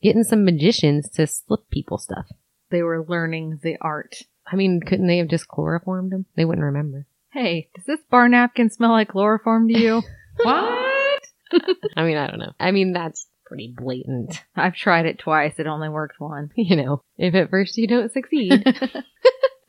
getting 0.00 0.22
some 0.22 0.44
magicians 0.44 1.08
to 1.10 1.26
slip 1.26 1.68
people 1.70 1.98
stuff. 1.98 2.26
They 2.70 2.82
were 2.82 3.04
learning 3.04 3.60
the 3.62 3.76
art. 3.80 4.22
I 4.52 4.56
mean, 4.56 4.80
couldn't 4.80 5.06
they 5.06 5.18
have 5.18 5.28
just 5.28 5.48
chloroformed 5.48 6.12
them? 6.12 6.26
They 6.36 6.44
wouldn't 6.44 6.64
remember. 6.64 7.06
Hey, 7.32 7.68
does 7.74 7.86
this 7.86 8.00
bar 8.10 8.28
napkin 8.28 8.68
smell 8.68 8.90
like 8.90 9.08
chloroform 9.08 9.68
to 9.68 9.78
you? 9.78 10.02
what? 10.42 11.22
I 11.96 12.04
mean, 12.04 12.16
I 12.16 12.26
don't 12.26 12.38
know. 12.38 12.52
I 12.60 12.70
mean, 12.70 12.92
that's 12.92 13.26
pretty 13.46 13.74
blatant. 13.76 14.44
I've 14.54 14.74
tried 14.74 15.06
it 15.06 15.18
twice. 15.18 15.54
It 15.58 15.66
only 15.66 15.88
worked 15.88 16.20
once. 16.20 16.52
You 16.56 16.76
know, 16.76 17.02
if 17.16 17.34
at 17.34 17.50
first 17.50 17.76
you 17.78 17.86
don't 17.86 18.12
succeed. 18.12 18.64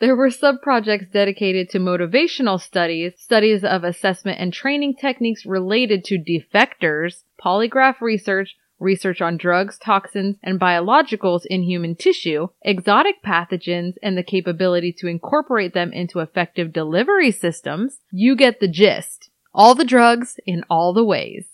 There 0.03 0.17
were 0.17 0.31
sub-projects 0.31 1.05
dedicated 1.13 1.69
to 1.69 1.79
motivational 1.79 2.59
studies, 2.59 3.13
studies 3.15 3.63
of 3.63 3.85
assessment 3.85 4.37
and 4.37 4.51
training 4.51 4.95
techniques 4.99 5.45
related 5.45 6.03
to 6.05 6.17
defectors, 6.17 7.23
polygraph 7.41 8.01
research, 8.01 8.57
research 8.83 9.21
on 9.21 9.37
drugs, 9.37 9.79
toxins, 9.79 10.35
and 10.43 10.59
biologicals 10.59 11.45
in 11.45 11.63
human 11.63 11.95
tissue, 11.95 12.49
exotic 12.61 13.23
pathogens, 13.23 13.95
and 14.03 14.17
the 14.17 14.23
capability 14.23 14.93
to 14.99 15.07
incorporate 15.07 15.73
them 15.73 15.91
into 15.91 16.19
effective 16.19 16.71
delivery 16.71 17.31
systems. 17.31 17.99
You 18.11 18.35
get 18.35 18.59
the 18.59 18.67
gist. 18.67 19.29
All 19.53 19.73
the 19.73 19.85
drugs 19.85 20.39
in 20.45 20.63
all 20.69 20.93
the 20.93 21.03
ways. 21.05 21.45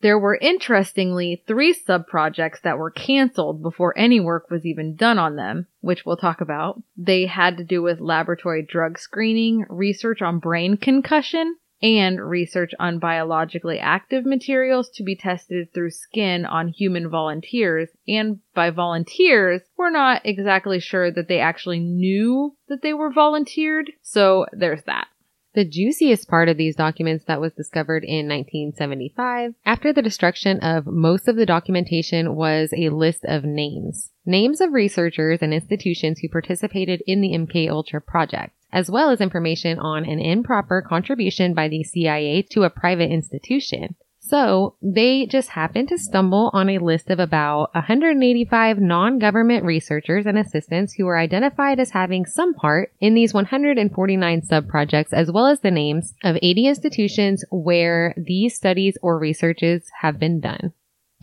There 0.00 0.18
were 0.18 0.36
interestingly 0.40 1.44
three 1.46 1.72
sub-projects 1.72 2.62
that 2.62 2.76
were 2.76 2.90
canceled 2.90 3.62
before 3.62 3.96
any 3.96 4.18
work 4.18 4.50
was 4.50 4.66
even 4.66 4.96
done 4.96 5.16
on 5.16 5.36
them, 5.36 5.68
which 5.80 6.04
we'll 6.04 6.16
talk 6.16 6.40
about. 6.40 6.82
They 6.96 7.26
had 7.26 7.56
to 7.58 7.64
do 7.64 7.82
with 7.82 8.00
laboratory 8.00 8.66
drug 8.68 8.98
screening, 8.98 9.64
research 9.68 10.20
on 10.20 10.40
brain 10.40 10.76
concussion, 10.76 11.54
and 11.82 12.20
research 12.20 12.72
on 12.78 12.98
biologically 12.98 13.78
active 13.78 14.24
materials 14.24 14.88
to 14.90 15.02
be 15.02 15.16
tested 15.16 15.72
through 15.72 15.90
skin 15.90 16.46
on 16.46 16.68
human 16.68 17.10
volunteers. 17.10 17.88
And 18.06 18.38
by 18.54 18.70
volunteers, 18.70 19.62
we're 19.76 19.90
not 19.90 20.22
exactly 20.24 20.78
sure 20.80 21.10
that 21.10 21.28
they 21.28 21.40
actually 21.40 21.80
knew 21.80 22.56
that 22.68 22.82
they 22.82 22.94
were 22.94 23.12
volunteered. 23.12 23.90
So 24.02 24.46
there's 24.52 24.82
that. 24.84 25.08
The 25.54 25.64
juiciest 25.66 26.28
part 26.28 26.48
of 26.48 26.56
these 26.56 26.76
documents 26.76 27.26
that 27.26 27.40
was 27.40 27.52
discovered 27.52 28.04
in 28.04 28.26
1975, 28.26 29.54
after 29.66 29.92
the 29.92 30.00
destruction 30.00 30.58
of 30.60 30.86
most 30.86 31.28
of 31.28 31.36
the 31.36 31.44
documentation 31.44 32.34
was 32.34 32.72
a 32.74 32.88
list 32.88 33.24
of 33.24 33.44
names. 33.44 34.12
Names 34.24 34.62
of 34.62 34.72
researchers 34.72 35.40
and 35.42 35.52
institutions 35.52 36.20
who 36.20 36.30
participated 36.30 37.02
in 37.06 37.20
the 37.20 37.32
MK 37.32 37.68
Ultra 37.68 38.00
project, 38.00 38.54
as 38.72 38.90
well 38.90 39.10
as 39.10 39.20
information 39.20 39.78
on 39.78 40.04
an 40.04 40.18
improper 40.18 40.82
contribution 40.82 41.54
by 41.54 41.68
the 41.68 41.84
CIA 41.84 42.42
to 42.50 42.62
a 42.62 42.70
private 42.70 43.10
institution. 43.10 43.94
So 44.24 44.76
they 44.80 45.26
just 45.26 45.50
happened 45.50 45.88
to 45.88 45.98
stumble 45.98 46.50
on 46.52 46.68
a 46.68 46.78
list 46.78 47.10
of 47.10 47.18
about 47.18 47.74
185 47.74 48.78
non-government 48.78 49.64
researchers 49.64 50.26
and 50.26 50.38
assistants 50.38 50.94
who 50.94 51.06
were 51.06 51.18
identified 51.18 51.80
as 51.80 51.90
having 51.90 52.24
some 52.24 52.54
part 52.54 52.92
in 53.00 53.14
these 53.14 53.34
149 53.34 54.42
sub-projects 54.42 55.12
as 55.12 55.32
well 55.32 55.48
as 55.48 55.60
the 55.60 55.72
names 55.72 56.14
of 56.22 56.38
80 56.40 56.68
institutions 56.68 57.44
where 57.50 58.14
these 58.16 58.54
studies 58.54 58.96
or 59.02 59.18
researches 59.18 59.90
have 60.00 60.20
been 60.20 60.40
done. 60.40 60.72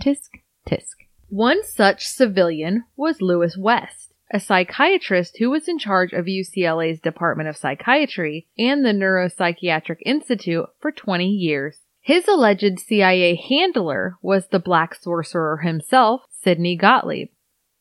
Tisk, 0.01 0.29
tisk. 0.67 0.95
One 1.29 1.63
such 1.63 2.05
civilian 2.05 2.83
was 2.97 3.21
Louis 3.21 3.57
West, 3.57 4.08
a 4.31 4.39
psychiatrist 4.39 5.37
who 5.39 5.49
was 5.49 5.67
in 5.67 5.79
charge 5.79 6.13
of 6.13 6.25
UCLA's 6.25 6.99
Department 6.99 7.49
of 7.49 7.57
Psychiatry 7.57 8.47
and 8.57 8.85
the 8.85 8.89
Neuropsychiatric 8.89 9.97
Institute 10.05 10.65
for 10.79 10.91
20 10.91 11.27
years. 11.27 11.79
His 12.01 12.27
alleged 12.27 12.79
CIA 12.79 13.35
handler 13.35 14.17
was 14.21 14.47
the 14.47 14.59
black 14.59 14.95
sorcerer 14.95 15.57
himself, 15.57 16.21
Sidney 16.29 16.75
Gottlieb. 16.75 17.29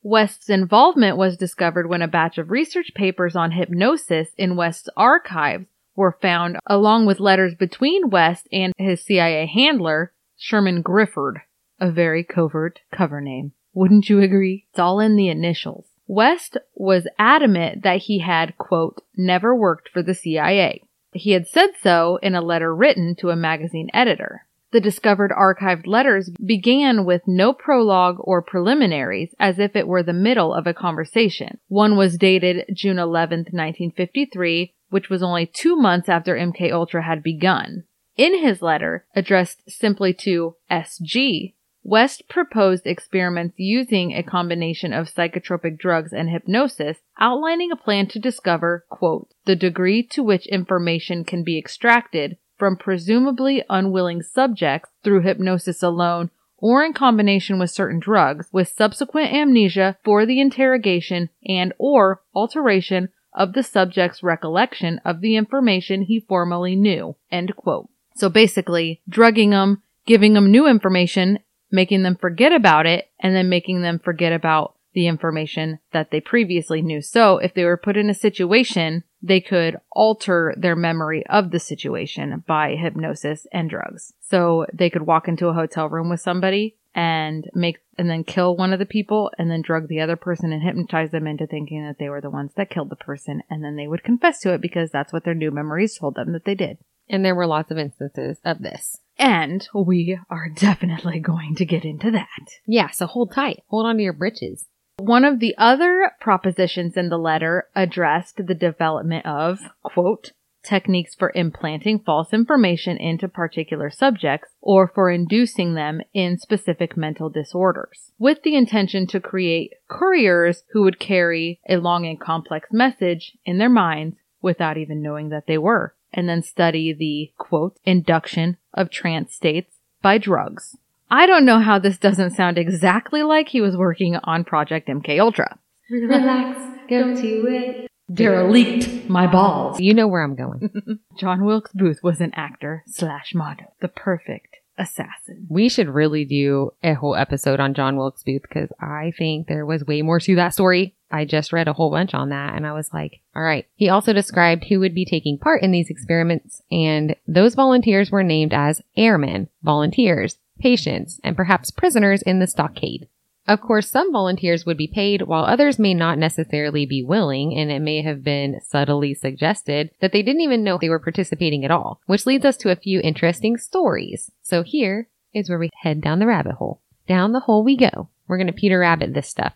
West's 0.02 0.48
involvement 0.48 1.16
was 1.16 1.36
discovered 1.36 1.88
when 1.88 2.02
a 2.02 2.08
batch 2.08 2.38
of 2.38 2.50
research 2.50 2.92
papers 2.94 3.36
on 3.36 3.52
hypnosis 3.52 4.30
in 4.36 4.56
West's 4.56 4.88
archives 4.96 5.66
were 5.94 6.16
found, 6.22 6.56
along 6.66 7.06
with 7.06 7.20
letters 7.20 7.54
between 7.54 8.10
West 8.10 8.48
and 8.52 8.72
his 8.76 9.04
CIA 9.04 9.46
handler, 9.46 10.12
Sherman 10.36 10.82
Grifford, 10.82 11.42
a 11.80 11.90
very 11.90 12.22
covert 12.22 12.80
cover 12.92 13.20
name. 13.20 13.52
Wouldn't 13.74 14.08
you 14.08 14.20
agree? 14.20 14.66
It's 14.70 14.78
all 14.78 15.00
in 15.00 15.16
the 15.16 15.28
initials. 15.28 15.86
West 16.08 16.56
was 16.74 17.06
adamant 17.18 17.82
that 17.82 17.98
he 17.98 18.20
had, 18.20 18.56
quote, 18.56 19.02
never 19.14 19.54
worked 19.54 19.90
for 19.90 20.02
the 20.02 20.14
CIA. 20.14 20.82
He 21.12 21.32
had 21.32 21.46
said 21.46 21.70
so 21.80 22.18
in 22.22 22.34
a 22.34 22.40
letter 22.40 22.74
written 22.74 23.14
to 23.16 23.30
a 23.30 23.36
magazine 23.36 23.90
editor. 23.92 24.46
The 24.70 24.80
discovered 24.80 25.30
archived 25.30 25.86
letters 25.86 26.30
began 26.44 27.04
with 27.04 27.22
no 27.26 27.52
prologue 27.52 28.16
or 28.20 28.42
preliminaries 28.42 29.34
as 29.38 29.58
if 29.58 29.76
it 29.76 29.86
were 29.86 30.02
the 30.02 30.12
middle 30.12 30.52
of 30.52 30.66
a 30.66 30.74
conversation. 30.74 31.58
One 31.68 31.96
was 31.96 32.18
dated 32.18 32.66
June 32.74 32.98
11, 32.98 33.40
1953, 33.50 34.74
which 34.90 35.08
was 35.08 35.22
only 35.22 35.46
two 35.46 35.76
months 35.76 36.08
after 36.08 36.34
MK 36.34 36.72
Ultra 36.72 37.02
had 37.02 37.22
begun. 37.22 37.84
In 38.16 38.38
his 38.38 38.60
letter, 38.60 39.06
addressed 39.14 39.62
simply 39.70 40.12
to 40.22 40.56
SG, 40.70 41.54
West 41.88 42.28
proposed 42.28 42.86
experiments 42.86 43.54
using 43.56 44.12
a 44.12 44.22
combination 44.22 44.92
of 44.92 45.08
psychotropic 45.10 45.78
drugs 45.78 46.12
and 46.12 46.28
hypnosis, 46.28 46.98
outlining 47.18 47.72
a 47.72 47.76
plan 47.76 48.06
to 48.06 48.18
discover, 48.18 48.84
quote, 48.90 49.26
the 49.46 49.56
degree 49.56 50.02
to 50.02 50.22
which 50.22 50.46
information 50.48 51.24
can 51.24 51.42
be 51.42 51.58
extracted 51.58 52.36
from 52.58 52.76
presumably 52.76 53.64
unwilling 53.70 54.20
subjects 54.20 54.90
through 55.02 55.22
hypnosis 55.22 55.82
alone 55.82 56.28
or 56.58 56.84
in 56.84 56.92
combination 56.92 57.58
with 57.58 57.70
certain 57.70 57.98
drugs 57.98 58.48
with 58.52 58.68
subsequent 58.68 59.32
amnesia 59.32 59.96
for 60.04 60.26
the 60.26 60.42
interrogation 60.42 61.30
and 61.46 61.72
or 61.78 62.20
alteration 62.34 63.08
of 63.32 63.54
the 63.54 63.62
subject's 63.62 64.22
recollection 64.22 65.00
of 65.06 65.22
the 65.22 65.36
information 65.36 66.02
he 66.02 66.20
formerly 66.20 66.76
knew. 66.76 67.16
End 67.32 67.56
quote. 67.56 67.88
So 68.14 68.28
basically, 68.28 69.00
drugging 69.08 69.50
them, 69.50 69.82
giving 70.04 70.34
them 70.34 70.50
new 70.50 70.66
information, 70.66 71.38
making 71.70 72.02
them 72.02 72.16
forget 72.16 72.52
about 72.52 72.86
it 72.86 73.10
and 73.20 73.34
then 73.34 73.48
making 73.48 73.82
them 73.82 73.98
forget 73.98 74.32
about 74.32 74.74
the 74.94 75.06
information 75.06 75.78
that 75.92 76.10
they 76.10 76.20
previously 76.20 76.82
knew. 76.82 77.00
So 77.00 77.38
if 77.38 77.54
they 77.54 77.64
were 77.64 77.76
put 77.76 77.96
in 77.96 78.10
a 78.10 78.14
situation, 78.14 79.04
they 79.22 79.40
could 79.40 79.76
alter 79.92 80.54
their 80.56 80.76
memory 80.76 81.24
of 81.26 81.50
the 81.50 81.60
situation 81.60 82.42
by 82.46 82.74
hypnosis 82.74 83.46
and 83.52 83.68
drugs. 83.68 84.12
So 84.20 84.66
they 84.72 84.90
could 84.90 85.02
walk 85.02 85.28
into 85.28 85.48
a 85.48 85.54
hotel 85.54 85.88
room 85.88 86.08
with 86.08 86.20
somebody 86.20 86.76
and 86.94 87.48
make 87.54 87.78
and 87.96 88.08
then 88.08 88.24
kill 88.24 88.56
one 88.56 88.72
of 88.72 88.78
the 88.78 88.86
people 88.86 89.30
and 89.38 89.50
then 89.50 89.62
drug 89.62 89.88
the 89.88 90.00
other 90.00 90.16
person 90.16 90.52
and 90.52 90.62
hypnotize 90.62 91.10
them 91.10 91.26
into 91.26 91.46
thinking 91.46 91.84
that 91.84 91.98
they 91.98 92.08
were 92.08 92.20
the 92.20 92.30
ones 92.30 92.52
that 92.56 92.70
killed 92.70 92.90
the 92.90 92.96
person 92.96 93.42
and 93.50 93.62
then 93.62 93.76
they 93.76 93.86
would 93.86 94.02
confess 94.02 94.40
to 94.40 94.52
it 94.54 94.60
because 94.60 94.90
that's 94.90 95.12
what 95.12 95.24
their 95.24 95.34
new 95.34 95.50
memories 95.50 95.98
told 95.98 96.14
them 96.14 96.32
that 96.32 96.44
they 96.44 96.54
did. 96.54 96.78
And 97.08 97.24
there 97.24 97.34
were 97.34 97.46
lots 97.46 97.70
of 97.70 97.78
instances 97.78 98.38
of 98.44 98.60
this. 98.60 99.00
And 99.18 99.66
we 99.74 100.18
are 100.30 100.48
definitely 100.48 101.20
going 101.20 101.56
to 101.56 101.64
get 101.64 101.84
into 101.84 102.10
that. 102.12 102.28
Yeah, 102.66 102.90
so 102.90 103.06
hold 103.06 103.32
tight. 103.32 103.62
Hold 103.68 103.86
on 103.86 103.96
to 103.96 104.02
your 104.02 104.12
britches. 104.12 104.66
One 104.98 105.24
of 105.24 105.38
the 105.38 105.54
other 105.56 106.12
propositions 106.20 106.96
in 106.96 107.08
the 107.08 107.18
letter 107.18 107.68
addressed 107.74 108.36
the 108.36 108.54
development 108.54 109.26
of, 109.26 109.60
quote, 109.82 110.32
techniques 110.64 111.14
for 111.14 111.32
implanting 111.34 112.00
false 112.00 112.32
information 112.32 112.96
into 112.96 113.28
particular 113.28 113.90
subjects 113.90 114.50
or 114.60 114.88
for 114.88 115.10
inducing 115.10 115.74
them 115.74 116.00
in 116.12 116.36
specific 116.36 116.96
mental 116.96 117.30
disorders, 117.30 118.12
with 118.18 118.42
the 118.42 118.56
intention 118.56 119.06
to 119.06 119.20
create 119.20 119.72
couriers 119.88 120.64
who 120.72 120.82
would 120.82 120.98
carry 120.98 121.60
a 121.68 121.76
long 121.76 122.04
and 122.04 122.20
complex 122.20 122.68
message 122.72 123.36
in 123.44 123.58
their 123.58 123.70
minds 123.70 124.16
without 124.42 124.76
even 124.76 125.00
knowing 125.00 125.28
that 125.30 125.46
they 125.46 125.58
were 125.58 125.94
and 126.12 126.28
then 126.28 126.42
study 126.42 126.92
the 126.92 127.32
quote 127.38 127.78
induction 127.84 128.56
of 128.74 128.90
trance 128.90 129.34
states 129.34 129.74
by 130.02 130.18
drugs. 130.18 130.76
I 131.10 131.26
don't 131.26 131.44
know 131.44 131.60
how 131.60 131.78
this 131.78 131.98
doesn't 131.98 132.32
sound 132.32 132.58
exactly 132.58 133.22
like 133.22 133.48
he 133.48 133.60
was 133.60 133.76
working 133.76 134.16
on 134.16 134.44
Project 134.44 134.88
MK 134.88 135.18
Ultra. 135.18 135.58
Relax, 135.90 136.60
go 136.88 137.14
to 137.14 137.46
it. 137.46 137.90
Derelict 138.12 139.08
my 139.08 139.26
balls. 139.26 139.80
You 139.80 139.94
know 139.94 140.06
where 140.06 140.22
I'm 140.22 140.34
going. 140.34 140.70
John 141.18 141.44
Wilkes 141.44 141.72
Booth 141.74 142.00
was 142.02 142.20
an 142.20 142.32
actor 142.34 142.84
slash 142.86 143.34
model, 143.34 143.74
the 143.80 143.88
perfect 143.88 144.57
assassin. 144.78 145.46
we 145.48 145.68
should 145.68 145.88
really 145.88 146.24
do 146.24 146.72
a 146.82 146.94
whole 146.94 147.16
episode 147.16 147.60
on 147.60 147.74
John 147.74 147.96
Wilkes 147.96 148.22
Booth 148.22 148.42
because 148.42 148.70
I 148.80 149.12
think 149.16 149.46
there 149.46 149.66
was 149.66 149.84
way 149.84 150.02
more 150.02 150.20
to 150.20 150.36
that 150.36 150.54
story. 150.54 150.94
I 151.10 151.24
just 151.24 151.52
read 151.52 151.68
a 151.68 151.72
whole 151.72 151.90
bunch 151.90 152.14
on 152.14 152.28
that 152.30 152.54
and 152.54 152.66
I 152.66 152.72
was 152.72 152.92
like, 152.92 153.20
all 153.34 153.42
right. 153.42 153.66
He 153.76 153.88
also 153.88 154.12
described 154.12 154.64
who 154.64 154.80
would 154.80 154.94
be 154.94 155.04
taking 155.04 155.38
part 155.38 155.62
in 155.62 155.70
these 155.70 155.90
experiments 155.90 156.62
and 156.70 157.16
those 157.26 157.54
volunteers 157.54 158.10
were 158.10 158.22
named 158.22 158.52
as 158.52 158.82
airmen, 158.96 159.48
volunteers, 159.62 160.38
patients, 160.58 161.20
and 161.24 161.36
perhaps 161.36 161.70
prisoners 161.70 162.22
in 162.22 162.40
the 162.40 162.46
stockade. 162.46 163.08
Of 163.48 163.62
course, 163.62 163.88
some 163.88 164.12
volunteers 164.12 164.66
would 164.66 164.76
be 164.76 164.86
paid 164.86 165.22
while 165.22 165.44
others 165.44 165.78
may 165.78 165.94
not 165.94 166.18
necessarily 166.18 166.84
be 166.84 167.02
willing, 167.02 167.56
and 167.56 167.70
it 167.70 167.80
may 167.80 168.02
have 168.02 168.22
been 168.22 168.60
subtly 168.62 169.14
suggested 169.14 169.90
that 170.02 170.12
they 170.12 170.22
didn't 170.22 170.42
even 170.42 170.62
know 170.62 170.76
they 170.76 170.90
were 170.90 170.98
participating 170.98 171.64
at 171.64 171.70
all, 171.70 172.02
which 172.04 172.26
leads 172.26 172.44
us 172.44 172.58
to 172.58 172.70
a 172.70 172.76
few 172.76 173.00
interesting 173.00 173.56
stories. 173.56 174.30
So 174.42 174.62
here 174.62 175.08
is 175.32 175.48
where 175.48 175.58
we 175.58 175.70
head 175.80 176.02
down 176.02 176.18
the 176.18 176.26
rabbit 176.26 176.56
hole. 176.56 176.82
Down 177.06 177.32
the 177.32 177.40
hole 177.40 177.64
we 177.64 177.74
go. 177.74 178.10
We're 178.26 178.36
going 178.36 178.48
to 178.48 178.52
Peter 178.52 178.80
Rabbit 178.80 179.14
this 179.14 179.28
stuff. 179.28 179.54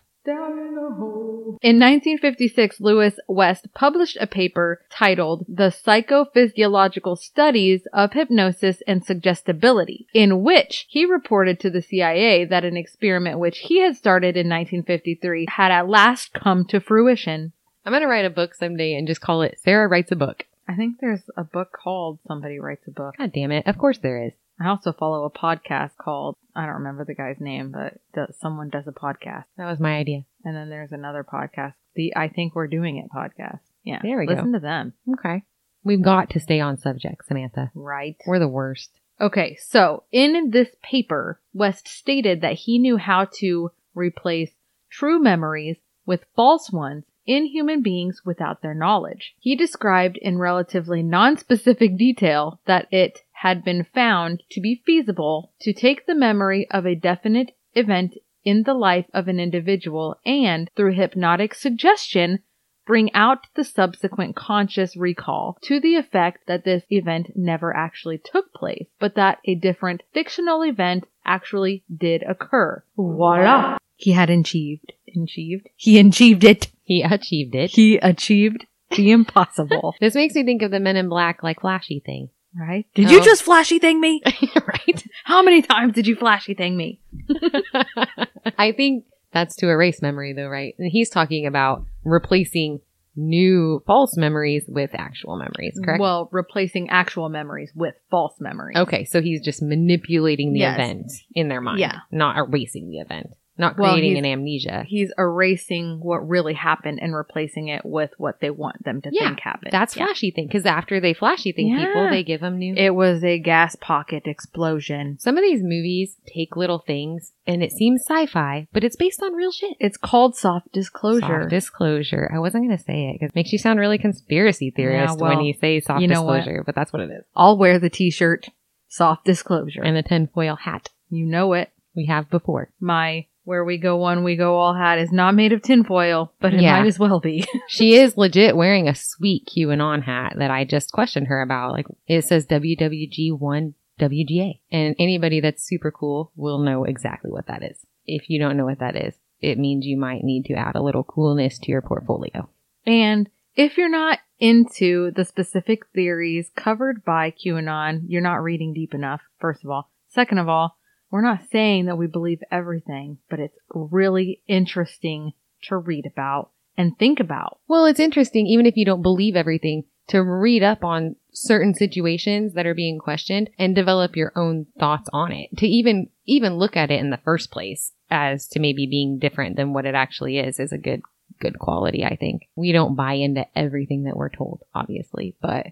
In 1.61 1.79
1956, 1.79 2.81
Louis 2.81 3.19
West 3.27 3.67
published 3.73 4.17
a 4.19 4.27
paper 4.27 4.81
titled 4.89 5.45
The 5.47 5.71
Psychophysiological 5.71 7.17
Studies 7.17 7.87
of 7.93 8.13
Hypnosis 8.13 8.81
and 8.87 9.03
Suggestibility, 9.03 10.07
in 10.13 10.43
which 10.43 10.85
he 10.89 11.05
reported 11.05 11.59
to 11.59 11.69
the 11.69 11.81
CIA 11.81 12.45
that 12.45 12.65
an 12.65 12.77
experiment 12.77 13.39
which 13.39 13.59
he 13.59 13.81
had 13.81 13.95
started 13.95 14.35
in 14.35 14.49
1953 14.49 15.47
had 15.49 15.71
at 15.71 15.87
last 15.87 16.33
come 16.33 16.65
to 16.65 16.79
fruition. 16.79 17.53
I'm 17.85 17.91
going 17.91 18.01
to 18.01 18.07
write 18.07 18.25
a 18.25 18.29
book 18.29 18.55
someday 18.55 18.95
and 18.95 19.07
just 19.07 19.21
call 19.21 19.41
it 19.41 19.59
Sarah 19.59 19.87
Writes 19.87 20.11
a 20.11 20.15
Book. 20.15 20.45
I 20.67 20.75
think 20.75 20.99
there's 20.99 21.29
a 21.35 21.43
book 21.43 21.71
called 21.71 22.19
Somebody 22.27 22.59
Writes 22.59 22.87
a 22.87 22.91
Book. 22.91 23.15
God 23.17 23.33
damn 23.33 23.51
it. 23.51 23.67
Of 23.67 23.77
course 23.77 23.97
there 23.97 24.23
is. 24.23 24.33
I 24.59 24.67
also 24.69 24.93
follow 24.93 25.25
a 25.25 25.31
podcast 25.31 25.91
called, 25.99 26.37
I 26.55 26.65
don't 26.65 26.75
remember 26.75 27.05
the 27.05 27.15
guy's 27.15 27.39
name, 27.39 27.71
but 27.71 27.99
does, 28.13 28.35
someone 28.39 28.69
does 28.69 28.87
a 28.87 28.91
podcast. 28.91 29.45
That 29.57 29.65
was 29.65 29.79
my 29.79 29.95
idea. 29.97 30.25
And 30.45 30.55
then 30.55 30.69
there's 30.69 30.91
another 30.91 31.23
podcast, 31.23 31.73
the 31.95 32.13
I 32.15 32.27
Think 32.27 32.55
We're 32.55 32.67
Doing 32.67 32.97
It 32.97 33.09
podcast. 33.15 33.61
Yeah. 33.83 33.99
There 34.01 34.19
we 34.19 34.27
go. 34.27 34.33
Listen 34.33 34.53
to 34.53 34.59
them. 34.59 34.93
Okay. 35.13 35.43
We've 35.83 36.01
got 36.01 36.29
to 36.31 36.39
stay 36.39 36.59
on 36.59 36.77
subject, 36.77 37.25
Samantha. 37.27 37.71
Right. 37.75 38.15
We're 38.25 38.39
the 38.39 38.47
worst. 38.47 38.91
Okay, 39.19 39.57
so 39.61 40.03
in 40.11 40.49
this 40.51 40.69
paper, 40.81 41.39
West 41.53 41.87
stated 41.87 42.41
that 42.41 42.53
he 42.53 42.79
knew 42.79 42.97
how 42.97 43.27
to 43.39 43.71
replace 43.93 44.51
true 44.89 45.21
memories 45.21 45.77
with 46.05 46.25
false 46.35 46.71
ones 46.71 47.05
in 47.25 47.45
human 47.45 47.81
beings 47.81 48.21
without 48.25 48.61
their 48.61 48.73
knowledge. 48.73 49.33
He 49.39 49.55
described 49.55 50.17
in 50.17 50.37
relatively 50.37 51.01
non-specific 51.01 51.97
detail 51.97 52.59
that 52.65 52.87
it 52.91 53.19
had 53.31 53.63
been 53.63 53.85
found 53.93 54.43
to 54.51 54.61
be 54.61 54.81
feasible 54.85 55.53
to 55.61 55.73
take 55.73 56.05
the 56.05 56.15
memory 56.15 56.67
of 56.71 56.85
a 56.85 56.95
definite 56.95 57.51
event 57.73 58.15
in 58.43 58.63
the 58.63 58.73
life 58.73 59.05
of 59.13 59.27
an 59.27 59.39
individual 59.39 60.17
and, 60.25 60.69
through 60.75 60.93
hypnotic 60.93 61.53
suggestion, 61.53 62.39
bring 62.85 63.13
out 63.13 63.47
the 63.55 63.63
subsequent 63.63 64.35
conscious 64.35 64.97
recall 64.97 65.57
to 65.61 65.79
the 65.79 65.95
effect 65.95 66.45
that 66.47 66.65
this 66.65 66.83
event 66.89 67.31
never 67.35 67.75
actually 67.75 68.17
took 68.17 68.53
place, 68.53 68.87
but 68.99 69.15
that 69.15 69.39
a 69.45 69.55
different 69.55 70.03
fictional 70.13 70.61
event 70.63 71.05
actually 71.25 71.83
did 71.95 72.23
occur. 72.27 72.83
Voila! 72.95 73.77
He 73.95 74.11
had 74.11 74.29
achieved. 74.29 74.93
Achieved? 75.15 75.69
He 75.75 75.99
achieved 75.99 76.43
it. 76.43 76.71
He 76.83 77.01
achieved 77.03 77.55
it. 77.55 77.69
He 77.71 77.97
achieved 77.97 78.65
the 78.95 79.11
impossible. 79.11 79.95
This 80.01 80.15
makes 80.15 80.33
me 80.35 80.43
think 80.43 80.61
of 80.61 80.71
the 80.71 80.79
Men 80.79 80.95
in 80.97 81.07
Black, 81.09 81.43
like 81.43 81.61
flashy 81.61 82.01
thing. 82.05 82.29
right? 82.59 82.85
Did 82.95 83.09
you 83.11 83.19
Oh. 83.19 83.23
just 83.23 83.43
flashy 83.43 83.79
thing 83.79 83.99
me? 84.01 84.21
right? 84.67 85.03
How 85.23 85.41
many 85.43 85.61
times 85.61 85.93
did 85.93 86.07
you 86.07 86.15
flashy 86.15 86.53
thing 86.55 86.75
me? 86.75 86.99
I 88.57 88.71
think 88.71 89.05
that's 89.31 89.55
to 89.57 89.69
erase 89.69 90.01
memory 90.01 90.33
though, 90.33 90.47
right? 90.47 90.75
And 90.77 90.91
he's 90.91 91.09
talking 91.09 91.45
about 91.45 91.85
replacing 92.03 92.81
new 93.15 93.83
false 93.85 94.17
memories 94.17 94.65
with 94.67 94.91
actual 94.93 95.37
memories, 95.37 95.79
correct? 95.83 96.01
Well, 96.01 96.29
replacing 96.31 96.89
actual 96.89 97.29
memories 97.29 97.71
with 97.75 97.95
false 98.09 98.35
memories. 98.39 98.77
okay, 98.77 99.05
so 99.05 99.21
he's 99.21 99.41
just 99.41 99.61
manipulating 99.61 100.53
the 100.53 100.59
Yes. 100.59 100.75
event 100.75 101.11
in 101.35 101.47
their 101.47 101.61
mind, 101.61 101.79
Yeah. 101.79 101.99
not 102.11 102.37
erasing 102.37 102.89
the 102.89 102.97
event, 102.97 103.27
not 103.57 103.77
Well, 103.77 103.93
creating 103.93 104.17
an 104.17 104.25
amnesia. 104.25 104.83
He's 104.87 105.11
erasing 105.17 105.99
what 106.01 106.27
really 106.27 106.53
happened 106.53 106.99
and 107.01 107.15
replacing 107.15 107.67
it 107.67 107.85
with 107.85 108.11
what 108.17 108.39
they 108.39 108.49
want 108.49 108.83
them 108.83 109.01
to 109.01 109.09
Yeah, 109.11 109.27
think 109.27 109.41
happened. 109.41 109.71
That's 109.71 109.95
Yeah. 109.95 110.05
flashy 110.05 110.31
thing 110.31 110.47
because 110.47 110.65
after 110.65 110.99
they 110.99 111.13
flashy 111.13 111.51
thing 111.51 111.75
people, 111.75 112.09
they 112.09 112.23
give 112.23 112.41
them 112.41 112.57
new. 112.57 112.73
It 112.75 112.95
was 112.95 113.23
a 113.23 113.39
gas 113.39 113.75
pocket 113.75 114.23
explosion. 114.25 115.17
Some 115.19 115.37
of 115.37 115.43
these 115.43 115.61
movies 115.61 116.17
take 116.25 116.55
little 116.55 116.79
things 116.79 117.33
and 117.45 117.61
it 117.63 117.71
seems 117.71 118.03
sci-fi, 118.07 118.67
but 118.73 118.83
it's 118.83 118.95
based 118.95 119.21
on 119.21 119.33
real 119.33 119.51
shit. 119.51 119.75
It's 119.79 119.97
called 119.97 120.35
soft 120.35 120.71
disclosure. 120.71 121.41
Soft 121.41 121.49
disclosure. 121.49 122.31
I 122.33 122.39
wasn't 122.39 122.65
going 122.65 122.77
to 122.77 122.83
say 122.83 123.09
it 123.09 123.13
because 123.19 123.29
it 123.29 123.35
makes 123.35 123.51
you 123.51 123.59
sound 123.59 123.79
really 123.79 123.97
conspiracy 123.97 124.71
theorist 124.71 125.19
well, 125.19 125.29
when 125.35 125.45
you 125.45 125.53
say 125.53 125.79
soft 125.79 126.01
you 126.01 126.07
disclosure, 126.07 126.63
but 126.65 126.75
that's 126.75 126.91
what 126.91 127.01
it 127.01 127.11
is. 127.11 127.23
I'll 127.35 127.57
wear 127.57 127.77
the 127.79 127.89
t-shirt 127.89 128.49
soft 128.87 129.25
disclosure. 129.25 129.83
And 129.83 129.95
the 129.95 130.03
tinfoil 130.03 130.55
hat 130.55 130.89
you 131.09 131.25
know 131.25 131.53
it. 131.53 131.69
we 131.95 132.07
have 132.07 132.29
before. 132.29 132.69
My 132.79 133.27
where 133.43 133.63
we 133.65 133.77
go 133.77 133.97
one, 133.97 134.23
we 134.23 134.35
go 134.35 134.55
all 134.57 134.73
hat 134.73 134.99
is 134.99 135.11
not 135.11 135.35
made 135.35 135.51
of 135.53 135.61
tinfoil, 135.61 136.31
but 136.39 136.53
it 136.53 136.61
Yeah. 136.61 136.79
might 136.79 136.87
as 136.87 136.97
well 136.99 137.19
be. 137.19 137.45
She 137.67 137.95
is 137.95 138.17
legit 138.17 138.55
wearing 138.55 138.87
a 138.87 138.95
sweet 138.95 139.47
QAnon 139.55 140.03
hat 140.03 140.33
that 140.37 140.51
I 140.51 140.63
just 140.65 140.91
questioned 140.91 141.27
her 141.27 141.41
about. 141.41 141.71
Like 141.73 141.87
it 142.07 142.23
says 142.23 142.45
WWG1 142.47 143.73
WGA. 143.99 144.59
And 144.71 144.95
anybody 144.99 145.39
that's 145.39 145.63
super 145.67 145.91
cool 145.91 146.31
will 146.35 146.59
know 146.59 146.83
exactly 146.83 147.31
what 147.31 147.47
that 147.47 147.63
is. 147.63 147.85
If 148.05 148.29
you 148.29 148.39
don't 148.39 148.57
know 148.57 148.65
what 148.65 148.79
that 148.79 148.95
is, 148.95 149.15
it 149.39 149.57
means 149.59 149.85
you 149.85 149.97
might 149.97 150.23
need 150.23 150.45
to 150.45 150.53
add 150.53 150.75
a 150.75 150.81
little 150.81 151.03
coolness 151.03 151.59
to 151.59 151.71
your 151.71 151.81
portfolio. 151.81 152.49
And 152.85 153.29
if 153.55 153.77
you're 153.77 153.89
not 153.89 154.19
into 154.39 155.11
the 155.11 155.23
specific 155.25 155.83
theories 155.93 156.49
covered 156.55 157.03
by 157.05 157.31
QAnon, 157.31 158.03
you're 158.07 158.21
not 158.21 158.41
reading 158.41 158.73
deep 158.73 158.93
enough, 158.93 159.21
first 159.39 159.63
of 159.63 159.69
all. 159.69 159.89
Second 160.09 160.39
of 160.39 160.49
all, 160.49 160.77
we're 161.13 161.21
not 161.21 161.47
saying 161.51 161.85
that 161.85 161.95
we 161.95 162.07
believe 162.07 162.39
everything, 162.49 163.19
but 163.29 163.39
it's 163.39 163.55
really 163.69 164.41
interesting 164.47 165.31
to 165.61 165.77
read 165.77 166.07
about 166.07 166.49
and 166.75 166.97
think 166.97 167.19
about. 167.19 167.59
Well, 167.67 167.85
it's 167.85 167.99
interesting, 167.99 168.47
even 168.47 168.65
if 168.65 168.75
you 168.75 168.83
don't 168.83 169.03
believe 169.03 169.35
everything, 169.35 169.83
to 170.07 170.23
read 170.23 170.63
up 170.63 170.83
on 170.83 171.15
certain 171.31 171.75
situations 171.75 172.55
that 172.55 172.65
are 172.65 172.73
being 172.73 172.97
questioned 172.97 173.51
and 173.59 173.75
develop 173.75 174.15
your 174.15 174.31
own 174.35 174.65
thoughts 174.79 175.07
on 175.13 175.31
it. 175.31 175.55
To 175.57 175.67
even, 175.67 176.09
even 176.25 176.55
look 176.55 176.75
at 176.75 176.89
it 176.89 176.99
in 176.99 177.11
the 177.11 177.19
first 177.23 177.51
place 177.51 177.91
as 178.09 178.47
to 178.47 178.59
maybe 178.59 178.87
being 178.87 179.19
different 179.19 179.55
than 179.55 179.71
what 179.71 179.85
it 179.85 179.93
actually 179.93 180.39
is, 180.39 180.59
is 180.59 180.71
a 180.71 180.79
good, 180.79 181.03
good 181.39 181.59
quality, 181.59 182.03
I 182.03 182.15
think. 182.15 182.49
We 182.55 182.71
don't 182.71 182.95
buy 182.95 183.13
into 183.13 183.45
everything 183.55 184.05
that 184.05 184.17
we're 184.17 184.29
told, 184.29 184.63
obviously, 184.73 185.35
but 185.39 185.67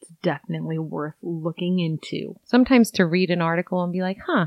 It's 0.00 0.12
definitely 0.22 0.78
worth 0.78 1.16
looking 1.22 1.80
into. 1.80 2.36
sometimes 2.44 2.92
to 2.92 3.04
read 3.04 3.30
an 3.30 3.42
article 3.42 3.82
and 3.82 3.92
be 3.92 4.00
like, 4.00 4.18
huh, 4.24 4.46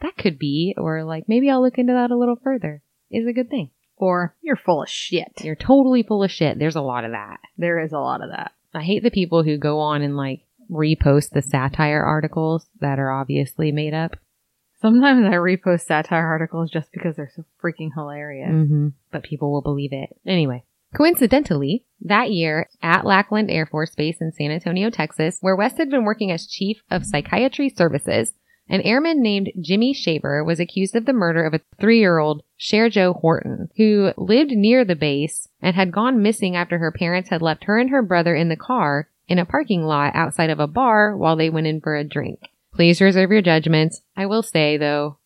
that 0.00 0.16
could 0.16 0.38
be, 0.38 0.74
or 0.76 1.04
like, 1.04 1.28
maybe 1.28 1.50
I'll 1.50 1.62
look 1.62 1.78
into 1.78 1.92
that 1.92 2.10
a 2.10 2.16
little 2.16 2.38
further 2.42 2.82
is 3.10 3.26
a 3.26 3.32
good 3.32 3.50
thing. 3.50 3.70
Or 3.96 4.36
you're 4.42 4.56
full 4.56 4.82
of 4.82 4.88
shit. 4.88 5.32
You're 5.42 5.56
totally 5.56 6.02
full 6.02 6.22
of 6.22 6.30
shit. 6.30 6.58
There's 6.58 6.76
a 6.76 6.80
lot 6.80 7.04
of 7.04 7.12
that. 7.12 7.38
There 7.56 7.80
is 7.80 7.92
a 7.92 7.98
lot 7.98 8.22
of 8.22 8.30
that. 8.30 8.52
I 8.72 8.82
hate 8.82 9.02
the 9.02 9.10
people 9.10 9.42
who 9.42 9.58
go 9.58 9.80
on 9.80 10.02
and 10.02 10.16
like 10.16 10.42
repost 10.70 11.30
the 11.30 11.42
satire 11.42 12.02
articles 12.02 12.68
that 12.80 12.98
are 12.98 13.10
obviously 13.10 13.72
made 13.72 13.94
up. 13.94 14.16
Sometimes 14.80 15.26
I 15.26 15.32
repost 15.32 15.86
satire 15.86 16.26
articles 16.26 16.70
just 16.70 16.92
because 16.92 17.16
they're 17.16 17.32
so 17.34 17.44
freaking 17.60 17.90
hilarious. 17.92 18.50
Mm-hmm. 18.50 18.88
But 19.10 19.24
people 19.24 19.50
will 19.50 19.62
believe 19.62 19.92
it. 19.92 20.10
Anyway, 20.24 20.62
coincidentally, 20.94 21.84
that 22.00 22.30
year 22.30 22.68
at 22.80 23.04
Lackland 23.04 23.50
Air 23.50 23.66
Force 23.66 23.96
Base 23.96 24.18
in 24.20 24.30
San 24.30 24.52
Antonio, 24.52 24.90
Texas, 24.90 25.38
where 25.40 25.56
West 25.56 25.78
had 25.78 25.90
been 25.90 26.04
working 26.04 26.30
as 26.30 26.46
chief 26.46 26.82
of 26.90 27.04
psychiatry 27.04 27.68
services, 27.68 28.34
an 28.68 28.82
airman 28.82 29.22
named 29.22 29.52
Jimmy 29.60 29.94
Shaver 29.94 30.44
was 30.44 30.60
accused 30.60 30.94
of 30.94 31.06
the 31.06 31.12
murder 31.12 31.44
of 31.44 31.54
a 31.54 31.60
three-year-old 31.80 32.42
Chere 32.58 32.88
Jo 32.88 33.14
Horton, 33.14 33.70
who 33.76 34.12
lived 34.16 34.50
near 34.50 34.84
the 34.84 34.96
base 34.96 35.48
and 35.62 35.74
had 35.74 35.92
gone 35.92 36.22
missing 36.22 36.56
after 36.56 36.78
her 36.78 36.92
parents 36.92 37.30
had 37.30 37.42
left 37.42 37.64
her 37.64 37.78
and 37.78 37.90
her 37.90 38.02
brother 38.02 38.34
in 38.34 38.48
the 38.48 38.56
car 38.56 39.08
in 39.26 39.38
a 39.38 39.46
parking 39.46 39.84
lot 39.84 40.14
outside 40.14 40.50
of 40.50 40.60
a 40.60 40.66
bar 40.66 41.16
while 41.16 41.36
they 41.36 41.50
went 41.50 41.66
in 41.66 41.80
for 41.80 41.96
a 41.96 42.04
drink. 42.04 42.40
Please 42.74 43.00
reserve 43.00 43.30
your 43.30 43.42
judgments. 43.42 44.02
I 44.16 44.26
will 44.26 44.42
say, 44.42 44.76
though, 44.76 45.18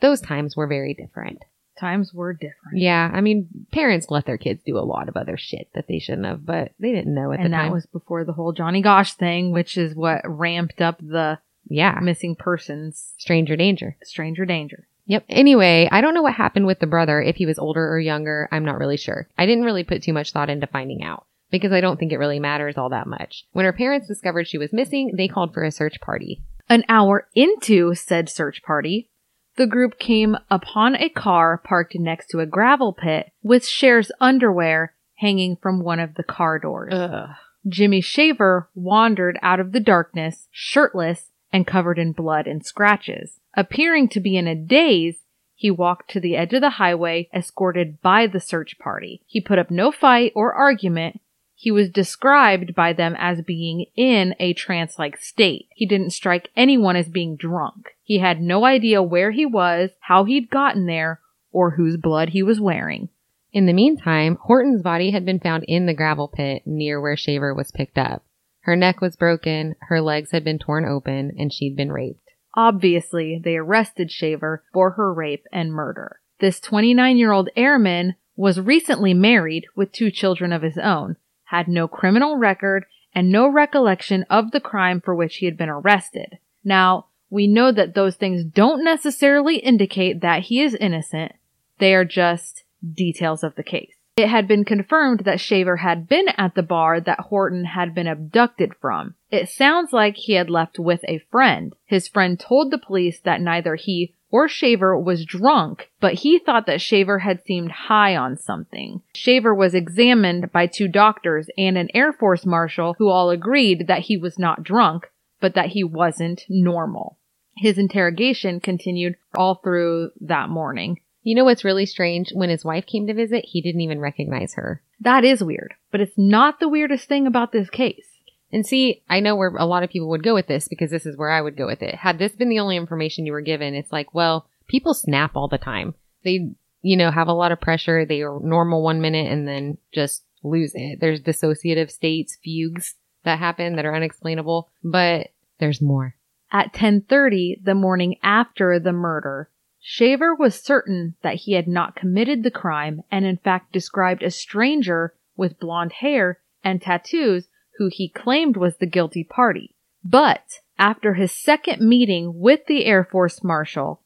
those 0.00 0.20
times 0.20 0.56
were 0.56 0.66
very 0.66 0.94
different. 0.94 1.44
Times 1.78 2.12
were 2.12 2.32
different. 2.32 2.78
Yeah, 2.78 3.10
I 3.12 3.20
mean, 3.20 3.48
parents 3.72 4.06
let 4.10 4.26
their 4.26 4.38
kids 4.38 4.62
do 4.64 4.78
a 4.78 4.80
lot 4.80 5.08
of 5.08 5.16
other 5.16 5.36
shit 5.36 5.68
that 5.74 5.86
they 5.88 5.98
shouldn't 5.98 6.26
have, 6.26 6.44
but 6.44 6.72
they 6.78 6.92
didn't 6.92 7.14
know 7.14 7.32
at 7.32 7.40
and 7.40 7.46
the 7.46 7.56
that 7.56 7.72
was 7.72 7.86
before 7.86 8.24
the 8.24 8.34
whole 8.34 8.52
Johnny 8.52 8.82
Gosch 8.82 9.14
thing, 9.14 9.52
which 9.52 9.76
is 9.76 9.94
what 9.94 10.20
ramped 10.24 10.80
up 10.80 10.98
the 10.98 11.38
yeah, 11.68 11.98
missing 12.02 12.36
persons 12.36 13.14
stranger 13.18 13.56
danger. 13.56 13.96
stranger 14.02 14.44
danger. 14.44 14.86
Yep. 15.06 15.24
Anyway, 15.28 15.88
I 15.90 16.00
don't 16.00 16.14
know 16.14 16.22
what 16.22 16.34
happened 16.34 16.66
with 16.66 16.78
the 16.78 16.86
brother, 16.86 17.20
if 17.20 17.36
he 17.36 17.46
was 17.46 17.58
older 17.58 17.88
or 17.88 17.98
younger. 17.98 18.48
I'm 18.52 18.64
not 18.64 18.78
really 18.78 18.96
sure. 18.96 19.28
I 19.36 19.46
didn't 19.46 19.64
really 19.64 19.84
put 19.84 20.02
too 20.02 20.12
much 20.12 20.32
thought 20.32 20.50
into 20.50 20.66
finding 20.66 21.02
out 21.02 21.26
because 21.50 21.72
I 21.72 21.80
don't 21.80 21.98
think 21.98 22.12
it 22.12 22.18
really 22.18 22.38
matters 22.38 22.78
all 22.78 22.88
that 22.90 23.06
much. 23.06 23.44
When 23.52 23.64
her 23.64 23.72
parents 23.72 24.08
discovered 24.08 24.48
she 24.48 24.58
was 24.58 24.72
missing, 24.72 25.12
they 25.16 25.28
called 25.28 25.52
for 25.52 25.64
a 25.64 25.72
search 25.72 26.00
party. 26.00 26.40
An 26.68 26.84
hour 26.88 27.28
into 27.34 27.94
said 27.94 28.28
search 28.28 28.62
party, 28.62 29.10
the 29.56 29.66
group 29.66 29.98
came 29.98 30.36
upon 30.50 30.96
a 30.96 31.08
car 31.08 31.58
parked 31.58 31.94
next 31.96 32.28
to 32.28 32.40
a 32.40 32.46
gravel 32.46 32.92
pit 32.92 33.32
with 33.42 33.68
Chere's 33.68 34.12
underwear 34.20 34.94
hanging 35.16 35.56
from 35.56 35.82
one 35.82 36.00
of 36.00 36.14
the 36.14 36.22
car 36.22 36.58
doors. 36.58 36.94
Ugh. 36.94 37.28
Jimmy 37.68 38.00
Shaver 38.00 38.68
wandered 38.74 39.38
out 39.42 39.60
of 39.60 39.72
the 39.72 39.80
darkness, 39.80 40.48
shirtless 40.50 41.31
and 41.52 41.66
covered 41.66 41.98
in 41.98 42.12
blood 42.12 42.46
and 42.46 42.64
scratches. 42.64 43.40
Appearing 43.54 44.08
to 44.08 44.20
be 44.20 44.36
in 44.36 44.46
a 44.46 44.54
daze, 44.54 45.18
he 45.54 45.70
walked 45.70 46.10
to 46.10 46.20
the 46.20 46.36
edge 46.36 46.52
of 46.54 46.60
the 46.60 46.70
highway, 46.70 47.28
escorted 47.32 48.00
by 48.00 48.26
the 48.26 48.40
search 48.40 48.78
party. 48.78 49.22
He 49.26 49.40
put 49.40 49.58
up 49.58 49.70
no 49.70 49.92
fight 49.92 50.32
or 50.34 50.52
argument. 50.52 51.20
He 51.54 51.70
was 51.70 51.88
described 51.88 52.74
by 52.74 52.92
them 52.92 53.14
as 53.18 53.42
being 53.42 53.86
in 53.94 54.34
a 54.40 54.54
trance 54.54 54.98
like 54.98 55.16
state. 55.18 55.68
He 55.74 55.86
didn't 55.86 56.10
strike 56.10 56.48
anyone 56.56 56.96
as 56.96 57.08
being 57.08 57.36
drunk. 57.36 57.90
He 58.02 58.18
had 58.18 58.40
no 58.42 58.64
idea 58.64 59.02
where 59.02 59.30
he 59.30 59.46
was, 59.46 59.90
how 60.00 60.24
he'd 60.24 60.50
gotten 60.50 60.86
there, 60.86 61.20
or 61.52 61.72
whose 61.72 61.96
blood 61.96 62.30
he 62.30 62.42
was 62.42 62.60
wearing. 62.60 63.10
In 63.52 63.66
the 63.66 63.72
meantime, 63.72 64.38
Horton's 64.42 64.82
body 64.82 65.10
had 65.10 65.24
been 65.24 65.38
found 65.38 65.64
in 65.68 65.86
the 65.86 65.94
gravel 65.94 66.26
pit 66.26 66.62
near 66.66 67.00
where 67.00 67.16
Shaver 67.16 67.54
was 67.54 67.70
picked 67.70 67.98
up. 67.98 68.24
Her 68.62 68.76
neck 68.76 69.00
was 69.00 69.16
broken, 69.16 69.74
her 69.80 70.00
legs 70.00 70.30
had 70.30 70.44
been 70.44 70.58
torn 70.58 70.84
open, 70.84 71.32
and 71.38 71.52
she'd 71.52 71.76
been 71.76 71.92
raped. 71.92 72.30
Obviously, 72.54 73.40
they 73.42 73.56
arrested 73.56 74.10
Shaver 74.10 74.62
for 74.72 74.92
her 74.92 75.12
rape 75.12 75.46
and 75.52 75.72
murder. 75.72 76.20
This 76.38 76.60
29 76.60 77.16
year 77.16 77.32
old 77.32 77.48
airman 77.56 78.16
was 78.36 78.60
recently 78.60 79.14
married 79.14 79.66
with 79.74 79.92
two 79.92 80.10
children 80.10 80.52
of 80.52 80.62
his 80.62 80.78
own, 80.78 81.16
had 81.44 81.68
no 81.68 81.88
criminal 81.88 82.36
record, 82.36 82.84
and 83.14 83.30
no 83.30 83.46
recollection 83.48 84.24
of 84.30 84.50
the 84.50 84.60
crime 84.60 85.00
for 85.00 85.14
which 85.14 85.36
he 85.36 85.46
had 85.46 85.56
been 85.56 85.68
arrested. 85.68 86.38
Now, 86.64 87.06
we 87.30 87.46
know 87.46 87.72
that 87.72 87.94
those 87.94 88.16
things 88.16 88.44
don't 88.44 88.84
necessarily 88.84 89.56
indicate 89.56 90.20
that 90.20 90.44
he 90.44 90.60
is 90.60 90.74
innocent. 90.74 91.32
They 91.78 91.94
are 91.94 92.04
just 92.04 92.64
details 92.94 93.42
of 93.42 93.54
the 93.54 93.62
case. 93.62 93.94
It 94.22 94.28
had 94.28 94.46
been 94.46 94.64
confirmed 94.64 95.24
that 95.24 95.40
Shaver 95.40 95.78
had 95.78 96.06
been 96.06 96.28
at 96.38 96.54
the 96.54 96.62
bar 96.62 97.00
that 97.00 97.18
Horton 97.18 97.64
had 97.64 97.92
been 97.92 98.06
abducted 98.06 98.72
from. 98.80 99.16
It 99.32 99.48
sounds 99.48 99.92
like 99.92 100.14
he 100.16 100.34
had 100.34 100.48
left 100.48 100.78
with 100.78 101.00
a 101.08 101.24
friend. 101.32 101.74
His 101.86 102.06
friend 102.06 102.38
told 102.38 102.70
the 102.70 102.78
police 102.78 103.18
that 103.22 103.40
neither 103.40 103.74
he 103.74 104.14
or 104.30 104.46
Shaver 104.46 104.96
was 104.96 105.26
drunk, 105.26 105.90
but 105.98 106.14
he 106.14 106.38
thought 106.38 106.66
that 106.66 106.80
Shaver 106.80 107.18
had 107.18 107.42
seemed 107.44 107.72
high 107.72 108.14
on 108.14 108.36
something. 108.36 109.02
Shaver 109.12 109.52
was 109.52 109.74
examined 109.74 110.52
by 110.52 110.68
two 110.68 110.86
doctors 110.86 111.50
and 111.58 111.76
an 111.76 111.88
Air 111.92 112.12
Force 112.12 112.46
marshal 112.46 112.94
who 112.98 113.08
all 113.08 113.30
agreed 113.30 113.88
that 113.88 114.02
he 114.02 114.16
was 114.16 114.38
not 114.38 114.62
drunk, 114.62 115.10
but 115.40 115.54
that 115.54 115.70
he 115.70 115.82
wasn't 115.82 116.44
normal. 116.48 117.18
His 117.56 117.76
interrogation 117.76 118.60
continued 118.60 119.16
all 119.34 119.56
through 119.56 120.12
that 120.20 120.48
morning. 120.48 121.00
You 121.22 121.34
know 121.34 121.44
what's 121.44 121.64
really 121.64 121.86
strange? 121.86 122.30
When 122.32 122.50
his 122.50 122.64
wife 122.64 122.86
came 122.86 123.06
to 123.06 123.14
visit, 123.14 123.44
he 123.44 123.60
didn't 123.60 123.80
even 123.80 124.00
recognize 124.00 124.54
her. 124.54 124.82
That 125.00 125.24
is 125.24 125.42
weird, 125.42 125.74
but 125.90 126.00
it's 126.00 126.16
not 126.16 126.60
the 126.60 126.68
weirdest 126.68 127.08
thing 127.08 127.26
about 127.26 127.52
this 127.52 127.70
case. 127.70 128.06
And 128.52 128.66
see, 128.66 129.02
I 129.08 129.20
know 129.20 129.34
where 129.34 129.48
a 129.56 129.64
lot 129.64 129.82
of 129.82 129.90
people 129.90 130.10
would 130.10 130.22
go 130.22 130.34
with 130.34 130.46
this 130.46 130.68
because 130.68 130.90
this 130.90 131.06
is 131.06 131.16
where 131.16 131.30
I 131.30 131.40
would 131.40 131.56
go 131.56 131.66
with 131.66 131.82
it. 131.82 131.94
Had 131.94 132.18
this 132.18 132.32
been 132.32 132.50
the 132.50 132.58
only 132.58 132.76
information 132.76 133.24
you 133.24 133.32
were 133.32 133.40
given, 133.40 133.74
it's 133.74 133.92
like, 133.92 134.12
well, 134.14 134.46
people 134.66 134.94
snap 134.94 135.32
all 135.34 135.48
the 135.48 135.58
time. 135.58 135.94
They, 136.22 136.50
you 136.82 136.96
know, 136.96 137.10
have 137.10 137.28
a 137.28 137.32
lot 137.32 137.52
of 137.52 137.60
pressure. 137.60 138.04
They 138.04 138.22
are 138.22 138.38
normal 138.40 138.82
one 138.82 139.00
minute 139.00 139.30
and 139.32 139.48
then 139.48 139.78
just 139.92 140.24
lose 140.42 140.72
it. 140.74 141.00
There's 141.00 141.20
dissociative 141.20 141.90
states, 141.90 142.36
fugues 142.42 142.94
that 143.24 143.38
happen 143.38 143.76
that 143.76 143.86
are 143.86 143.94
unexplainable, 143.94 144.68
but 144.82 145.28
there's 145.58 145.80
more. 145.80 146.16
At 146.50 146.74
10:30 146.74 147.64
the 147.64 147.74
morning 147.74 148.16
after 148.22 148.78
the 148.78 148.92
murder, 148.92 149.48
Shaver 149.84 150.34
was 150.34 150.62
certain 150.62 151.16
that 151.22 151.34
he 151.34 151.54
had 151.54 151.66
not 151.66 151.96
committed 151.96 152.42
the 152.42 152.50
crime 152.52 153.02
and 153.10 153.26
in 153.26 153.36
fact 153.36 153.72
described 153.72 154.22
a 154.22 154.30
stranger 154.30 155.12
with 155.36 155.58
blonde 155.58 155.92
hair 155.94 156.38
and 156.62 156.80
tattoos 156.80 157.48
who 157.78 157.90
he 157.92 158.08
claimed 158.08 158.56
was 158.56 158.76
the 158.76 158.86
guilty 158.86 159.24
party. 159.24 159.74
But 160.04 160.44
after 160.78 161.14
his 161.14 161.32
second 161.32 161.86
meeting 161.86 162.38
with 162.38 162.66
the 162.66 162.84
Air 162.84 163.04
Force 163.04 163.42
Marshal, 163.42 164.02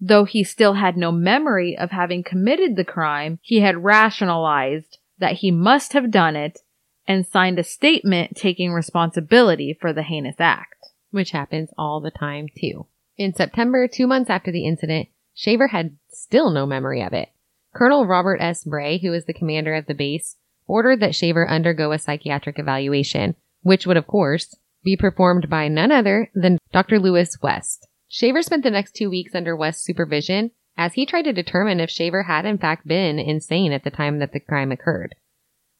though 0.00 0.24
he 0.24 0.44
still 0.44 0.74
had 0.74 0.96
no 0.96 1.10
memory 1.10 1.76
of 1.76 1.90
having 1.90 2.22
committed 2.22 2.76
the 2.76 2.84
crime, 2.84 3.38
he 3.42 3.60
had 3.60 3.82
rationalized 3.82 4.98
that 5.18 5.34
he 5.34 5.50
must 5.50 5.92
have 5.92 6.10
done 6.10 6.36
it 6.36 6.60
and 7.08 7.26
signed 7.26 7.58
a 7.58 7.64
statement 7.64 8.36
taking 8.36 8.72
responsibility 8.72 9.76
for 9.78 9.92
the 9.92 10.02
heinous 10.02 10.36
act. 10.38 10.72
which 11.10 11.30
happens 11.30 11.70
all 11.78 12.00
the 12.00 12.10
time 12.10 12.46
too. 12.60 12.86
In 13.16 13.32
September, 13.32 13.88
two 13.88 14.06
months 14.06 14.28
after 14.28 14.52
the 14.52 14.66
incident, 14.66 15.08
Shaver 15.36 15.68
had 15.68 15.98
still 16.08 16.50
no 16.50 16.64
memory 16.64 17.02
of 17.02 17.12
it. 17.12 17.28
Colonel 17.74 18.06
Robert 18.06 18.40
S. 18.40 18.64
Bray, 18.64 18.98
who 18.98 19.10
was 19.10 19.26
the 19.26 19.34
commander 19.34 19.74
of 19.74 19.84
the 19.84 19.94
base, 19.94 20.36
ordered 20.66 20.98
that 21.00 21.14
Shaver 21.14 21.46
undergo 21.46 21.92
a 21.92 21.98
psychiatric 21.98 22.58
evaluation, 22.58 23.36
which 23.60 23.86
would, 23.86 23.98
of 23.98 24.06
course, 24.06 24.56
be 24.82 24.96
performed 24.96 25.50
by 25.50 25.68
none 25.68 25.92
other 25.92 26.30
than 26.34 26.58
Dr. 26.72 26.98
Louis 26.98 27.36
West. 27.42 27.86
Shaver 28.08 28.40
spent 28.40 28.62
the 28.62 28.70
next 28.70 28.96
two 28.96 29.10
weeks 29.10 29.34
under 29.34 29.54
West's 29.54 29.84
supervision 29.84 30.52
as 30.74 30.94
he 30.94 31.04
tried 31.04 31.24
to 31.24 31.34
determine 31.34 31.80
if 31.80 31.90
Shaver 31.90 32.22
had 32.22 32.46
in 32.46 32.56
fact 32.56 32.88
been 32.88 33.18
insane 33.18 33.72
at 33.72 33.84
the 33.84 33.90
time 33.90 34.18
that 34.20 34.32
the 34.32 34.40
crime 34.40 34.72
occurred. 34.72 35.16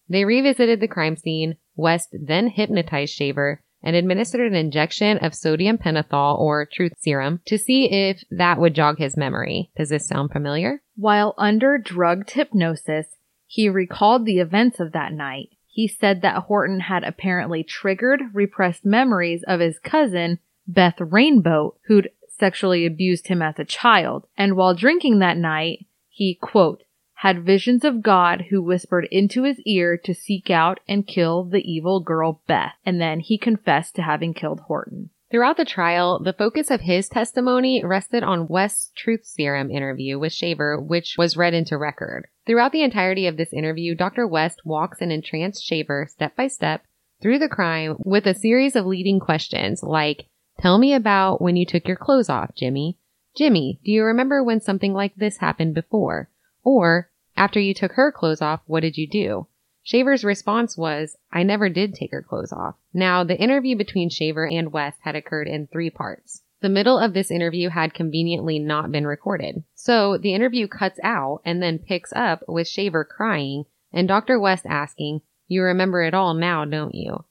They 0.07 0.27
revisited 0.27 0.81
the 0.81 0.89
crime 0.89 1.17
scene. 1.17 1.57
West 1.75 2.11
then 2.13 2.49
hypnotized 2.49 3.15
Shaver 3.15 3.63
and 3.87 3.95
administered 3.95 4.45
an 4.45 4.57
injection 4.57 5.17
of 5.19 5.33
sodium 5.33 5.79
pentothal 5.79 6.37
or 6.41 6.67
truth 6.67 6.93
serum 6.99 7.41
to 7.47 7.57
see 7.57 7.85
if 7.85 8.25
that 8.33 8.59
would 8.59 8.75
jog 8.75 8.99
his 8.99 9.17
memory. 9.17 9.71
Does 9.77 9.91
this 9.91 10.09
sound 10.09 10.33
familiar? 10.33 10.83
While 10.97 11.35
under 11.39 11.79
drugged 11.79 12.33
hypnosis, 12.33 13.07
he 13.47 13.69
recalled 13.69 14.27
the 14.27 14.41
events 14.41 14.81
of 14.81 14.91
that 14.91 15.13
night. 15.13 15.51
He 15.69 15.87
said 15.87 16.21
that 16.23 16.43
Horton 16.45 16.81
had 16.81 17.05
apparently 17.05 17.63
triggered 17.63 18.23
repressed 18.35 18.85
memories 18.85 19.45
of 19.47 19.61
his 19.61 19.79
cousin, 19.79 20.41
Beth 20.67 21.01
Rainbow, 21.01 21.77
who'd 21.87 22.11
sexually 22.29 22.87
abused 22.87 23.29
him 23.29 23.41
as 23.41 23.59
a 23.61 23.65
child. 23.65 24.27
And 24.37 24.57
while 24.57 24.75
drinking 24.75 25.21
that 25.21 25.37
night, 25.37 25.87
he, 26.09 26.35
quote, 26.35 26.83
had 27.21 27.45
visions 27.45 27.83
of 27.83 28.03
God 28.03 28.47
who 28.51 28.63
whispered 28.63 29.09
into 29.11 29.45
his 29.45 29.59
ear 29.61 29.97
to 30.05 30.15
seek 30.15 30.51
out 30.51 30.81
and 30.87 31.07
kill 31.07 31.45
the 31.45 31.63
evil 31.63 32.01
girl 32.01 32.43
Beth. 32.47 32.75
And 32.85 33.01
then 33.01 33.21
he 33.21 33.39
confessed 33.39 33.97
to 33.97 34.03
having 34.03 34.35
killed 34.35 34.61
Horton. 34.61 35.11
Throughout 35.31 35.57
the 35.57 35.65
trial, 35.65 36.21
the 36.23 36.35
focus 36.35 36.71
of 36.71 36.83
his 36.83 37.09
testimony 37.09 37.83
rested 37.83 38.23
on 38.23 38.49
West's 38.49 38.93
truth 38.95 39.25
serum 39.25 39.71
interview 39.71 40.19
with 40.19 40.33
Shaver, 40.33 40.81
which 40.81 41.17
was 41.19 41.37
read 41.37 41.55
into 41.55 41.79
record. 41.79 42.29
Throughout 42.47 42.73
the 42.73 42.83
entirety 42.83 43.27
of 43.27 43.37
this 43.37 43.53
interview, 43.53 43.95
Dr. 43.95 44.27
West 44.27 44.61
walks 44.65 45.01
an 45.01 45.11
entranced 45.11 45.65
Shaver 45.65 46.07
step 46.09 46.37
by 46.37 46.47
step 46.47 46.85
through 47.23 47.39
the 47.39 47.49
crime 47.49 47.97
with 48.05 48.27
a 48.27 48.35
series 48.35 48.77
of 48.77 48.87
leading 48.87 49.21
questions 49.21 49.83
like, 49.83 50.27
Tell 50.61 50.79
me 50.79 50.93
about 50.93 51.41
when 51.41 51.57
you 51.57 51.67
took 51.67 51.89
your 51.89 51.97
clothes 51.97 52.29
off, 52.29 52.55
Jimmy. 52.55 52.99
Jimmy, 53.37 53.81
do 53.85 53.91
you 53.91 54.05
remember 54.05 54.45
when 54.45 54.61
something 54.61 54.93
like 54.93 55.15
this 55.17 55.39
happened 55.39 55.75
before? 55.75 56.31
Or, 56.67 57.13
after 57.37 57.61
you 57.61 57.75
took 57.75 57.93
her 57.93 58.11
clothes 58.11 58.43
off, 58.43 58.61
what 58.67 58.81
did 58.81 58.99
you 58.99 59.07
do? 59.07 59.47
Shaver's 59.85 60.25
response 60.25 60.77
was, 60.77 61.17
I 61.31 61.45
never 61.45 61.69
did 61.69 61.95
take 61.95 62.11
her 62.11 62.23
clothes 62.23 62.53
off. 62.53 62.75
Now, 62.93 63.23
the 63.23 63.41
interview 63.41 63.77
between 63.77 64.11
Shaver 64.11 64.49
and 64.49 64.73
West 64.73 64.99
had 65.03 65.15
occurred 65.15 65.47
in 65.47 65.69
three 65.69 65.91
parts. 65.91 66.43
The 66.63 66.69
middle 66.69 66.99
of 66.99 67.15
this 67.15 67.31
interview 67.31 67.69
had 67.69 67.95
conveniently 67.95 68.59
not 68.59 68.91
been 68.91 69.07
recorded. 69.07 69.63
So 69.77 70.19
the 70.19 70.35
interview 70.35 70.67
cuts 70.67 70.99
out 71.05 71.41
and 71.45 71.63
then 71.63 71.79
picks 71.79 72.13
up 72.15 72.43
with 72.49 72.67
Shaver 72.67 73.05
crying 73.05 73.67
and 73.93 74.09
Dr. 74.09 74.41
West 74.41 74.67
asking, 74.67 75.21
You 75.47 75.63
remember 75.63 76.03
it 76.03 76.15
all 76.15 76.35
now, 76.35 76.65
don't 76.65 76.97
you? 76.97 77.27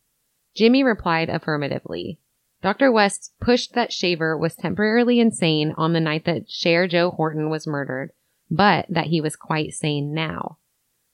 Jimmy 0.55 0.81
replied 0.81 1.27
affirmatively. 1.27 2.19
Dr. 2.61 2.89
West 2.89 3.33
pushed 3.41 3.73
that 3.73 3.91
Shaver 3.91 4.37
was 4.37 4.55
temporarily 4.55 5.19
insane 5.19 5.73
on 5.77 5.91
the 5.91 5.99
night 5.99 6.23
that 6.23 6.47
Chere 6.47 6.87
Jo 6.87 7.11
Horton 7.11 7.49
was 7.49 7.67
murdered, 7.67 8.11
but 8.55 8.85
that 8.89 9.07
he 9.07 9.21
was 9.21 9.35
quite 9.35 9.73
sane 9.73 10.13
now. 10.13 10.57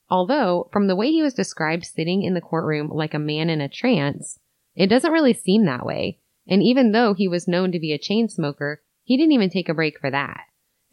Although, 0.10 0.70
from 0.72 0.88
the 0.88 0.96
way 0.96 1.10
he 1.10 1.22
was 1.22 1.34
described 1.34 1.86
sitting 1.86 2.24
in 2.24 2.34
the 2.34 2.42
courtroom 2.42 2.90
like 2.90 3.14
a 3.14 3.20
man 3.20 3.50
in 3.50 3.62
a 3.62 3.70
trance, 3.70 4.40
it 4.76 4.88
doesn't 4.88 5.12
really 5.12 5.34
seem 5.34 5.66
that 5.66 5.86
way. 5.86 6.20
And 6.48 6.62
even 6.62 6.92
though 6.92 7.14
he 7.14 7.28
was 7.28 7.48
known 7.48 7.72
to 7.72 7.80
be 7.80 7.94
a 7.94 7.98
chain 7.98 8.28
smoker, 8.28 8.82
he 9.04 9.16
didn't 9.16 9.32
even 9.32 9.50
take 9.50 9.70
a 9.70 9.74
break 9.74 10.00
for 10.00 10.12
that. 10.12 10.42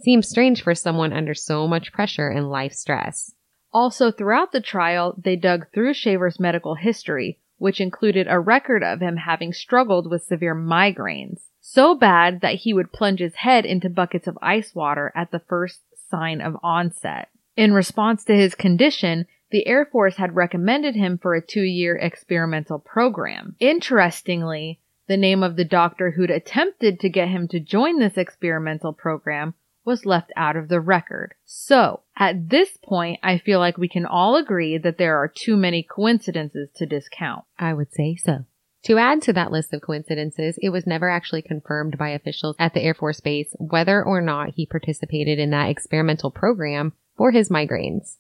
Seems 0.01 0.28
strange 0.28 0.62
for 0.62 0.74
someone 0.74 1.12
under 1.12 1.34
so 1.34 1.66
much 1.66 1.92
pressure 1.92 2.28
and 2.28 2.49
life 2.49 2.72
stress. 2.72 3.34
Also, 3.72 4.11
throughout 4.11 4.53
the 4.53 4.61
trial, 4.61 5.14
they 5.22 5.36
dug 5.36 5.66
through 5.72 5.94
Shaver's 5.94 6.38
medical 6.38 6.76
history, 6.76 7.40
which 7.57 7.80
included 7.80 8.26
a 8.28 8.38
record 8.38 8.84
of 8.84 9.01
him 9.01 9.16
having 9.16 9.53
struggled 9.53 10.09
with 10.09 10.22
severe 10.22 10.55
migraines. 10.55 11.42
So 11.61 11.94
bad 11.94 12.40
that 12.40 12.55
he 12.55 12.72
would 12.72 12.92
plunge 12.92 13.20
his 13.20 13.34
head 13.34 13.66
into 13.66 13.90
buckets 13.90 14.26
of 14.26 14.38
ice 14.40 14.74
water 14.74 15.12
at 15.14 15.32
the 15.32 15.40
first 15.40 15.82
sign 16.11 16.41
of 16.41 16.57
onset. 16.63 17.29
In 17.57 17.73
response 17.73 18.25
to 18.25 18.37
his 18.37 18.55
condition, 18.55 19.27
the 19.51 19.67
Air 19.67 19.87
Force 19.87 20.17
had 20.17 20.37
recommended 20.37 20.95
him 20.95 21.19
for 21.19 21.35
a 21.35 21.45
two 21.45 21.63
year 21.63 21.97
experimental 21.97 22.79
program. 22.79 23.57
Interestingly, 23.59 24.81
the 25.07 25.17
name 25.17 25.43
of 25.43 25.57
the 25.57 25.65
doctor 25.65 26.11
who'd 26.11 26.31
attempted 26.31 27.01
to 27.01 27.09
get 27.09 27.29
him 27.29 27.49
to 27.49 27.61
join 27.61 27.99
this 27.99 28.19
experimental 28.19 28.93
program 28.93 29.55
was 29.85 30.05
left 30.05 30.31
out 30.37 30.55
of 30.55 30.69
the 30.69 30.81
record. 30.81 31.35
So, 31.47 32.03
at 32.15 32.51
this 32.51 32.77
point, 32.77 33.21
I 33.23 33.39
feel 33.39 33.59
like 33.59 33.79
we 33.79 33.89
can 33.89 34.05
all 34.05 34.37
agree 34.37 34.77
that 34.77 34.99
there 34.99 35.17
are 35.17 35.33
too 35.35 35.57
many 35.57 35.83
coincidences 35.83 36.69
to 36.77 36.85
discount. 36.85 37.45
I 37.59 37.73
would 37.73 37.91
say 37.93 38.17
so. 38.17 38.45
To 38.85 38.97
add 38.97 39.22
to 39.22 39.33
that 39.33 39.51
list 39.51 39.74
of 39.74 39.83
coincidences, 39.83 40.59
it 40.62 40.70
was 40.70 40.87
never 40.87 41.11
actually 41.11 41.43
confirmed 41.43 41.99
by 41.99 42.11
officials 42.11 42.57
at 42.59 42.74
the 42.74 42.83
Air 42.83 42.95
Force 42.95 43.20
Base 43.20 43.53
whether 43.59 44.03
or 44.03 44.20
not 44.20 44.55
he 44.55 44.66
participated 44.66 45.39
in 45.39 45.51
that 45.51 45.68
experimental 45.68 46.31
program 46.31 46.93
for 47.16 47.33
his 47.33 47.49
migraines. 47.49 48.16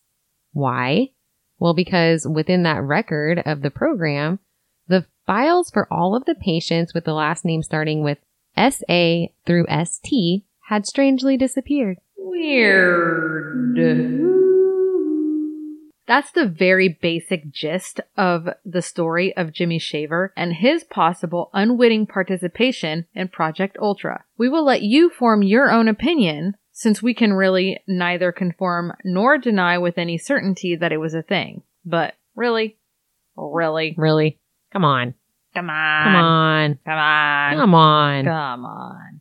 Why? 0.52 1.10
Well, 1.58 1.74
because 1.74 2.26
within 2.26 2.64
that 2.64 2.82
record 2.82 3.42
of 3.44 3.62
the 3.62 3.70
program, 3.70 4.40
the 4.88 5.06
files 5.26 5.70
for 5.70 5.86
all 5.92 6.16
of 6.16 6.24
the 6.24 6.34
patients 6.34 6.94
with 6.94 7.04
the 7.04 7.14
last 7.14 7.44
name 7.44 7.62
starting 7.62 8.02
with 8.02 8.18
SA 8.56 9.26
through 9.46 9.66
ST 9.84 10.44
had 10.68 10.86
strangely 10.86 11.36
disappeared. 11.36 11.98
Weird. 12.16 13.78
That's 16.08 16.32
the 16.32 16.46
very 16.46 16.88
basic 16.88 17.52
gist 17.52 18.00
of 18.16 18.48
the 18.64 18.80
story 18.80 19.36
of 19.36 19.52
Jimmy 19.52 19.78
Shaver 19.78 20.32
and 20.34 20.54
his 20.54 20.82
possible 20.82 21.50
unwitting 21.52 22.06
participation 22.06 23.04
in 23.14 23.28
Project 23.28 23.76
Ultra. 23.78 24.24
We 24.38 24.48
will 24.48 24.64
let 24.64 24.80
you 24.80 25.10
form 25.10 25.42
your 25.42 25.70
own 25.70 25.86
opinion 25.86 26.54
since 26.72 27.02
we 27.02 27.12
can 27.12 27.34
really 27.34 27.80
neither 27.86 28.32
confirm 28.32 28.94
nor 29.04 29.36
deny 29.36 29.76
with 29.76 29.98
any 29.98 30.16
certainty 30.16 30.74
that 30.76 30.92
it 30.92 30.96
was 30.96 31.12
a 31.12 31.22
thing. 31.22 31.62
But 31.84 32.14
really? 32.34 32.78
Really? 33.36 33.94
Really? 33.98 34.38
Come 34.72 34.86
on. 34.86 35.12
Come 35.52 35.68
on. 35.68 36.04
Come 36.04 36.14
on. 36.14 36.78
Come 36.86 36.98
on. 36.98 37.56
Come 37.58 37.74
on. 37.74 38.24
Come 38.24 38.64
on. 38.64 39.17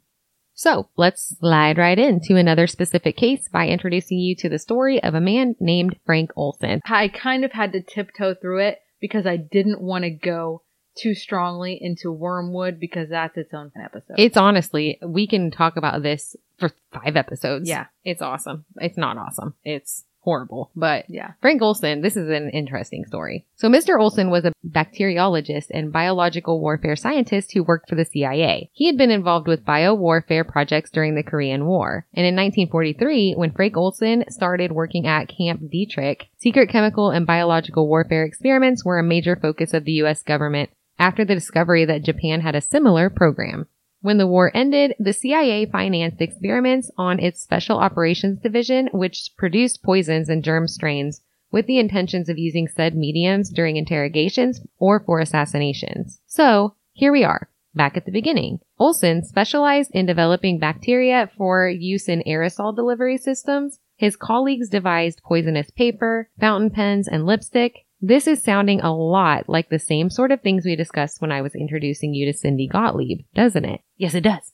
So 0.57 0.89
let's 0.97 1.37
slide 1.37 1.77
right 1.77 1.99
into 1.99 2.35
another 2.35 2.65
specific 2.65 3.15
case 3.15 3.47
by 3.47 3.67
introducing 3.67 4.17
you 4.17 4.35
to 4.37 4.49
the 4.49 4.57
story 4.57 5.01
of 5.03 5.13
a 5.13 5.21
man 5.21 5.55
named 5.59 5.97
Frank 6.03 6.31
Olson. 6.35 6.81
I 6.83 7.09
kind 7.09 7.45
of 7.45 7.51
had 7.51 7.73
to 7.73 7.81
tiptoe 7.81 8.33
through 8.33 8.61
it 8.61 8.79
because 8.99 9.27
I 9.27 9.37
didn't 9.37 9.81
want 9.81 10.03
to 10.05 10.09
go 10.09 10.63
too 10.97 11.13
strongly 11.13 11.77
into 11.79 12.11
Wormwood 12.11 12.79
because 12.79 13.09
that's 13.09 13.37
its 13.37 13.53
own 13.53 13.71
episode. 13.79 14.15
It's 14.17 14.35
honestly, 14.35 14.97
we 15.05 15.27
can 15.27 15.51
talk 15.51 15.77
about 15.77 16.01
this 16.01 16.35
for 16.57 16.71
five 16.91 17.15
episodes. 17.15 17.69
Yeah. 17.69 17.85
It's 18.03 18.23
awesome. 18.23 18.65
It's 18.77 18.97
not 18.97 19.15
awesome. 19.15 19.53
It's 19.63 20.05
horrible, 20.27 20.69
but 20.75 21.05
yeah. 21.07 21.31
Frank 21.39 21.61
Olson, 21.61 22.01
this 22.01 22.17
is 22.17 22.27
an 22.27 22.49
interesting 22.49 23.05
story. 23.05 23.45
So 23.55 23.69
Mr. 23.69 23.97
Olson 23.97 24.29
was 24.29 24.43
a 24.43 24.51
bacteriologist 24.67 25.67
and 25.73 25.93
biological 25.93 26.59
warfare 26.59 26.97
scientist 26.97 27.53
who 27.53 27.63
worked 27.63 27.87
for 27.87 27.95
the 27.95 28.03
CIA. 28.03 28.69
He 28.73 28.87
had 28.87 28.97
been 28.97 29.09
involved 29.09 29.47
with 29.47 29.63
biowarfare 29.63 30.45
projects 30.45 30.91
during 30.91 31.15
the 31.15 31.23
Korean 31.23 31.65
War. 31.65 32.05
And 32.13 32.25
in 32.25 32.35
1943, 32.35 33.35
when 33.37 33.53
Frank 33.53 33.77
Olson 33.77 34.25
started 34.27 34.73
working 34.73 35.07
at 35.07 35.29
Camp 35.29 35.61
Detrick, 35.73 36.23
secret 36.37 36.67
chemical 36.67 37.09
and 37.09 37.25
biological 37.25 37.87
warfare 37.87 38.25
experiments 38.25 38.83
were 38.83 38.99
a 38.99 39.03
major 39.03 39.37
focus 39.37 39.73
of 39.73 39.85
the 39.85 40.03
US 40.03 40.23
government 40.23 40.71
after 40.99 41.23
the 41.23 41.35
discovery 41.35 41.85
that 41.85 42.03
Japan 42.03 42.41
had 42.41 42.53
a 42.53 42.59
similar 42.59 43.09
program. 43.09 43.67
When 44.01 44.17
the 44.17 44.27
war 44.27 44.51
ended, 44.53 44.93
the 44.99 45.13
CIA 45.13 45.65
financed 45.65 46.21
experiments 46.21 46.91
on 46.97 47.19
its 47.19 47.41
Special 47.41 47.79
Operations 47.79 48.39
Division, 48.39 48.89
which 48.93 49.31
produced 49.37 49.83
poisons 49.83 50.29
and 50.29 50.43
germ 50.43 50.67
strains 50.67 51.21
with 51.51 51.65
the 51.65 51.79
intentions 51.79 52.29
of 52.29 52.37
using 52.37 52.67
said 52.67 52.95
mediums 52.95 53.49
during 53.49 53.77
interrogations 53.77 54.61
or 54.79 54.99
for 54.99 55.19
assassinations. 55.19 56.19
So, 56.27 56.75
here 56.93 57.11
we 57.11 57.23
are, 57.23 57.49
back 57.73 57.97
at 57.97 58.05
the 58.05 58.11
beginning. 58.11 58.59
Olson 58.77 59.23
specialized 59.23 59.91
in 59.93 60.05
developing 60.05 60.59
bacteria 60.59 61.31
for 61.37 61.67
use 61.67 62.07
in 62.07 62.23
aerosol 62.27 62.75
delivery 62.75 63.17
systems. 63.17 63.79
His 63.95 64.15
colleagues 64.15 64.69
devised 64.69 65.23
poisonous 65.23 65.71
paper, 65.71 66.29
fountain 66.39 66.69
pens, 66.69 67.07
and 67.07 67.25
lipstick. 67.25 67.86
This 67.99 68.27
is 68.27 68.43
sounding 68.43 68.81
a 68.81 68.95
lot 68.95 69.49
like 69.49 69.69
the 69.69 69.79
same 69.79 70.09
sort 70.09 70.31
of 70.31 70.41
things 70.41 70.65
we 70.65 70.75
discussed 70.75 71.19
when 71.19 71.31
I 71.31 71.41
was 71.41 71.55
introducing 71.55 72.13
you 72.13 72.31
to 72.31 72.37
Sidney 72.37 72.67
Gottlieb, 72.67 73.25
doesn't 73.33 73.65
it? 73.65 73.81
Yes, 73.95 74.13
it 74.13 74.21
does. 74.21 74.53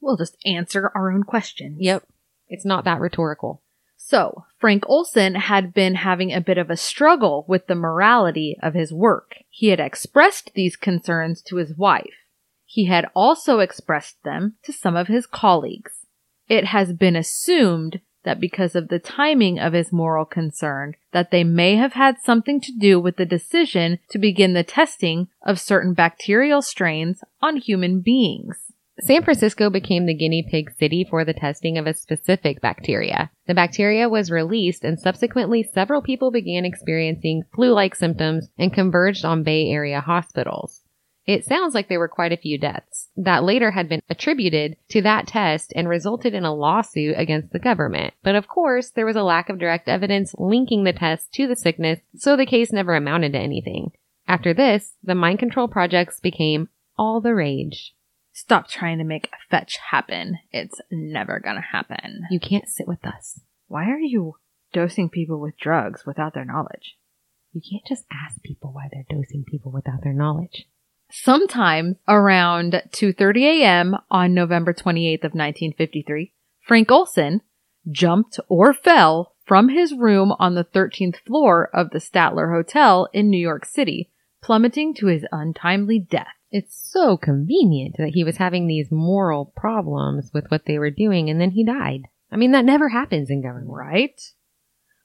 We'll 0.00 0.16
just 0.16 0.36
answer 0.44 0.92
our 0.94 1.10
own 1.10 1.24
questions. 1.24 1.78
Yep. 1.80 2.04
It's 2.48 2.64
not 2.64 2.84
that 2.84 3.00
rhetorical. 3.00 3.62
So, 3.96 4.44
Frank 4.58 4.84
Olson 4.86 5.34
had 5.34 5.72
been 5.72 5.94
having 5.94 6.32
a 6.32 6.40
bit 6.40 6.58
of 6.58 6.70
a 6.70 6.76
struggle 6.76 7.44
with 7.48 7.66
the 7.66 7.74
morality 7.74 8.56
of 8.62 8.74
his 8.74 8.92
work. 8.92 9.36
He 9.48 9.68
had 9.68 9.80
expressed 9.80 10.52
these 10.54 10.76
concerns 10.76 11.40
to 11.42 11.56
his 11.56 11.74
wife. 11.76 12.14
He 12.66 12.84
had 12.84 13.06
also 13.14 13.60
expressed 13.60 14.22
them 14.22 14.56
to 14.64 14.72
some 14.72 14.94
of 14.94 15.08
his 15.08 15.26
colleagues. 15.26 16.06
It 16.48 16.66
has 16.66 16.92
been 16.92 17.16
assumed 17.16 18.02
that 18.24 18.40
because 18.40 18.74
of 18.74 18.88
the 18.88 18.98
timing 18.98 19.58
of 19.58 19.72
his 19.72 19.92
moral 19.92 20.24
concern, 20.24 20.94
that 21.12 21.30
they 21.30 21.44
may 21.44 21.76
have 21.76 21.92
had 21.92 22.18
something 22.18 22.60
to 22.60 22.72
do 22.72 22.98
with 22.98 23.16
the 23.16 23.26
decision 23.26 23.98
to 24.10 24.18
begin 24.18 24.52
the 24.52 24.64
testing 24.64 25.28
of 25.42 25.60
certain 25.60 25.94
bacterial 25.94 26.60
strains 26.60 27.22
on 27.40 27.56
human 27.56 28.00
beings. 28.00 28.56
San 29.00 29.24
Francisco 29.24 29.70
became 29.70 30.06
the 30.06 30.14
guinea 30.14 30.46
pig 30.48 30.70
city 30.78 31.04
for 31.08 31.24
the 31.24 31.34
testing 31.34 31.76
of 31.76 31.86
a 31.86 31.94
specific 31.94 32.60
bacteria. 32.60 33.30
The 33.46 33.54
bacteria 33.54 34.08
was 34.08 34.30
released 34.30 34.84
and 34.84 35.00
subsequently 35.00 35.64
several 35.64 36.00
people 36.00 36.30
began 36.30 36.64
experiencing 36.64 37.42
flu-like 37.54 37.96
symptoms 37.96 38.48
and 38.56 38.72
converged 38.72 39.24
on 39.24 39.42
Bay 39.42 39.68
Area 39.68 40.00
hospitals. 40.00 40.82
It 41.26 41.44
sounds 41.44 41.74
like 41.74 41.88
there 41.88 41.98
were 41.98 42.08
quite 42.08 42.32
a 42.32 42.36
few 42.36 42.56
deaths 42.56 42.93
that 43.16 43.44
later 43.44 43.70
had 43.70 43.88
been 43.88 44.02
attributed 44.08 44.76
to 44.88 45.02
that 45.02 45.26
test 45.26 45.72
and 45.76 45.88
resulted 45.88 46.34
in 46.34 46.44
a 46.44 46.54
lawsuit 46.54 47.14
against 47.16 47.52
the 47.52 47.58
government. 47.58 48.14
But 48.22 48.34
of 48.34 48.48
course, 48.48 48.90
there 48.90 49.06
was 49.06 49.16
a 49.16 49.22
lack 49.22 49.48
of 49.48 49.58
direct 49.58 49.88
evidence 49.88 50.34
linking 50.38 50.84
the 50.84 50.92
test 50.92 51.32
to 51.34 51.46
the 51.46 51.56
sickness, 51.56 52.00
so 52.16 52.36
the 52.36 52.46
case 52.46 52.72
never 52.72 52.94
amounted 52.94 53.32
to 53.32 53.38
anything. 53.38 53.92
After 54.26 54.54
this, 54.54 54.94
the 55.02 55.14
mind 55.14 55.38
control 55.38 55.68
projects 55.68 56.18
became 56.20 56.68
all 56.98 57.20
the 57.20 57.34
rage. 57.34 57.94
Stop 58.32 58.68
trying 58.68 58.98
to 58.98 59.04
make 59.04 59.30
fetch 59.48 59.78
happen. 59.90 60.38
It's 60.50 60.80
never 60.90 61.38
gonna 61.38 61.60
happen. 61.60 62.24
You 62.30 62.40
can't 62.40 62.68
sit 62.68 62.88
with 62.88 63.06
us. 63.06 63.40
Why 63.68 63.90
are 63.90 64.00
you 64.00 64.36
dosing 64.72 65.08
people 65.08 65.40
with 65.40 65.56
drugs 65.56 66.04
without 66.04 66.34
their 66.34 66.44
knowledge? 66.44 66.96
You 67.52 67.60
can't 67.60 67.86
just 67.86 68.04
ask 68.10 68.42
people 68.42 68.72
why 68.72 68.88
they're 68.90 69.06
dosing 69.08 69.44
people 69.44 69.70
without 69.70 70.02
their 70.02 70.12
knowledge. 70.12 70.66
Sometime 71.16 71.94
around 72.08 72.82
2:30 72.90 73.44
a.m. 73.44 73.96
on 74.10 74.34
November 74.34 74.74
28th 74.74 75.22
of 75.22 75.32
1953, 75.32 76.32
Frank 76.66 76.90
Olson 76.90 77.40
jumped 77.88 78.40
or 78.48 78.74
fell 78.74 79.36
from 79.44 79.68
his 79.68 79.94
room 79.94 80.34
on 80.40 80.56
the 80.56 80.64
13th 80.64 81.18
floor 81.24 81.70
of 81.72 81.90
the 81.90 82.00
Statler 82.00 82.52
Hotel 82.52 83.08
in 83.12 83.30
New 83.30 83.38
York 83.38 83.64
City, 83.64 84.10
plummeting 84.42 84.92
to 84.94 85.06
his 85.06 85.24
untimely 85.30 86.00
death. 86.00 86.34
It's 86.50 86.74
so 86.74 87.16
convenient 87.16 87.94
that 87.96 88.14
he 88.14 88.24
was 88.24 88.38
having 88.38 88.66
these 88.66 88.90
moral 88.90 89.52
problems 89.56 90.32
with 90.34 90.50
what 90.50 90.66
they 90.66 90.80
were 90.80 90.90
doing 90.90 91.30
and 91.30 91.40
then 91.40 91.52
he 91.52 91.64
died. 91.64 92.08
I 92.32 92.36
mean, 92.36 92.50
that 92.50 92.64
never 92.64 92.88
happens 92.88 93.30
in 93.30 93.40
government. 93.40 93.70
Right? 93.70 94.20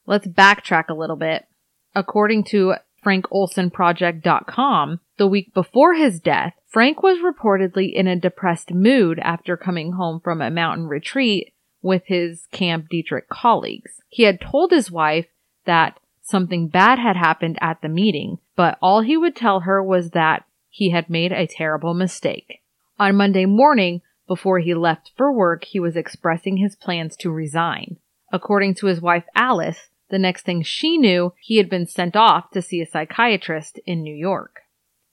Let's 0.07 0.28
backtrack 0.28 0.89
a 0.89 0.95
little 0.95 1.18
bit. 1.18 1.45
According 1.93 2.45
to 2.45 2.74
FrankOlsonProject.com, 3.03 4.99
the 5.17 5.27
week 5.27 5.53
before 5.53 5.93
his 5.95 6.19
death, 6.19 6.53
Frank 6.67 7.01
was 7.03 7.19
reportedly 7.19 7.93
in 7.93 8.07
a 8.07 8.15
depressed 8.15 8.73
mood 8.73 9.19
after 9.19 9.57
coming 9.57 9.93
home 9.93 10.19
from 10.19 10.41
a 10.41 10.51
mountain 10.51 10.87
retreat 10.87 11.53
with 11.81 12.03
his 12.05 12.47
Camp 12.51 12.87
Detrick 12.91 13.27
colleagues. 13.29 14.01
He 14.09 14.23
had 14.23 14.41
told 14.41 14.71
his 14.71 14.91
wife 14.91 15.27
that 15.65 15.99
something 16.21 16.67
bad 16.67 16.99
had 16.99 17.15
happened 17.15 17.57
at 17.61 17.81
the 17.81 17.89
meeting, 17.89 18.37
but 18.55 18.77
all 18.81 19.01
he 19.01 19.17
would 19.17 19.35
tell 19.35 19.61
her 19.61 19.83
was 19.83 20.11
that 20.11 20.45
he 20.69 20.91
had 20.91 21.09
made 21.09 21.31
a 21.31 21.47
terrible 21.47 21.93
mistake. 21.93 22.61
On 22.99 23.15
Monday 23.15 23.45
morning, 23.45 24.01
before 24.27 24.59
he 24.59 24.73
left 24.75 25.11
for 25.17 25.31
work, 25.31 25.63
he 25.63 25.79
was 25.79 25.95
expressing 25.95 26.57
his 26.57 26.75
plans 26.75 27.15
to 27.17 27.31
resign. 27.31 27.97
According 28.31 28.75
to 28.75 28.85
his 28.85 29.01
wife 29.01 29.23
Alice, 29.35 29.88
the 30.10 30.20
next 30.20 30.43
thing 30.43 30.62
she 30.62 30.97
knew, 30.97 31.34
he 31.39 31.57
had 31.57 31.70
been 31.70 31.88
sent 31.88 32.16
off 32.16 32.51
to 32.51 32.62
see 32.62 32.82
a 32.82 32.86
psychiatrist 32.86 33.80
in 33.86 34.03
New 34.03 34.16
York. 34.16 34.62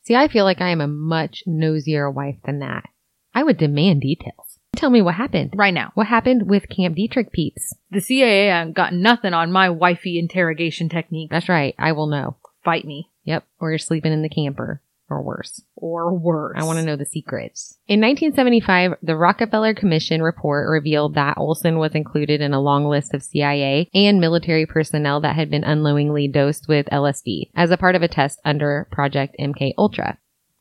See, 0.02 0.14
I 0.14 0.28
feel 0.28 0.44
like 0.44 0.60
I 0.60 0.70
am 0.70 0.80
a 0.80 0.86
much 0.86 1.42
nosier 1.46 2.10
wife 2.10 2.36
than 2.44 2.60
that. 2.60 2.88
I 3.34 3.42
would 3.42 3.58
demand 3.58 4.02
details. 4.02 4.58
Tell 4.76 4.90
me 4.90 5.02
what 5.02 5.14
happened. 5.14 5.52
right 5.54 5.74
now. 5.74 5.90
What 5.94 6.06
happened 6.06 6.48
with 6.48 6.68
Camp 6.68 6.96
Detrick 6.96 7.32
peeps? 7.32 7.74
The 7.90 8.00
CIA 8.00 8.50
ain't 8.50 8.74
got 8.74 8.92
nothing 8.92 9.32
on 9.32 9.50
my 9.50 9.70
wifey 9.70 10.18
interrogation 10.18 10.88
technique. 10.88 11.30
That's 11.30 11.48
right. 11.48 11.74
I 11.78 11.92
will 11.92 12.06
know. 12.06 12.36
Fight 12.62 12.84
me. 12.84 13.10
Yep. 13.24 13.44
Or 13.58 13.70
you're 13.70 13.78
sleeping 13.78 14.12
in 14.12 14.22
the 14.22 14.28
camper 14.28 14.82
or 15.08 15.22
worse. 15.22 15.62
Or 15.76 16.12
worse. 16.16 16.56
I 16.58 16.64
want 16.64 16.78
to 16.78 16.84
know 16.84 16.96
the 16.96 17.06
secrets. 17.06 17.78
In 17.86 18.00
1975, 18.00 18.94
the 19.02 19.16
Rockefeller 19.16 19.74
Commission 19.74 20.22
report 20.22 20.68
revealed 20.68 21.14
that 21.14 21.38
Olson 21.38 21.78
was 21.78 21.94
included 21.94 22.40
in 22.40 22.52
a 22.52 22.60
long 22.60 22.86
list 22.86 23.14
of 23.14 23.22
CIA 23.22 23.88
and 23.94 24.20
military 24.20 24.66
personnel 24.66 25.20
that 25.20 25.36
had 25.36 25.50
been 25.50 25.64
unknowingly 25.64 26.28
dosed 26.28 26.66
with 26.68 26.86
LSD 26.86 27.50
as 27.54 27.70
a 27.70 27.76
part 27.76 27.94
of 27.94 28.02
a 28.02 28.08
test 28.08 28.40
under 28.44 28.88
Project 28.90 29.36
MK 29.38 29.74
Ultra. 29.78 30.18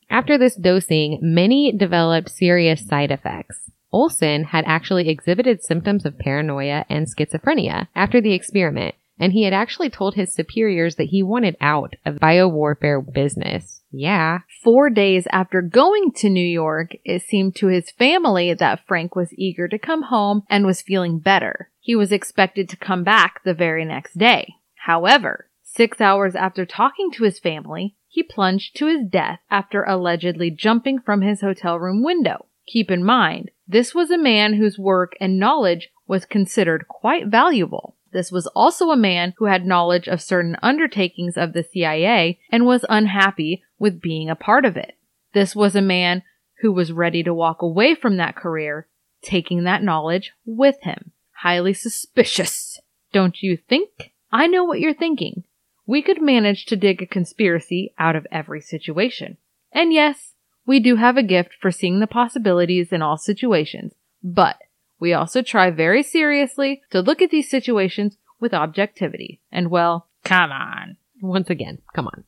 After 0.08 0.38
this 0.38 0.54
dosing, 0.54 1.18
many 1.20 1.72
developed 1.72 2.30
serious 2.30 2.86
side 2.86 3.10
effects. 3.10 3.70
Olson 3.92 4.44
had 4.44 4.64
actually 4.66 5.08
exhibited 5.08 5.62
symptoms 5.62 6.04
of 6.04 6.18
paranoia 6.18 6.84
and 6.88 7.06
schizophrenia 7.06 7.88
after 7.94 8.20
the 8.20 8.34
experiment, 8.34 8.94
and 9.18 9.32
he 9.32 9.44
had 9.44 9.52
actually 9.52 9.90
told 9.90 10.14
his 10.14 10.32
superiors 10.32 10.96
that 10.96 11.08
he 11.08 11.22
wanted 11.22 11.56
out 11.60 11.94
of 12.04 12.16
biowarfare 12.16 13.02
business. 13.12 13.75
Yeah. 13.90 14.40
Four 14.62 14.90
days 14.90 15.26
after 15.30 15.62
going 15.62 16.12
to 16.16 16.28
New 16.28 16.46
York, 16.46 16.90
it 17.04 17.22
seemed 17.22 17.56
to 17.56 17.68
his 17.68 17.90
family 17.90 18.52
that 18.52 18.86
Frank 18.86 19.14
was 19.14 19.32
eager 19.34 19.68
to 19.68 19.78
come 19.78 20.02
home 20.02 20.42
and 20.50 20.66
was 20.66 20.82
feeling 20.82 21.18
better. 21.18 21.70
He 21.80 21.94
was 21.94 22.12
expected 22.12 22.68
to 22.68 22.76
come 22.76 23.04
back 23.04 23.42
the 23.44 23.54
very 23.54 23.84
next 23.84 24.18
day. 24.18 24.54
However, 24.86 25.48
six 25.62 26.00
hours 26.00 26.34
after 26.34 26.66
talking 26.66 27.10
to 27.12 27.24
his 27.24 27.38
family, 27.38 27.96
he 28.08 28.22
plunged 28.22 28.76
to 28.76 28.86
his 28.86 29.06
death 29.08 29.40
after 29.50 29.82
allegedly 29.84 30.50
jumping 30.50 31.00
from 31.00 31.22
his 31.22 31.40
hotel 31.40 31.78
room 31.78 32.02
window. 32.02 32.46
Keep 32.66 32.90
in 32.90 33.04
mind, 33.04 33.50
this 33.68 33.94
was 33.94 34.10
a 34.10 34.18
man 34.18 34.54
whose 34.54 34.78
work 34.78 35.12
and 35.20 35.38
knowledge 35.38 35.90
was 36.06 36.24
considered 36.24 36.88
quite 36.88 37.26
valuable. 37.26 37.96
This 38.16 38.32
was 38.32 38.46
also 38.46 38.92
a 38.92 38.96
man 38.96 39.34
who 39.36 39.44
had 39.44 39.66
knowledge 39.66 40.08
of 40.08 40.22
certain 40.22 40.56
undertakings 40.62 41.36
of 41.36 41.52
the 41.52 41.62
CIA 41.62 42.40
and 42.50 42.64
was 42.64 42.82
unhappy 42.88 43.62
with 43.78 44.00
being 44.00 44.30
a 44.30 44.34
part 44.34 44.64
of 44.64 44.74
it. 44.74 44.96
This 45.34 45.54
was 45.54 45.76
a 45.76 45.82
man 45.82 46.22
who 46.62 46.72
was 46.72 46.92
ready 46.92 47.22
to 47.22 47.34
walk 47.34 47.60
away 47.60 47.94
from 47.94 48.16
that 48.16 48.34
career, 48.34 48.88
taking 49.20 49.64
that 49.64 49.82
knowledge 49.82 50.32
with 50.46 50.76
him. 50.80 51.12
Highly 51.42 51.74
suspicious. 51.74 52.80
Don't 53.12 53.42
you 53.42 53.58
think? 53.58 54.14
I 54.32 54.46
know 54.46 54.64
what 54.64 54.80
you're 54.80 54.94
thinking. 54.94 55.44
We 55.84 56.00
could 56.00 56.22
manage 56.22 56.64
to 56.66 56.76
dig 56.76 57.02
a 57.02 57.06
conspiracy 57.06 57.92
out 57.98 58.16
of 58.16 58.26
every 58.32 58.62
situation. 58.62 59.36
And 59.72 59.92
yes, 59.92 60.32
we 60.64 60.80
do 60.80 60.96
have 60.96 61.18
a 61.18 61.22
gift 61.22 61.50
for 61.60 61.70
seeing 61.70 62.00
the 62.00 62.06
possibilities 62.06 62.94
in 62.94 63.02
all 63.02 63.18
situations, 63.18 63.92
but 64.22 64.56
we 64.98 65.12
also 65.12 65.42
try 65.42 65.70
very 65.70 66.02
seriously 66.02 66.82
to 66.90 67.00
look 67.00 67.20
at 67.20 67.30
these 67.30 67.50
situations 67.50 68.16
with 68.40 68.54
objectivity. 68.54 69.40
And 69.52 69.70
well, 69.70 70.08
come 70.24 70.50
on. 70.50 70.96
Once 71.20 71.50
again, 71.50 71.78
come 71.94 72.06
on. 72.06 72.24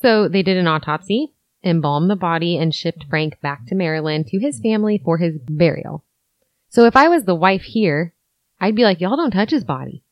So 0.00 0.28
they 0.28 0.42
did 0.42 0.56
an 0.56 0.66
autopsy, 0.66 1.32
embalmed 1.64 2.10
the 2.10 2.16
body, 2.16 2.56
and 2.56 2.74
shipped 2.74 3.04
Frank 3.08 3.40
back 3.40 3.66
to 3.66 3.74
Maryland 3.74 4.26
to 4.28 4.38
his 4.38 4.60
family 4.60 5.00
for 5.02 5.18
his 5.18 5.38
burial. 5.38 6.04
So 6.68 6.84
if 6.84 6.96
I 6.96 7.08
was 7.08 7.24
the 7.24 7.34
wife 7.34 7.62
here, 7.62 8.14
I'd 8.60 8.74
be 8.74 8.84
like, 8.84 9.00
y'all 9.00 9.16
don't 9.16 9.30
touch 9.30 9.50
his 9.50 9.64
body. 9.64 10.02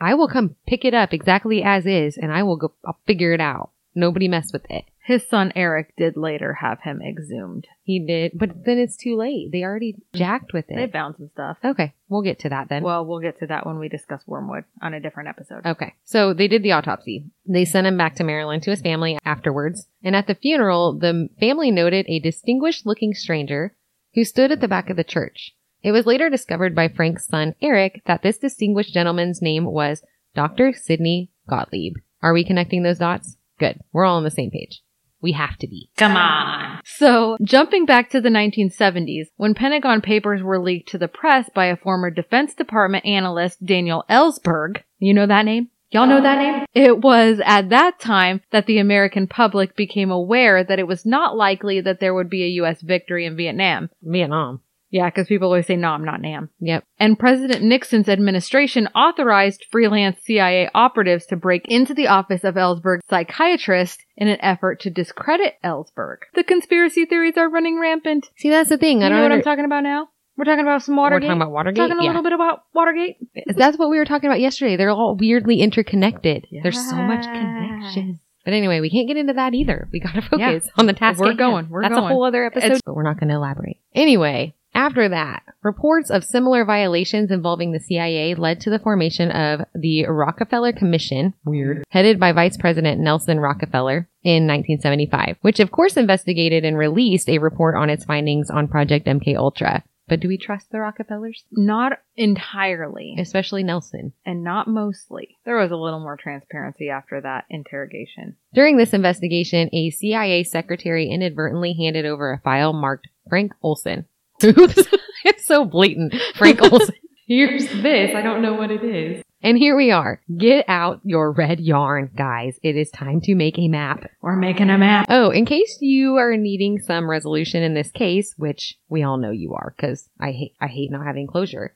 I 0.00 0.14
will 0.14 0.28
come 0.28 0.56
pick 0.66 0.84
it 0.84 0.94
up 0.94 1.12
exactly 1.12 1.62
as 1.62 1.86
is 1.86 2.16
and 2.16 2.32
I 2.32 2.42
will 2.42 2.56
go, 2.56 2.72
I'll 2.84 2.98
figure 3.06 3.32
it 3.32 3.40
out. 3.40 3.70
Nobody 3.94 4.28
mess 4.28 4.52
with 4.52 4.66
it. 4.70 4.84
His 5.06 5.28
son 5.28 5.52
Eric 5.54 5.92
did 5.98 6.16
later 6.16 6.54
have 6.54 6.80
him 6.80 7.02
exhumed. 7.02 7.66
He 7.82 7.98
did, 7.98 8.32
but 8.34 8.64
then 8.64 8.78
it's 8.78 8.96
too 8.96 9.16
late. 9.18 9.52
They 9.52 9.62
already 9.62 9.96
jacked 10.14 10.54
with 10.54 10.64
it. 10.70 10.76
They 10.76 10.86
found 10.86 11.16
some 11.16 11.28
stuff. 11.28 11.58
Okay, 11.62 11.92
we'll 12.08 12.22
get 12.22 12.38
to 12.40 12.48
that 12.48 12.70
then. 12.70 12.82
Well, 12.82 13.04
we'll 13.04 13.20
get 13.20 13.38
to 13.40 13.46
that 13.48 13.66
when 13.66 13.78
we 13.78 13.90
discuss 13.90 14.22
Wormwood 14.26 14.64
on 14.80 14.94
a 14.94 15.00
different 15.00 15.28
episode. 15.28 15.66
Okay. 15.66 15.92
So 16.04 16.32
they 16.32 16.48
did 16.48 16.62
the 16.62 16.72
autopsy. 16.72 17.26
They 17.46 17.66
sent 17.66 17.86
him 17.86 17.98
back 17.98 18.14
to 18.14 18.24
Maryland 18.24 18.62
to 18.62 18.70
his 18.70 18.80
family 18.80 19.18
afterwards. 19.26 19.86
And 20.02 20.16
at 20.16 20.26
the 20.26 20.34
funeral, 20.34 20.98
the 20.98 21.28
family 21.38 21.70
noted 21.70 22.06
a 22.08 22.18
distinguished 22.18 22.86
looking 22.86 23.12
stranger 23.12 23.76
who 24.14 24.24
stood 24.24 24.52
at 24.52 24.62
the 24.62 24.68
back 24.68 24.88
of 24.88 24.96
the 24.96 25.04
church. 25.04 25.54
It 25.82 25.92
was 25.92 26.06
later 26.06 26.30
discovered 26.30 26.74
by 26.74 26.88
Frank's 26.88 27.26
son, 27.26 27.54
Eric, 27.60 28.00
that 28.06 28.22
this 28.22 28.38
distinguished 28.38 28.94
gentleman's 28.94 29.42
name 29.42 29.66
was 29.66 30.02
Dr. 30.34 30.72
Sidney 30.72 31.30
Gottlieb. 31.46 31.96
Are 32.22 32.32
we 32.32 32.42
connecting 32.42 32.84
those 32.84 33.00
dots? 33.00 33.36
Good. 33.58 33.80
We're 33.92 34.06
all 34.06 34.16
on 34.16 34.24
the 34.24 34.30
same 34.30 34.50
page. 34.50 34.80
We 35.24 35.32
have 35.32 35.56
to 35.60 35.66
be. 35.66 35.88
Come 35.96 36.18
on. 36.18 36.82
So, 36.84 37.38
jumping 37.42 37.86
back 37.86 38.10
to 38.10 38.20
the 38.20 38.28
1970s, 38.28 39.28
when 39.36 39.54
Pentagon 39.54 40.02
papers 40.02 40.42
were 40.42 40.60
leaked 40.60 40.90
to 40.90 40.98
the 40.98 41.08
press 41.08 41.48
by 41.54 41.64
a 41.68 41.78
former 41.78 42.10
Defense 42.10 42.52
Department 42.52 43.06
analyst, 43.06 43.64
Daniel 43.64 44.04
Ellsberg, 44.10 44.82
you 44.98 45.14
know 45.14 45.26
that 45.26 45.46
name? 45.46 45.70
Y'all 45.92 46.06
know 46.06 46.20
that 46.20 46.36
name? 46.36 46.66
It 46.74 47.00
was 47.00 47.40
at 47.42 47.70
that 47.70 47.98
time 47.98 48.42
that 48.50 48.66
the 48.66 48.78
American 48.78 49.26
public 49.26 49.74
became 49.74 50.10
aware 50.10 50.62
that 50.62 50.78
it 50.78 50.86
was 50.86 51.06
not 51.06 51.38
likely 51.38 51.80
that 51.80 52.00
there 52.00 52.12
would 52.12 52.28
be 52.28 52.42
a 52.42 52.56
U.S. 52.60 52.82
victory 52.82 53.24
in 53.24 53.34
Vietnam. 53.34 53.88
Vietnam. 54.02 54.60
Yeah, 54.94 55.10
because 55.10 55.26
people 55.26 55.48
always 55.48 55.66
say 55.66 55.74
no, 55.74 55.88
I'm 55.88 56.04
not 56.04 56.20
Nam. 56.20 56.50
Yep. 56.60 56.84
And 57.00 57.18
President 57.18 57.64
Nixon's 57.64 58.08
administration 58.08 58.86
authorized 58.94 59.66
freelance 59.68 60.20
CIA 60.22 60.70
operatives 60.72 61.26
to 61.26 61.36
break 61.36 61.66
into 61.66 61.94
the 61.94 62.06
office 62.06 62.44
of 62.44 62.54
Ellsberg's 62.54 63.02
psychiatrist 63.10 64.04
in 64.16 64.28
an 64.28 64.40
effort 64.40 64.78
to 64.82 64.90
discredit 64.90 65.54
Ellsberg. 65.64 66.18
The 66.34 66.44
conspiracy 66.44 67.06
theories 67.06 67.36
are 67.36 67.50
running 67.50 67.80
rampant. 67.80 68.30
See, 68.36 68.50
that's 68.50 68.68
the 68.68 68.78
thing. 68.78 69.02
I 69.02 69.08
know 69.08 69.16
don't 69.16 69.18
know 69.18 69.22
what 69.30 69.38
I'm 69.38 69.42
talking 69.42 69.64
about 69.64 69.82
now? 69.82 70.10
We're 70.36 70.44
talking 70.44 70.62
about 70.62 70.84
some 70.84 70.94
Watergate. 70.94 71.26
We're 71.26 71.34
talking 71.34 71.42
about 71.42 71.52
Watergate. 71.52 71.76
Talking 71.76 71.98
a 71.98 72.02
yeah. 72.04 72.08
little 72.10 72.22
bit 72.22 72.32
about 72.32 72.62
Watergate. 72.72 73.16
That's 73.48 73.76
what 73.76 73.90
we 73.90 73.98
were 73.98 74.04
talking 74.04 74.30
about 74.30 74.38
yesterday. 74.38 74.76
They're 74.76 74.90
all 74.90 75.16
weirdly 75.18 75.60
interconnected. 75.60 76.46
There's 76.62 76.88
so 76.88 76.94
much 76.94 77.24
connection. 77.24 78.20
But 78.44 78.52
anyway, 78.52 78.80
we 78.80 78.90
can't 78.90 79.08
get 79.08 79.16
into 79.16 79.32
that 79.32 79.54
either. 79.54 79.88
We 79.92 79.98
gotta 79.98 80.22
focus 80.22 80.68
on 80.76 80.86
the 80.86 80.92
task. 80.92 81.18
We're 81.18 81.34
going, 81.34 81.68
we're 81.68 81.80
going. 81.80 81.90
That's 81.90 82.00
going. 82.00 82.12
a 82.12 82.14
whole 82.14 82.24
other 82.24 82.44
episode, 82.44 82.66
It's- 82.66 82.82
but 82.84 82.94
we're 82.94 83.02
not 83.02 83.18
going 83.18 83.30
to 83.30 83.34
elaborate. 83.34 83.78
Anyway, 83.94 84.54
after 84.84 85.08
that, 85.08 85.42
reports 85.62 86.10
of 86.10 86.22
similar 86.24 86.62
violations 86.64 87.30
involving 87.30 87.72
the 87.72 87.80
CIA 87.80 88.34
led 88.34 88.60
to 88.60 88.70
the 88.70 88.78
formation 88.78 89.30
of 89.30 89.62
the 89.74 90.04
Rockefeller 90.06 90.72
Commission, 90.74 91.32
weird, 91.46 91.84
headed 91.88 92.20
by 92.20 92.32
Vice 92.32 92.58
President 92.58 93.00
Nelson 93.00 93.40
Rockefeller 93.40 94.08
in 94.22 94.46
1975, 94.46 95.38
which 95.40 95.58
of 95.58 95.70
course 95.70 95.96
investigated 95.96 96.66
and 96.66 96.76
released 96.76 97.30
a 97.30 97.38
report 97.38 97.76
on 97.76 97.88
its 97.88 98.04
findings 98.04 98.50
on 98.50 98.68
Project 98.68 99.06
MK 99.06 99.34
Ultra. 99.36 99.82
But 100.06 100.20
do 100.20 100.28
we 100.28 100.36
trust 100.36 100.70
the 100.70 100.80
Rockefellers? 100.80 101.44
Not 101.50 101.94
entirely, 102.14 103.16
Especially 103.18 103.62
Nelson. 103.62 104.12
and 104.26 104.44
not 104.44 104.68
mostly. 104.68 105.38
There 105.46 105.56
was 105.56 105.70
a 105.70 105.76
little 105.76 106.00
more 106.00 106.18
transparency 106.18 106.90
after 106.90 107.22
that 107.22 107.46
interrogation. 107.48 108.36
During 108.52 108.76
this 108.76 108.92
investigation, 108.92 109.70
a 109.72 109.88
CIA 109.88 110.44
secretary 110.44 111.08
inadvertently 111.08 111.72
handed 111.72 112.04
over 112.04 112.32
a 112.32 112.40
file 112.40 112.74
marked 112.74 113.08
Frank 113.30 113.52
Olson. 113.62 114.04
Oops. 114.42 114.88
it's 115.24 115.46
so 115.46 115.64
blatant. 115.64 116.14
Frank 116.34 116.60
Olson. 116.72 116.94
Here's 117.26 117.66
this. 117.68 118.14
I 118.14 118.22
don't 118.22 118.42
know 118.42 118.54
what 118.54 118.70
it 118.70 118.84
is. 118.84 119.22
And 119.42 119.58
here 119.58 119.76
we 119.76 119.90
are. 119.90 120.22
Get 120.38 120.64
out 120.68 121.00
your 121.04 121.30
red 121.30 121.60
yarn, 121.60 122.10
guys. 122.16 122.58
It 122.62 122.76
is 122.76 122.90
time 122.90 123.20
to 123.22 123.34
make 123.34 123.58
a 123.58 123.68
map. 123.68 124.10
We're 124.22 124.36
making 124.36 124.70
a 124.70 124.78
map. 124.78 125.06
Oh, 125.10 125.30
in 125.30 125.44
case 125.44 125.78
you 125.80 126.16
are 126.16 126.36
needing 126.36 126.80
some 126.80 127.08
resolution 127.08 127.62
in 127.62 127.74
this 127.74 127.90
case, 127.90 128.34
which 128.38 128.78
we 128.88 129.02
all 129.02 129.18
know 129.18 129.30
you 129.30 129.52
are, 129.54 129.74
because 129.76 130.08
I 130.18 130.32
hate 130.32 130.54
I 130.60 130.66
hate 130.66 130.90
not 130.90 131.04
having 131.06 131.26
closure. 131.26 131.74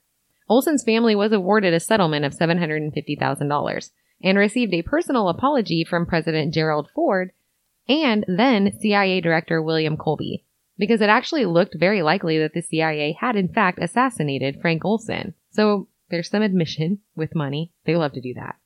Olson's 0.48 0.82
family 0.82 1.14
was 1.14 1.32
awarded 1.32 1.74
a 1.74 1.80
settlement 1.80 2.24
of 2.24 2.32
seven 2.32 2.56
hundred 2.56 2.80
and 2.80 2.92
fifty 2.92 3.16
thousand 3.16 3.48
dollars 3.48 3.90
and 4.22 4.38
received 4.38 4.72
a 4.72 4.82
personal 4.82 5.28
apology 5.28 5.84
from 5.84 6.06
President 6.06 6.54
Gerald 6.54 6.88
Ford 6.94 7.32
and 7.88 8.24
then 8.28 8.78
CIA 8.80 9.20
Director 9.20 9.62
William 9.62 9.96
Colby, 9.96 10.44
because 10.78 11.00
it 11.00 11.08
actually 11.08 11.44
looked 11.44 11.76
very 11.78 12.02
likely 12.02 12.38
that 12.38 12.54
the 12.54 12.62
CIA 12.62 13.16
had 13.18 13.36
in 13.36 13.48
fact 13.48 13.78
assassinated 13.80 14.60
Frank 14.60 14.84
Olson. 14.84 15.34
So 15.50 15.88
there's 16.10 16.30
some 16.30 16.42
admission 16.42 17.00
with 17.16 17.34
money. 17.34 17.72
They 17.84 17.96
love 17.96 18.12
to 18.12 18.20
do 18.20 18.34
that. 18.34 18.56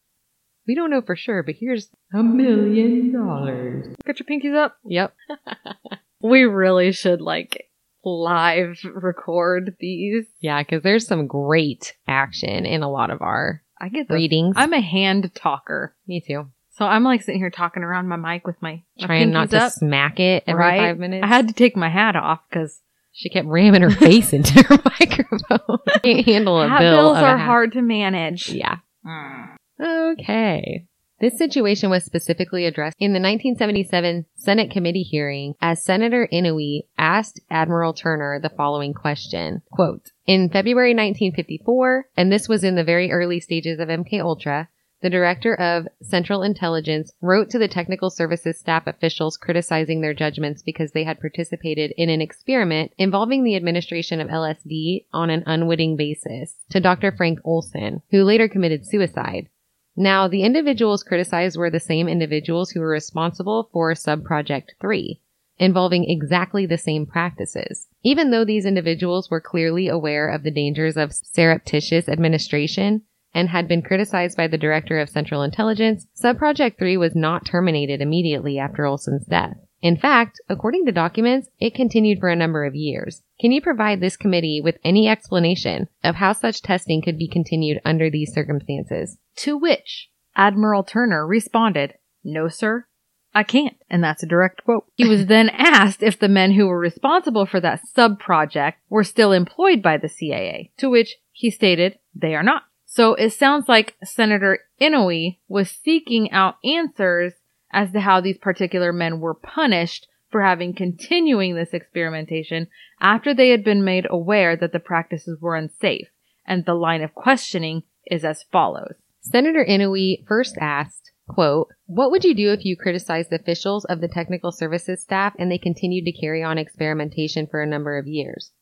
We 0.67 0.77
don't 0.77 0.91
know 0.91 1.03
for 1.03 1.17
sure, 1.17 1.43
but 1.43 1.57
here's 1.59 1.89
a 2.15 2.23
million 2.23 3.13
dollars. 3.13 3.95
Get 4.07 4.21
your 4.21 4.27
pinkies 4.27 4.57
up. 4.57 4.77
Yep. 4.85 5.15
We 6.23 6.45
really 6.45 6.93
should 6.93 7.21
like 7.21 7.69
live 8.05 8.79
record 8.95 9.77
these. 9.81 10.25
Yeah, 10.41 10.63
because 10.63 10.83
there's 10.83 11.07
some 11.07 11.27
great 11.27 11.95
action 12.07 12.65
in 12.65 12.83
a 12.83 12.91
lot 12.91 13.11
of 13.11 13.21
our 13.21 13.63
I 13.81 13.89
get 13.89 14.09
readings. 14.09 14.55
I'm 14.57 14.73
a 14.73 14.81
hand 14.81 15.35
talker. 15.35 15.95
Me 16.07 16.21
too. 16.21 16.49
So 16.73 16.87
I'm 16.87 17.05
like 17.05 17.23
sitting 17.23 17.41
here 17.41 17.51
talking 17.51 17.83
around 17.83 18.09
my 18.09 18.17
mic 18.17 18.47
with 18.47 18.61
my, 18.63 18.83
my 18.99 19.07
Trying 19.07 19.31
not 19.31 19.51
to 19.51 19.65
up, 19.65 19.73
smack 19.73 20.19
it 20.19 20.45
every 20.47 20.61
right? 20.61 20.79
five 20.79 20.99
minutes. 20.99 21.23
I 21.23 21.27
had 21.27 21.49
to 21.49 21.55
take 21.55 21.77
my 21.77 21.91
hat 21.91 22.17
off 22.17 22.41
because 22.49 22.81
she 23.13 23.29
kept 23.29 23.47
ramming 23.47 23.83
her 23.83 23.91
face 23.91 24.33
into 24.33 24.63
her 24.63 24.79
microphone. 24.85 25.79
Can't 26.03 26.27
handle 26.27 26.61
a 26.61 26.69
hat 26.69 26.81
bill 26.81 26.97
bills 26.97 27.19
are 27.19 27.37
hard 27.39 27.73
to 27.73 27.83
manage. 27.83 28.49
Yeah. 28.49 28.77
Mm. 29.07 29.57
Okay. 29.81 30.87
This 31.21 31.39
situation 31.39 31.89
was 31.89 32.05
specifically 32.05 32.67
addressed 32.67 32.97
in 32.99 33.13
the 33.13 33.21
1977 33.21 34.27
Senate 34.35 34.73
committee 34.73 35.05
hearing 35.05 35.55
as 35.61 35.85
Senator 35.85 36.29
Inouye 36.33 36.81
asked 36.99 37.39
Admiral 37.49 37.93
Turner 37.93 38.41
the 38.43 38.49
following 38.49 38.93
question, 38.93 39.63
quote, 39.71 40.11
in 40.27 40.49
February 40.49 40.91
1954, 40.91 42.07
and 42.17 42.33
this 42.33 42.49
was 42.49 42.65
in 42.65 42.75
the 42.75 42.83
very 42.83 43.13
early 43.13 43.39
stages 43.39 43.79
of 43.79 43.87
MK 43.87 44.21
Ultra, 44.21 44.69
the 45.03 45.11
director 45.11 45.55
of 45.55 45.89
Central 46.01 46.43
Intelligence 46.43 47.13
wrote 47.21 47.51
to 47.51 47.59
the 47.59 47.69
technical 47.69 48.09
services 48.09 48.59
staff 48.59 48.87
officials 48.87 49.37
criticizing 49.37 50.01
their 50.01 50.15
judgments 50.15 50.63
because 50.63 50.93
they 50.93 51.03
had 51.03 51.21
participated 51.21 51.93
in 51.97 52.09
an 52.09 52.23
experiment 52.23 52.93
involving 52.97 53.43
the 53.43 53.57
administration 53.57 54.21
of 54.21 54.29
LSD 54.29 55.07
on 55.13 55.29
an 55.29 55.43
unwitting 55.45 55.97
basis 55.97 56.55
to 56.71 56.81
Dr. 56.81 57.11
Frank 57.11 57.41
Olson, 57.45 58.01
who 58.13 58.23
later 58.23 58.49
committed 58.49 58.87
suicide. 58.87 59.49
Now, 59.97 60.29
the 60.29 60.45
individuals 60.45 61.03
criticized 61.03 61.59
were 61.59 61.71
the 61.71 61.81
same 61.81 62.09
individuals 62.09 62.71
who 62.71 62.81
were 62.81 62.89
responsible 62.89 63.69
for 63.73 63.93
Subproject 63.93 64.71
3, 64.81 65.21
involving 65.59 66.09
exactly 66.09 66.65
the 66.65 66.79
same 66.79 67.07
practices. 67.07 67.89
Even 68.03 68.31
though 68.31 68.45
these 68.45 68.65
individuals 68.65 69.31
were 69.31 69.41
clearly 69.41 69.89
aware 69.89 70.29
of 70.29 70.45
the 70.45 70.51
dangers 70.51 70.97
of 70.97 71.13
surreptitious 71.13 72.09
administration, 72.09 73.03
and 73.35 73.49
had 73.49 73.69
been 73.69 73.83
criticized 73.83 74.37
by 74.37 74.47
the 74.47 74.59
director 74.59 74.99
of 74.99 75.09
Central 75.09 75.43
Intelligence, 75.43 76.07
Subproject 76.15 76.79
3 76.79 76.97
was 76.97 77.15
not 77.15 77.47
terminated 77.47 78.01
immediately 78.01 78.59
after 78.59 78.85
Olson's 78.85 79.27
death. 79.27 79.57
In 79.81 79.97
fact, 79.97 80.41
according 80.49 80.87
to 80.87 80.93
documents, 80.93 81.49
it 81.59 81.75
continued 81.75 82.21
for 82.21 82.29
a 82.29 82.37
number 82.37 82.65
of 82.65 82.77
years. 82.77 83.23
Can 83.41 83.51
you 83.51 83.61
provide 83.61 84.01
this 84.01 84.17
committee 84.17 84.61
with 84.63 84.79
any 84.85 85.09
explanation 85.09 85.89
of 86.05 86.15
how 86.15 86.33
such 86.33 86.63
testing 86.63 87.03
could 87.03 87.19
be 87.19 87.27
continued 87.27 87.81
under 87.85 88.09
these 88.09 88.33
circumstances? 88.33 89.19
To 89.37 89.57
which 89.57 90.09
Admiral 90.37 90.85
Turner 90.85 91.27
responded, 91.27 91.95
No, 92.23 92.49
sir, 92.49 92.87
I 93.35 93.43
can't. 93.43 93.77
And 93.91 94.05
that's 94.05 94.23
a 94.23 94.27
direct 94.27 94.65
quote. 94.65 94.85
He 94.95 95.09
was 95.09 95.27
then 95.27 95.49
asked 95.49 96.03
if 96.03 96.19
the 96.19 96.29
men 96.29 96.53
who 96.53 96.67
were 96.67 96.79
responsible 96.79 97.47
for 97.47 97.61
that 97.61 97.81
sub 97.87 98.21
project 98.21 98.79
were 98.89 99.05
still 99.05 99.33
employed 99.33 99.83
by 99.83 99.97
the 99.97 100.09
CIA, 100.09 100.71
to 100.77 100.91
which 100.91 101.17
he 101.33 101.51
stated, 101.51 101.99
They 102.15 102.35
are 102.35 102.43
not. 102.43 102.65
So 102.95 103.15
it 103.15 103.31
sounds 103.31 103.71
like 103.71 103.97
Senator 104.05 104.59
Inouye 104.79 105.39
was 105.49 105.71
seeking 105.71 106.31
out 106.31 106.57
answers 106.63 107.33
as 107.73 107.91
to 107.93 108.01
how 108.01 108.21
these 108.21 108.37
particular 108.37 108.93
men 108.93 109.19
were 109.19 109.33
punished 109.33 110.09
for 110.31 110.43
having 110.43 110.75
continuing 110.75 111.55
this 111.55 111.73
experimentation 111.73 112.67
after 113.01 113.33
they 113.33 113.49
had 113.49 113.65
been 113.65 113.83
made 113.83 114.07
aware 114.11 114.57
that 114.57 114.73
the 114.73 114.79
practices 114.79 115.39
were 115.41 115.57
unsafe. 115.57 116.09
And 116.45 116.67
the 116.67 116.75
line 116.75 117.01
of 117.01 117.15
questioning 117.15 117.85
is 118.11 118.27
as 118.27 118.45
follows. 118.53 118.97
Senator 119.23 119.65
Inouye 119.67 120.27
first 120.27 120.59
asked, 120.61 121.13
quote, 121.27 121.69
what 121.87 122.11
would 122.11 122.25
you 122.25 122.35
do 122.35 122.53
if 122.53 122.63
you 122.67 122.77
criticized 122.77 123.31
the 123.31 123.41
officials 123.41 123.87
of 123.87 124.03
the 124.03 124.09
technical 124.09 124.53
services 124.53 125.01
staff 125.01 125.33
and 125.39 125.51
they 125.51 125.57
continued 125.57 126.05
to 126.05 126.13
carry 126.13 126.43
on 126.43 126.59
experimentation 126.59 127.47
for 127.47 127.63
a 127.63 127.67
number 127.67 127.97
of 127.97 128.07
years? 128.07 128.53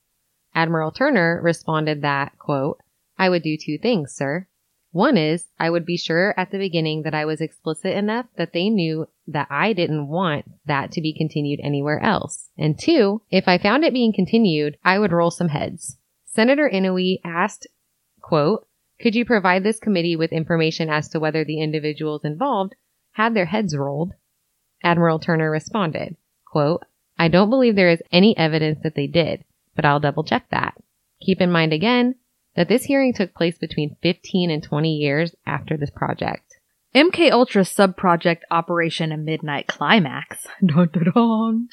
Admiral 0.55 0.93
Turner 0.93 1.41
responded 1.43 2.03
that, 2.03 2.39
quote, 2.39 2.79
I 3.21 3.29
would 3.29 3.43
do 3.43 3.59
two 3.59 3.77
things, 3.77 4.15
sir. 4.15 4.47
One 4.93 5.19
is 5.19 5.45
I 5.59 5.69
would 5.69 5.85
be 5.85 5.99
sure 5.99 6.33
at 6.39 6.51
the 6.51 6.59
beginning 6.59 7.03
that 7.03 7.15
I 7.15 7.27
was 7.27 7.43
explicit 7.43 7.95
enough 7.95 8.25
that 8.39 8.55
they 8.55 8.71
knew 8.71 9.09
that 9.27 9.47
I 9.51 9.75
didn't 9.75 10.09
want 10.09 10.47
that 10.65 10.91
to 10.93 11.03
be 11.03 11.13
continued 11.13 11.61
anywhere 11.63 12.01
else. 12.01 12.49
And 12.57 12.79
two, 12.79 13.21
if 13.31 13.47
I 13.47 13.59
found 13.59 13.85
it 13.85 13.93
being 13.93 14.15
continued, 14.15 14.79
I 14.83 14.99
would 14.99 15.13
roll 15.13 15.31
some 15.31 15.51
heads. 15.51 15.99
Senator 16.25 16.69
Inouye 16.73 17.21
asked, 17.23 17.67
quote, 18.23 18.67
could 18.99 19.15
you 19.15 19.27
provide 19.27 19.65
this 19.65 19.79
committee 19.79 20.17
with 20.17 20.33
information 20.33 20.89
as 20.89 21.11
to 21.11 21.21
whether 21.21 21.45
the 21.45 21.61
individuals 21.61 22.25
involved 22.25 22.75
had 23.13 23.35
their 23.35 23.45
heads 23.45 23.77
rolled? 23.77 24.15
Admiral 24.83 25.19
Turner 25.19 25.51
responded, 25.51 26.17
quote, 26.47 26.85
I 27.19 27.29
don't 27.29 27.51
believe 27.51 27.77
there 27.77 27.91
is 27.91 28.03
any 28.11 28.35
evidence 28.39 28.79
that 28.83 28.95
they 28.95 29.07
did, 29.07 29.45
but 29.77 29.85
I'll 29.85 30.01
double 30.01 30.25
check 30.25 30.49
that. 30.51 30.75
Keep 31.21 31.43
in 31.43 31.53
mind 31.53 31.75
again 31.75 32.15
that 32.61 32.69
this 32.69 32.85
hearing 32.85 33.15
took 33.15 33.33
place 33.33 33.57
between 33.57 33.97
15 34.03 34.51
and 34.51 34.63
20 34.63 34.93
years 34.93 35.35
after 35.47 35.79
this 35.79 35.89
project. 35.89 36.59
MK 36.95 37.33
Ultra 37.33 37.63
subproject 37.63 38.41
Operation 38.51 39.25
Midnight 39.25 39.67
Climax 39.67 40.47
dun, 40.67 40.91
dun, 40.93 41.11
dun, 41.15 41.69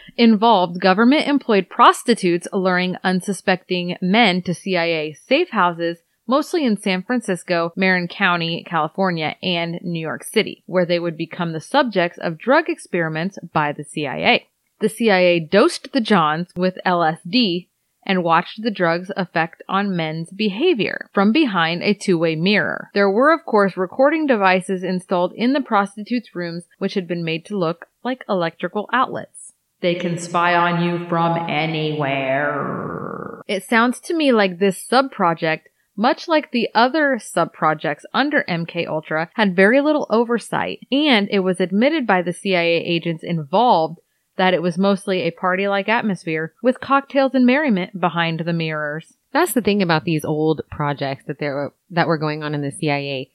involved 0.16 0.80
government 0.80 1.28
employed 1.28 1.68
prostitutes 1.70 2.48
luring 2.52 2.96
unsuspecting 3.04 3.96
men 4.02 4.42
to 4.42 4.52
CIA 4.52 5.12
safe 5.12 5.50
houses 5.50 5.98
mostly 6.26 6.64
in 6.64 6.76
San 6.76 7.04
Francisco, 7.04 7.72
Marin 7.76 8.08
County, 8.08 8.64
California, 8.66 9.36
and 9.44 9.78
New 9.82 10.00
York 10.00 10.24
City, 10.24 10.64
where 10.66 10.86
they 10.86 10.98
would 10.98 11.16
become 11.16 11.52
the 11.52 11.60
subjects 11.60 12.18
of 12.18 12.36
drug 12.36 12.68
experiments 12.68 13.38
by 13.52 13.70
the 13.70 13.84
CIA. 13.84 14.48
The 14.80 14.88
CIA 14.88 15.38
dosed 15.38 15.92
the 15.92 16.00
Johns 16.00 16.48
with 16.56 16.80
LSD 16.84 17.68
and 18.04 18.24
watched 18.24 18.62
the 18.62 18.70
drug's 18.70 19.10
effect 19.16 19.62
on 19.68 19.96
men's 19.96 20.30
behavior 20.30 21.08
from 21.12 21.32
behind 21.32 21.82
a 21.82 21.94
two-way 21.94 22.34
mirror. 22.34 22.90
There 22.94 23.10
were, 23.10 23.32
of 23.32 23.44
course, 23.44 23.76
recording 23.76 24.26
devices 24.26 24.82
installed 24.82 25.32
in 25.34 25.52
the 25.52 25.60
prostitutes' 25.60 26.34
rooms 26.34 26.64
which 26.78 26.94
had 26.94 27.06
been 27.06 27.24
made 27.24 27.44
to 27.46 27.58
look 27.58 27.86
like 28.02 28.24
electrical 28.28 28.88
outlets. 28.92 29.52
They 29.80 29.94
can 29.94 30.18
spy 30.18 30.54
on 30.54 30.82
you 30.82 31.06
from 31.08 31.50
anywhere. 31.50 33.42
It 33.48 33.64
sounds 33.64 34.00
to 34.00 34.14
me 34.14 34.32
like 34.32 34.58
this 34.58 34.80
sub-project 34.80 35.68
much 35.96 36.26
like 36.26 36.50
the 36.50 36.68
other 36.74 37.18
sub-projects 37.18 38.06
under 38.14 38.44
MK 38.48 38.86
Ultra, 38.86 39.30
had 39.34 39.54
very 39.54 39.80
little 39.80 40.06
oversight, 40.10 40.80
and 40.90 41.28
it 41.30 41.40
was 41.40 41.60
admitted 41.60 42.06
by 42.06 42.22
the 42.22 42.32
CIA 42.32 42.82
agents 42.82 43.22
involved 43.22 44.00
that 44.36 44.54
it 44.54 44.62
was 44.62 44.78
mostly 44.78 45.20
a 45.22 45.30
party-like 45.30 45.88
atmosphere 45.88 46.54
with 46.62 46.80
cocktails 46.80 47.34
and 47.34 47.44
merriment 47.46 47.98
behind 48.00 48.40
the 48.40 48.52
mirrors. 48.52 49.14
That's 49.32 49.52
the 49.52 49.60
thing 49.60 49.82
about 49.82 50.04
these 50.04 50.24
old 50.24 50.62
projects 50.70 51.24
that 51.26 51.38
there 51.38 51.54
were, 51.54 51.74
that 51.90 52.06
were 52.06 52.18
going 52.18 52.42
on 52.42 52.54
in 52.54 52.62
the 52.62 52.70
CIA 52.72 53.30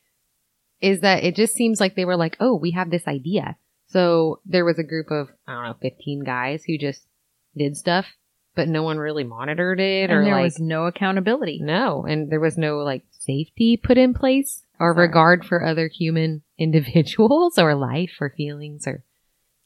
is 0.82 1.00
that 1.02 1.24
it 1.24 1.36
just 1.36 1.54
seems 1.56 1.80
like 1.80 1.95
they 1.95 2.06
were 2.06 2.16
like, 2.18 2.38
"Oh, 2.39 2.56
we 2.56 2.72
have 2.72 2.91
this 2.91 3.08
idea." 3.08 3.58
So 3.88 4.41
there 4.45 4.66
was 4.66 4.78
a 4.78 4.84
group 4.84 5.10
of 5.12 5.30
I 5.48 5.54
don't 5.54 5.64
know, 5.64 5.76
15 5.82 6.24
guys 6.24 6.64
who 6.66 6.78
just 6.78 7.06
did 7.56 7.76
stuff, 7.78 8.06
but 8.56 8.68
no 8.68 8.84
one 8.84 8.98
really 8.98 9.24
monitored 9.24 9.80
it 9.80 10.12
or 10.12 10.24
there 10.24 10.34
like 10.36 10.43
was 10.43 10.60
no 10.60 10.86
accountability. 10.86 11.60
no, 11.64 12.04
and 12.04 12.30
there 12.32 12.39
was 12.39 12.58
no 12.58 12.78
like 12.80 13.04
safety 13.12 13.76
put 13.78 13.98
in 13.98 14.14
place 14.14 14.64
or 14.80 14.93
Sorry. 14.93 15.08
regard 15.08 15.45
for 15.45 15.66
other 15.66 15.88
human 15.88 16.43
individuals 16.60 17.58
or 17.58 17.74
life 17.76 18.14
or 18.22 18.30
feelings 18.38 18.86
or 18.88 19.04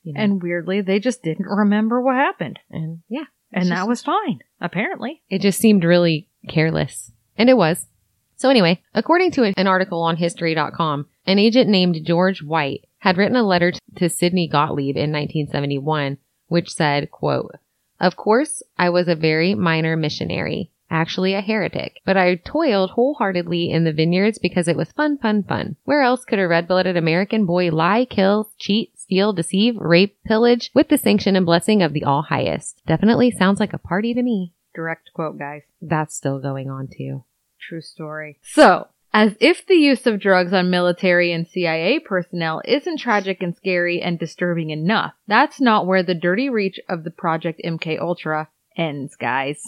you 0.03 0.13
know. 0.13 0.21
And 0.21 0.41
weirdly, 0.43 0.81
they 0.81 0.99
just 0.99 1.23
didn't 1.23 1.45
remember 1.47 2.01
what 2.01 2.15
happened. 2.15 2.59
and 2.69 2.99
yeah, 3.09 3.25
And 3.53 3.63
It's 3.63 3.69
that 3.69 3.75
just- 3.77 3.89
was 3.89 4.03
fine, 4.03 4.39
apparently. 4.59 5.21
It 5.29 5.41
just 5.41 5.59
seemed 5.59 5.83
really 5.83 6.27
careless. 6.47 7.11
And 7.37 7.49
it 7.49 7.57
was. 7.57 7.87
So 8.35 8.49
anyway, 8.49 8.81
according 8.95 9.31
to 9.31 9.43
an 9.55 9.67
article 9.67 10.01
on 10.01 10.17
history.com, 10.17 11.05
an 11.27 11.37
agent 11.39 11.69
named 11.69 11.99
George 12.05 12.41
White 12.41 12.85
had 12.99 13.17
written 13.17 13.35
a 13.35 13.43
letter 13.43 13.71
to 13.97 14.09
Sidney 14.09 14.47
Gottlieb 14.47 14.95
in 14.97 15.11
1971, 15.11 16.17
which 16.47 16.71
said, 16.73 17.11
quote, 17.11 17.51
Of 17.99 18.15
course, 18.15 18.63
I 18.79 18.89
was 18.89 19.07
a 19.07 19.15
very 19.15 19.53
minor 19.53 19.95
missionary, 19.95 20.70
actually 20.91 21.33
a 21.33 21.41
heretic, 21.41 22.01
but 22.05 22.17
I 22.17 22.35
toiled 22.35 22.91
wholeheartedly 22.91 23.71
in 23.71 23.85
the 23.85 23.93
vineyards 23.93 24.37
because 24.37 24.67
it 24.67 24.77
was 24.77 24.91
fun, 24.91 25.17
fun, 25.17 25.43
fun. 25.43 25.77
Where 25.85 26.01
else 26.01 26.25
could 26.25 26.37
a 26.37 26.47
red-blooded 26.47 26.97
American 26.97 27.45
boy 27.45 27.69
lie, 27.71 28.05
kill, 28.05 28.51
cheat, 28.59 28.99
steal, 28.99 29.33
deceive, 29.33 29.77
rape, 29.77 30.17
pillage 30.25 30.69
with 30.75 30.89
the 30.89 30.97
sanction 30.97 31.35
and 31.35 31.45
blessing 31.45 31.81
of 31.81 31.93
the 31.93 32.03
All 32.03 32.23
Highest? 32.23 32.81
Definitely 32.85 33.31
sounds 33.31 33.59
like 33.59 33.73
a 33.73 33.79
party 33.79 34.13
to 34.13 34.21
me. 34.21 34.53
Direct 34.75 35.09
quote, 35.13 35.39
guys. 35.39 35.63
That's 35.81 36.15
still 36.15 36.39
going 36.39 36.69
on 36.69 36.87
too. 36.87 37.23
True 37.59 37.81
story. 37.81 38.39
So, 38.41 38.87
as 39.13 39.35
if 39.41 39.65
the 39.65 39.75
use 39.75 40.07
of 40.07 40.21
drugs 40.21 40.53
on 40.53 40.69
military 40.69 41.33
and 41.33 41.47
CIA 41.47 41.99
personnel 41.99 42.61
isn't 42.65 42.99
tragic 42.99 43.43
and 43.43 43.55
scary 43.55 44.01
and 44.01 44.17
disturbing 44.17 44.69
enough, 44.69 45.13
that's 45.27 45.59
not 45.59 45.85
where 45.85 46.03
the 46.03 46.15
dirty 46.15 46.49
reach 46.49 46.79
of 46.87 47.03
the 47.03 47.11
Project 47.11 47.61
MK 47.63 47.99
Ultra 47.99 48.49
ends, 48.77 49.15
guys. 49.17 49.61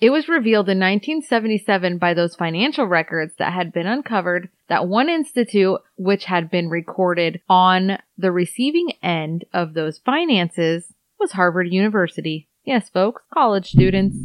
It 0.00 0.10
was 0.10 0.28
revealed 0.28 0.68
in 0.68 0.78
1977 0.78 1.98
by 1.98 2.14
those 2.14 2.36
financial 2.36 2.86
records 2.86 3.34
that 3.38 3.52
had 3.52 3.72
been 3.72 3.86
uncovered 3.86 4.48
that 4.68 4.86
one 4.86 5.08
institute 5.08 5.78
which 5.96 6.26
had 6.26 6.50
been 6.50 6.68
recorded 6.68 7.40
on 7.48 7.98
the 8.16 8.30
receiving 8.30 8.92
end 9.02 9.44
of 9.52 9.74
those 9.74 9.98
finances 9.98 10.92
was 11.18 11.32
Harvard 11.32 11.68
University. 11.68 12.48
Yes, 12.64 12.88
folks, 12.90 13.22
college 13.32 13.70
students. 13.70 14.16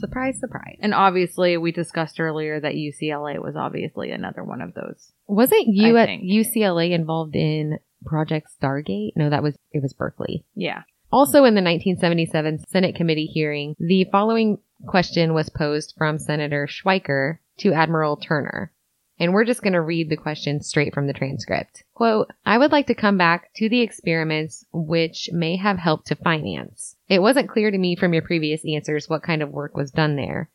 Surprise, 0.00 0.40
surprise. 0.40 0.78
And 0.80 0.94
obviously, 0.94 1.56
we 1.58 1.70
discussed 1.70 2.18
earlier 2.18 2.58
that 2.58 2.74
UCLA 2.74 3.40
was 3.40 3.54
obviously 3.56 4.10
another 4.10 4.42
one 4.42 4.62
of 4.62 4.74
those. 4.74 5.12
Wasn't 5.26 5.66
you 5.66 5.98
I 5.98 6.02
at 6.02 6.06
think. 6.06 6.24
UCLA 6.24 6.92
involved 6.92 7.36
in 7.36 7.78
Project 8.04 8.48
Stargate? 8.60 9.10
No, 9.16 9.30
that 9.30 9.42
was, 9.42 9.56
it 9.70 9.82
was 9.82 9.92
Berkeley. 9.92 10.44
Yeah. 10.54 10.82
Also 11.12 11.44
in 11.44 11.54
the 11.54 11.62
1977 11.62 12.64
Senate 12.68 12.94
committee 12.94 13.26
hearing, 13.26 13.76
the 13.78 14.06
following 14.10 14.58
question 14.86 15.34
was 15.34 15.48
posed 15.50 15.94
from 15.96 16.18
Senator 16.18 16.66
Schweiker 16.66 17.38
to 17.58 17.72
Admiral 17.72 18.16
Turner. 18.16 18.72
and 19.18 19.34
we're 19.34 19.44
just 19.44 19.62
going 19.62 19.74
to 19.74 19.80
read 19.82 20.08
the 20.08 20.16
question 20.16 20.62
straight 20.62 20.94
from 20.94 21.06
the 21.06 21.12
transcript. 21.12 21.84
Quote, 21.92 22.30
I 22.46 22.56
would 22.56 22.72
like 22.72 22.86
to 22.86 22.94
come 22.94 23.18
back 23.18 23.52
to 23.56 23.68
the 23.68 23.82
experiments 23.82 24.64
which 24.72 25.28
may 25.30 25.56
have 25.56 25.76
helped 25.76 26.06
to 26.06 26.14
finance. 26.14 26.96
It 27.06 27.20
wasn't 27.20 27.50
clear 27.50 27.70
to 27.70 27.76
me 27.76 27.96
from 27.96 28.14
your 28.14 28.22
previous 28.22 28.62
answers 28.64 29.10
what 29.10 29.22
kind 29.22 29.42
of 29.42 29.50
work 29.50 29.76
was 29.76 29.90
done 29.90 30.16
there. 30.16 30.48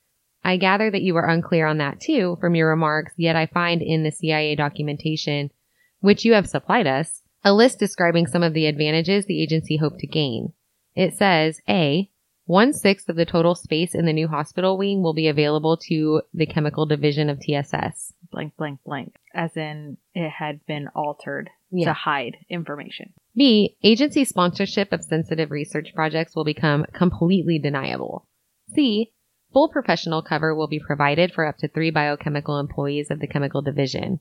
I 0.44 0.58
gather 0.58 0.90
that 0.90 1.04
you 1.04 1.14
were 1.14 1.28
unclear 1.28 1.68
on 1.68 1.78
that 1.78 2.00
too 2.00 2.38
from 2.42 2.56
your 2.56 2.70
remarks, 2.70 3.14
yet 3.18 3.36
I 3.36 3.46
find 3.46 3.84
in 3.84 4.02
the 4.02 4.12
CIA 4.12 4.56
documentation, 4.56 5.52
which 6.00 6.26
you 6.26 6.34
have 6.34 6.50
supplied 6.50 6.88
us, 6.88 7.22
a 7.44 7.54
list 7.54 7.78
describing 7.78 8.26
some 8.26 8.42
of 8.42 8.56
the 8.56 8.66
advantages 8.66 9.28
the 9.28 9.44
agency 9.44 9.78
hoped 9.78 10.00
to 10.00 10.08
gain. 10.08 10.54
It 10.96 11.16
says, 11.16 11.62
A, 11.70 12.10
one 12.46 12.74
sixth 12.74 13.10
of 13.10 13.16
the 13.16 13.26
total 13.26 13.56
space 13.56 13.96
in 13.96 14.06
the 14.06 14.14
new 14.14 14.28
hospital 14.28 14.78
wing 14.78 15.02
will 15.02 15.14
be 15.14 15.28
available 15.28 15.78
to 15.90 16.22
the 16.34 16.46
chemical 16.46 16.86
division 16.86 17.30
of 17.30 17.40
TSS. 17.40 18.14
Blank, 18.32 18.56
blank, 18.58 18.80
blank. 18.86 19.16
As 19.34 19.56
in, 19.58 19.98
it 20.14 20.30
had 20.30 20.66
been 20.66 20.88
altered 20.96 21.50
Yeah. 21.72 21.88
to 21.88 21.94
hide 21.94 22.38
information. 22.50 23.14
B, 23.36 23.78
agency 23.84 24.24
sponsorship 24.26 24.94
of 24.94 25.04
sensitive 25.04 25.52
research 25.52 25.94
projects 25.96 26.36
will 26.36 26.46
become 26.46 26.86
completely 26.94 27.60
deniable. 27.60 28.28
C, 28.74 29.12
full 29.52 29.70
professional 29.70 30.22
cover 30.22 30.54
will 30.56 30.68
be 30.68 30.80
provided 30.80 31.32
for 31.34 31.46
up 31.46 31.58
to 31.58 31.68
three 31.68 31.90
biochemical 31.92 32.60
employees 32.60 33.10
of 33.10 33.20
the 33.20 33.28
chemical 33.28 33.62
division. 33.62 34.20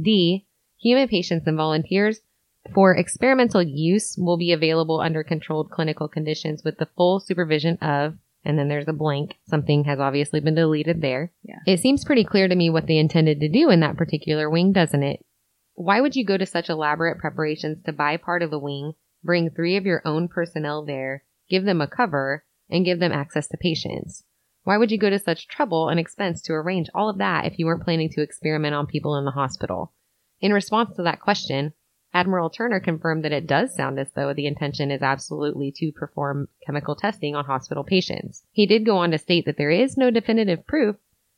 D, 0.00 0.46
human 0.78 1.08
patients 1.08 1.46
and 1.46 1.56
volunteers 1.56 2.20
for 2.74 2.94
experimental 2.94 3.62
use 3.62 4.16
will 4.18 4.36
be 4.36 4.52
available 4.52 5.00
under 5.00 5.22
controlled 5.22 5.70
clinical 5.70 6.08
conditions 6.08 6.62
with 6.64 6.78
the 6.78 6.88
full 6.96 7.20
supervision 7.20 7.76
of 7.78 8.16
and 8.46 8.56
then 8.56 8.68
there's 8.68 8.86
a 8.86 8.92
blank. 8.92 9.36
Something 9.48 9.84
has 9.84 9.98
obviously 9.98 10.38
been 10.38 10.54
deleted 10.54 11.02
there. 11.02 11.32
Yeah. 11.42 11.58
It 11.66 11.80
seems 11.80 12.04
pretty 12.04 12.22
clear 12.22 12.46
to 12.46 12.54
me 12.54 12.70
what 12.70 12.86
they 12.86 12.96
intended 12.96 13.40
to 13.40 13.48
do 13.48 13.70
in 13.70 13.80
that 13.80 13.96
particular 13.96 14.48
wing, 14.48 14.72
doesn't 14.72 15.02
it? 15.02 15.24
Why 15.74 16.00
would 16.00 16.14
you 16.14 16.24
go 16.24 16.36
to 16.36 16.46
such 16.46 16.70
elaborate 16.70 17.18
preparations 17.18 17.82
to 17.84 17.92
buy 17.92 18.16
part 18.16 18.42
of 18.42 18.52
the 18.52 18.58
wing, 18.58 18.94
bring 19.24 19.50
three 19.50 19.76
of 19.76 19.84
your 19.84 20.00
own 20.04 20.28
personnel 20.28 20.84
there, 20.84 21.24
give 21.50 21.64
them 21.64 21.80
a 21.80 21.88
cover, 21.88 22.44
and 22.70 22.84
give 22.84 23.00
them 23.00 23.10
access 23.10 23.48
to 23.48 23.56
patients? 23.56 24.22
Why 24.62 24.78
would 24.78 24.92
you 24.92 24.98
go 24.98 25.10
to 25.10 25.18
such 25.18 25.48
trouble 25.48 25.88
and 25.88 25.98
expense 25.98 26.40
to 26.42 26.52
arrange 26.52 26.88
all 26.94 27.08
of 27.08 27.18
that 27.18 27.46
if 27.46 27.58
you 27.58 27.66
weren't 27.66 27.84
planning 27.84 28.10
to 28.10 28.22
experiment 28.22 28.74
on 28.74 28.86
people 28.86 29.16
in 29.16 29.24
the 29.24 29.32
hospital? 29.32 29.92
In 30.40 30.52
response 30.52 30.94
to 30.96 31.02
that 31.02 31.20
question, 31.20 31.72
Admiral 32.16 32.48
Turner 32.48 32.80
confirmed 32.80 33.24
that 33.24 33.32
it 33.32 33.46
does 33.46 33.76
sound 33.76 33.98
as 33.98 34.10
though 34.14 34.32
the 34.32 34.46
intention 34.46 34.90
is 34.90 35.02
absolutely 35.02 35.70
to 35.76 35.92
perform 35.92 36.48
chemical 36.64 36.96
testing 36.96 37.36
on 37.36 37.44
hospital 37.44 37.84
patients. 37.84 38.42
He 38.52 38.64
did 38.64 38.86
go 38.86 38.96
on 38.96 39.10
to 39.10 39.18
state 39.18 39.44
that 39.44 39.58
there 39.58 39.70
is 39.70 39.98
no 39.98 40.10
definitive 40.10 40.66
proof 40.66 40.96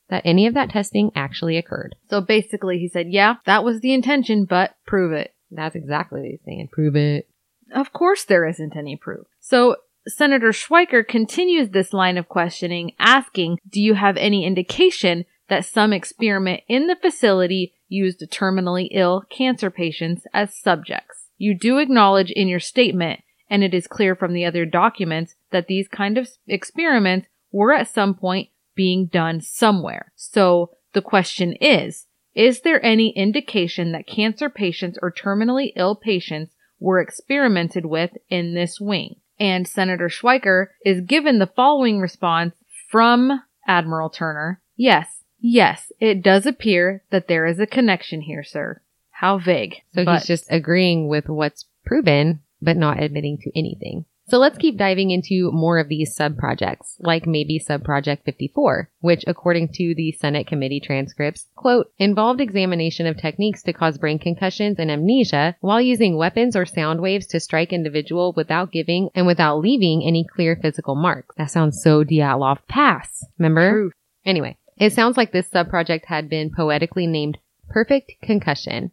that 0.08 0.22
any 0.24 0.46
of 0.46 0.54
that 0.54 0.70
testing 0.70 1.10
actually 1.16 1.56
occurred. 1.56 1.96
So 2.08 2.20
basically, 2.20 2.78
he 2.78 2.88
said, 2.88 3.08
yeah, 3.08 3.34
that 3.44 3.64
was 3.64 3.80
the 3.80 3.92
intention, 3.92 4.44
but 4.44 4.76
prove 4.86 5.12
it. 5.12 5.34
That's 5.50 5.74
exactly 5.74 6.20
what 6.20 6.30
he's 6.30 6.44
saying. 6.44 6.68
Prove 6.70 6.94
it. 6.94 7.28
Of 7.74 7.92
course, 7.92 8.24
there 8.24 8.46
isn't 8.46 8.76
any 8.76 8.94
proof. 8.94 9.26
So 9.40 9.76
Senator 10.06 10.50
Schweiker 10.50 11.06
continues 11.06 11.70
this 11.70 11.92
line 11.92 12.16
of 12.16 12.28
questioning, 12.28 12.92
asking, 13.00 13.58
Do 13.68 13.80
you 13.80 13.94
have 13.94 14.16
any 14.16 14.46
indication 14.46 15.24
that 15.48 15.64
some 15.64 15.92
experiment 15.92 16.62
in 16.68 16.86
the 16.86 16.96
facility 16.96 17.74
used 17.88 18.22
terminally 18.30 18.88
ill 18.90 19.22
cancer 19.30 19.70
patients 19.70 20.26
as 20.32 20.54
subjects? 20.54 21.28
You 21.36 21.56
do 21.56 21.78
acknowledge 21.78 22.30
in 22.30 22.48
your 22.48 22.60
statement, 22.60 23.20
and 23.48 23.62
it 23.62 23.72
is 23.72 23.86
clear 23.86 24.14
from 24.14 24.32
the 24.32 24.44
other 24.44 24.66
documents, 24.66 25.34
that 25.50 25.66
these 25.66 25.88
kind 25.88 26.18
of 26.18 26.28
experiments 26.46 27.28
were 27.50 27.72
at 27.72 27.88
some 27.88 28.14
point 28.14 28.48
being 28.74 29.06
done 29.06 29.40
somewhere. 29.40 30.12
So 30.16 30.70
the 30.92 31.02
question 31.02 31.54
is, 31.60 32.06
is 32.34 32.60
there 32.60 32.84
any 32.84 33.16
indication 33.16 33.92
that 33.92 34.06
cancer 34.06 34.48
patients 34.48 34.98
or 35.02 35.10
terminally 35.10 35.72
ill 35.74 35.96
patients 35.96 36.54
were 36.78 37.00
experimented 37.00 37.86
with 37.86 38.10
in 38.28 38.54
this 38.54 38.80
wing? 38.80 39.16
And 39.40 39.66
Senator 39.66 40.08
Schweiker 40.08 40.66
is 40.84 41.00
given 41.00 41.38
the 41.38 41.46
following 41.46 42.00
response 42.00 42.54
from 42.90 43.42
Admiral 43.66 44.10
Turner. 44.10 44.60
Yes, 44.76 45.17
yes, 45.40 45.92
it 46.00 46.22
does 46.22 46.46
appear 46.46 47.02
that 47.10 47.28
there 47.28 47.46
is 47.46 47.58
a 47.58 47.66
connection 47.66 48.22
here, 48.22 48.44
sir. 48.44 48.80
How 49.10 49.38
vague. 49.38 49.82
So 49.92 50.04
but- 50.04 50.18
he's 50.18 50.26
just 50.26 50.46
agreeing 50.50 51.08
with 51.08 51.28
what's 51.28 51.66
proven, 51.84 52.40
but 52.60 52.76
not 52.76 53.02
admitting 53.02 53.38
to 53.38 53.58
anything. 53.58 54.04
So 54.28 54.36
let's 54.36 54.58
keep 54.58 54.76
diving 54.76 55.10
into 55.10 55.50
more 55.52 55.78
of 55.78 55.88
these 55.88 56.14
sub 56.14 56.36
projects, 56.36 56.98
like 57.00 57.26
maybe 57.26 57.58
sub 57.58 57.82
project 57.82 58.26
54, 58.26 58.90
which 59.00 59.24
according 59.26 59.68
to 59.74 59.94
the 59.94 60.12
Senate 60.12 60.46
committee 60.46 60.80
transcripts, 60.80 61.46
quote, 61.56 61.90
involved 61.96 62.42
examination 62.42 63.06
of 63.06 63.16
techniques 63.16 63.62
to 63.62 63.72
cause 63.72 63.96
brain 63.96 64.18
concussions 64.18 64.78
and 64.78 64.90
amnesia 64.90 65.56
while 65.60 65.80
using 65.80 66.18
weapons 66.18 66.54
or 66.54 66.66
sound 66.66 67.00
waves 67.00 67.26
to 67.28 67.40
strike 67.40 67.72
individual 67.72 68.34
without 68.36 68.70
giving 68.70 69.08
and 69.14 69.26
without 69.26 69.60
leaving 69.60 70.04
any 70.04 70.26
clear 70.26 70.56
physical 70.60 70.94
marks. 70.94 71.34
That 71.38 71.50
sounds 71.50 71.82
so 71.82 72.04
Dyatlov 72.04 72.58
pass. 72.68 73.24
Remember? 73.38 73.90
Anyway, 74.26 74.58
it 74.78 74.92
sounds 74.92 75.16
like 75.16 75.32
this 75.32 75.50
subproject 75.50 76.04
had 76.06 76.28
been 76.28 76.50
poetically 76.54 77.06
named 77.06 77.38
Perfect 77.68 78.12
Concussion. 78.22 78.92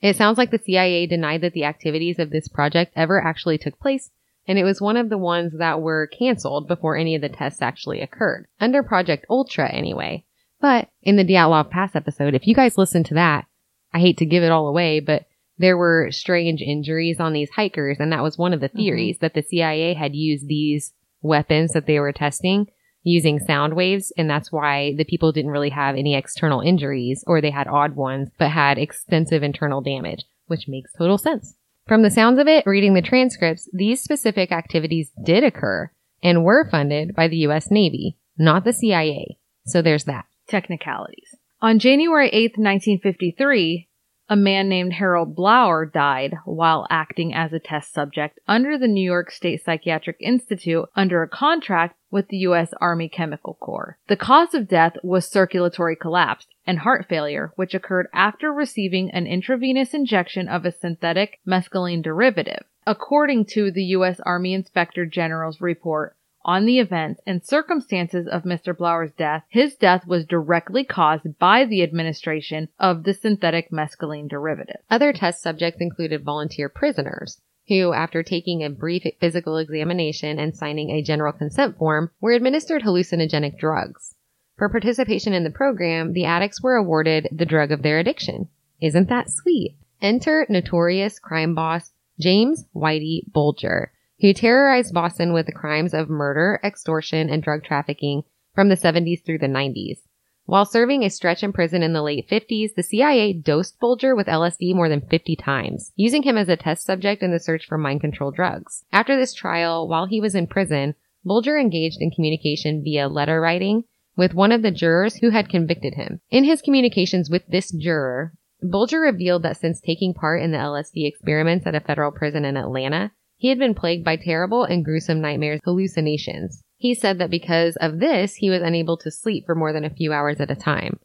It 0.00 0.16
sounds 0.16 0.38
like 0.38 0.50
the 0.50 0.58
CIA 0.58 1.06
denied 1.06 1.40
that 1.42 1.52
the 1.52 1.64
activities 1.64 2.18
of 2.18 2.30
this 2.30 2.48
project 2.48 2.92
ever 2.96 3.22
actually 3.22 3.58
took 3.58 3.78
place, 3.78 4.10
and 4.46 4.58
it 4.58 4.64
was 4.64 4.80
one 4.80 4.96
of 4.96 5.08
the 5.08 5.18
ones 5.18 5.52
that 5.58 5.80
were 5.80 6.06
canceled 6.06 6.68
before 6.68 6.96
any 6.96 7.14
of 7.14 7.22
the 7.22 7.28
tests 7.28 7.62
actually 7.62 8.00
occurred. 8.00 8.46
Under 8.60 8.82
Project 8.82 9.26
Ultra, 9.28 9.70
anyway. 9.70 10.24
But 10.60 10.88
in 11.02 11.16
the 11.16 11.24
Dyatlov 11.24 11.70
Pass 11.70 11.94
episode, 11.94 12.34
if 12.34 12.46
you 12.46 12.54
guys 12.54 12.78
listen 12.78 13.04
to 13.04 13.14
that, 13.14 13.46
I 13.92 13.98
hate 14.00 14.18
to 14.18 14.26
give 14.26 14.42
it 14.42 14.50
all 14.50 14.68
away, 14.68 15.00
but 15.00 15.26
there 15.58 15.76
were 15.76 16.10
strange 16.10 16.60
injuries 16.60 17.20
on 17.20 17.32
these 17.32 17.50
hikers, 17.50 17.98
and 17.98 18.12
that 18.12 18.22
was 18.22 18.38
one 18.38 18.52
of 18.52 18.60
the 18.60 18.68
mm-hmm. 18.68 18.78
theories 18.78 19.18
that 19.18 19.34
the 19.34 19.42
CIA 19.42 19.94
had 19.94 20.14
used 20.14 20.48
these 20.48 20.92
weapons 21.22 21.72
that 21.72 21.86
they 21.86 21.98
were 21.98 22.12
testing 22.12 22.68
using 23.06 23.38
sound 23.38 23.74
waves, 23.74 24.12
and 24.18 24.28
that's 24.28 24.50
why 24.50 24.92
the 24.96 25.04
people 25.04 25.30
didn't 25.30 25.52
really 25.52 25.70
have 25.70 25.94
any 25.94 26.16
external 26.16 26.60
injuries, 26.60 27.22
or 27.26 27.40
they 27.40 27.50
had 27.52 27.68
odd 27.68 27.94
ones, 27.94 28.28
but 28.36 28.50
had 28.50 28.78
extensive 28.78 29.44
internal 29.44 29.80
damage, 29.80 30.24
which 30.48 30.66
makes 30.66 30.92
total 30.92 31.16
sense. 31.16 31.54
From 31.86 32.02
the 32.02 32.10
sounds 32.10 32.40
of 32.40 32.48
it, 32.48 32.66
reading 32.66 32.94
the 32.94 33.02
transcripts, 33.02 33.68
these 33.72 34.02
specific 34.02 34.50
activities 34.50 35.12
did 35.22 35.44
occur 35.44 35.88
and 36.20 36.44
were 36.44 36.68
funded 36.68 37.14
by 37.14 37.28
the 37.28 37.36
US 37.48 37.70
Navy, 37.70 38.16
not 38.36 38.64
the 38.64 38.72
CIA. 38.72 39.38
So 39.66 39.82
there's 39.82 40.04
that. 40.04 40.24
technicalities. 40.48 41.36
On 41.62 41.78
January 41.78 42.28
8th, 42.30 42.58
1953, 42.58 43.88
a 44.28 44.36
man 44.36 44.68
named 44.68 44.94
Harold 44.94 45.36
Blauer 45.36 45.90
died 45.90 46.34
while 46.44 46.86
acting 46.90 47.32
as 47.32 47.52
a 47.52 47.60
test 47.60 47.92
subject 47.92 48.40
under 48.48 48.76
the 48.76 48.88
New 48.88 49.04
York 49.04 49.30
State 49.30 49.64
Psychiatric 49.64 50.16
Institute 50.20 50.86
under 50.96 51.22
a 51.22 51.28
contract 51.28 51.96
with 52.10 52.28
the 52.28 52.38
U.S. 52.38 52.72
Army 52.80 53.08
Chemical 53.08 53.54
Corps. 53.60 53.98
The 54.08 54.16
cause 54.16 54.54
of 54.54 54.68
death 54.68 54.94
was 55.02 55.30
circulatory 55.30 55.96
collapse 55.96 56.46
and 56.66 56.80
heart 56.80 57.06
failure, 57.08 57.52
which 57.56 57.74
occurred 57.74 58.08
after 58.12 58.52
receiving 58.52 59.10
an 59.10 59.26
intravenous 59.26 59.94
injection 59.94 60.48
of 60.48 60.64
a 60.64 60.72
synthetic 60.72 61.38
mescaline 61.46 62.02
derivative. 62.02 62.64
According 62.86 63.46
to 63.46 63.70
the 63.70 63.82
U.S. 63.84 64.20
Army 64.20 64.54
Inspector 64.54 65.04
General's 65.06 65.60
report, 65.60 66.15
on 66.46 66.64
the 66.64 66.78
events 66.78 67.20
and 67.26 67.44
circumstances 67.44 68.28
of 68.28 68.44
Mr. 68.44 68.74
Blauer's 68.74 69.12
death, 69.12 69.42
his 69.48 69.74
death 69.74 70.06
was 70.06 70.24
directly 70.24 70.84
caused 70.84 71.38
by 71.40 71.64
the 71.64 71.82
administration 71.82 72.68
of 72.78 73.02
the 73.02 73.12
synthetic 73.12 73.72
mescaline 73.72 74.28
derivative. 74.28 74.80
Other 74.88 75.12
test 75.12 75.42
subjects 75.42 75.80
included 75.80 76.22
volunteer 76.22 76.68
prisoners, 76.68 77.40
who, 77.66 77.92
after 77.92 78.22
taking 78.22 78.62
a 78.62 78.70
brief 78.70 79.02
physical 79.20 79.58
examination 79.58 80.38
and 80.38 80.56
signing 80.56 80.90
a 80.90 81.02
general 81.02 81.32
consent 81.32 81.76
form, 81.76 82.12
were 82.20 82.32
administered 82.32 82.82
hallucinogenic 82.82 83.58
drugs. 83.58 84.14
For 84.56 84.68
participation 84.68 85.32
in 85.32 85.42
the 85.42 85.50
program, 85.50 86.12
the 86.12 86.26
addicts 86.26 86.62
were 86.62 86.76
awarded 86.76 87.28
the 87.32 87.44
drug 87.44 87.72
of 87.72 87.82
their 87.82 87.98
addiction. 87.98 88.48
Isn't 88.80 89.08
that 89.08 89.30
sweet? 89.30 89.76
Enter 90.00 90.46
notorious 90.48 91.18
crime 91.18 91.54
boss 91.56 91.92
James 92.20 92.64
Whitey 92.74 93.20
Bulger, 93.32 93.90
who 94.20 94.32
terrorized 94.32 94.94
Boston 94.94 95.32
with 95.32 95.46
the 95.46 95.52
crimes 95.52 95.92
of 95.92 96.08
murder, 96.08 96.60
extortion, 96.64 97.28
and 97.28 97.42
drug 97.42 97.64
trafficking 97.64 98.22
from 98.54 98.68
the 98.68 98.76
70s 98.76 99.24
through 99.24 99.38
the 99.38 99.46
90s. 99.46 99.98
While 100.46 100.64
serving 100.64 101.02
a 101.02 101.10
stretch 101.10 101.42
in 101.42 101.52
prison 101.52 101.82
in 101.82 101.92
the 101.92 102.02
late 102.02 102.28
50s, 102.28 102.74
the 102.74 102.82
CIA 102.82 103.32
dosed 103.32 103.80
Bulger 103.80 104.14
with 104.14 104.28
LSD 104.28 104.74
more 104.74 104.88
than 104.88 105.00
50 105.00 105.34
times, 105.34 105.92
using 105.96 106.22
him 106.22 106.38
as 106.38 106.48
a 106.48 106.56
test 106.56 106.84
subject 106.86 107.22
in 107.22 107.32
the 107.32 107.40
search 107.40 107.66
for 107.66 107.76
mind 107.76 108.00
control 108.00 108.30
drugs. 108.30 108.84
After 108.92 109.16
this 109.16 109.34
trial, 109.34 109.88
while 109.88 110.06
he 110.06 110.20
was 110.20 110.36
in 110.36 110.46
prison, 110.46 110.94
Bulger 111.24 111.58
engaged 111.58 111.98
in 112.00 112.12
communication 112.12 112.84
via 112.84 113.08
letter 113.08 113.40
writing 113.40 113.84
with 114.16 114.34
one 114.34 114.52
of 114.52 114.62
the 114.62 114.70
jurors 114.70 115.16
who 115.16 115.30
had 115.30 115.48
convicted 115.48 115.94
him. 115.94 116.20
In 116.30 116.44
his 116.44 116.62
communications 116.62 117.28
with 117.28 117.42
this 117.48 117.72
juror, 117.72 118.32
Bulger 118.62 119.00
revealed 119.00 119.42
that 119.42 119.56
since 119.56 119.80
taking 119.80 120.14
part 120.14 120.40
in 120.40 120.52
the 120.52 120.58
LSD 120.58 121.06
experiments 121.06 121.66
at 121.66 121.74
a 121.74 121.80
federal 121.80 122.12
prison 122.12 122.44
in 122.44 122.56
Atlanta, 122.56 123.10
he 123.36 123.48
had 123.48 123.58
been 123.58 123.74
plagued 123.74 124.04
by 124.04 124.16
terrible 124.16 124.64
and 124.64 124.84
gruesome 124.84 125.20
nightmares, 125.20 125.60
hallucinations. 125.64 126.62
He 126.76 126.94
said 126.94 127.18
that 127.18 127.30
because 127.30 127.76
of 127.76 128.00
this, 128.00 128.36
he 128.36 128.50
was 128.50 128.62
unable 128.62 128.96
to 128.98 129.10
sleep 129.10 129.44
for 129.46 129.54
more 129.54 129.72
than 129.72 129.84
a 129.84 129.90
few 129.90 130.12
hours 130.12 130.40
at 130.40 130.50
a 130.50 130.56
time. 130.56 130.98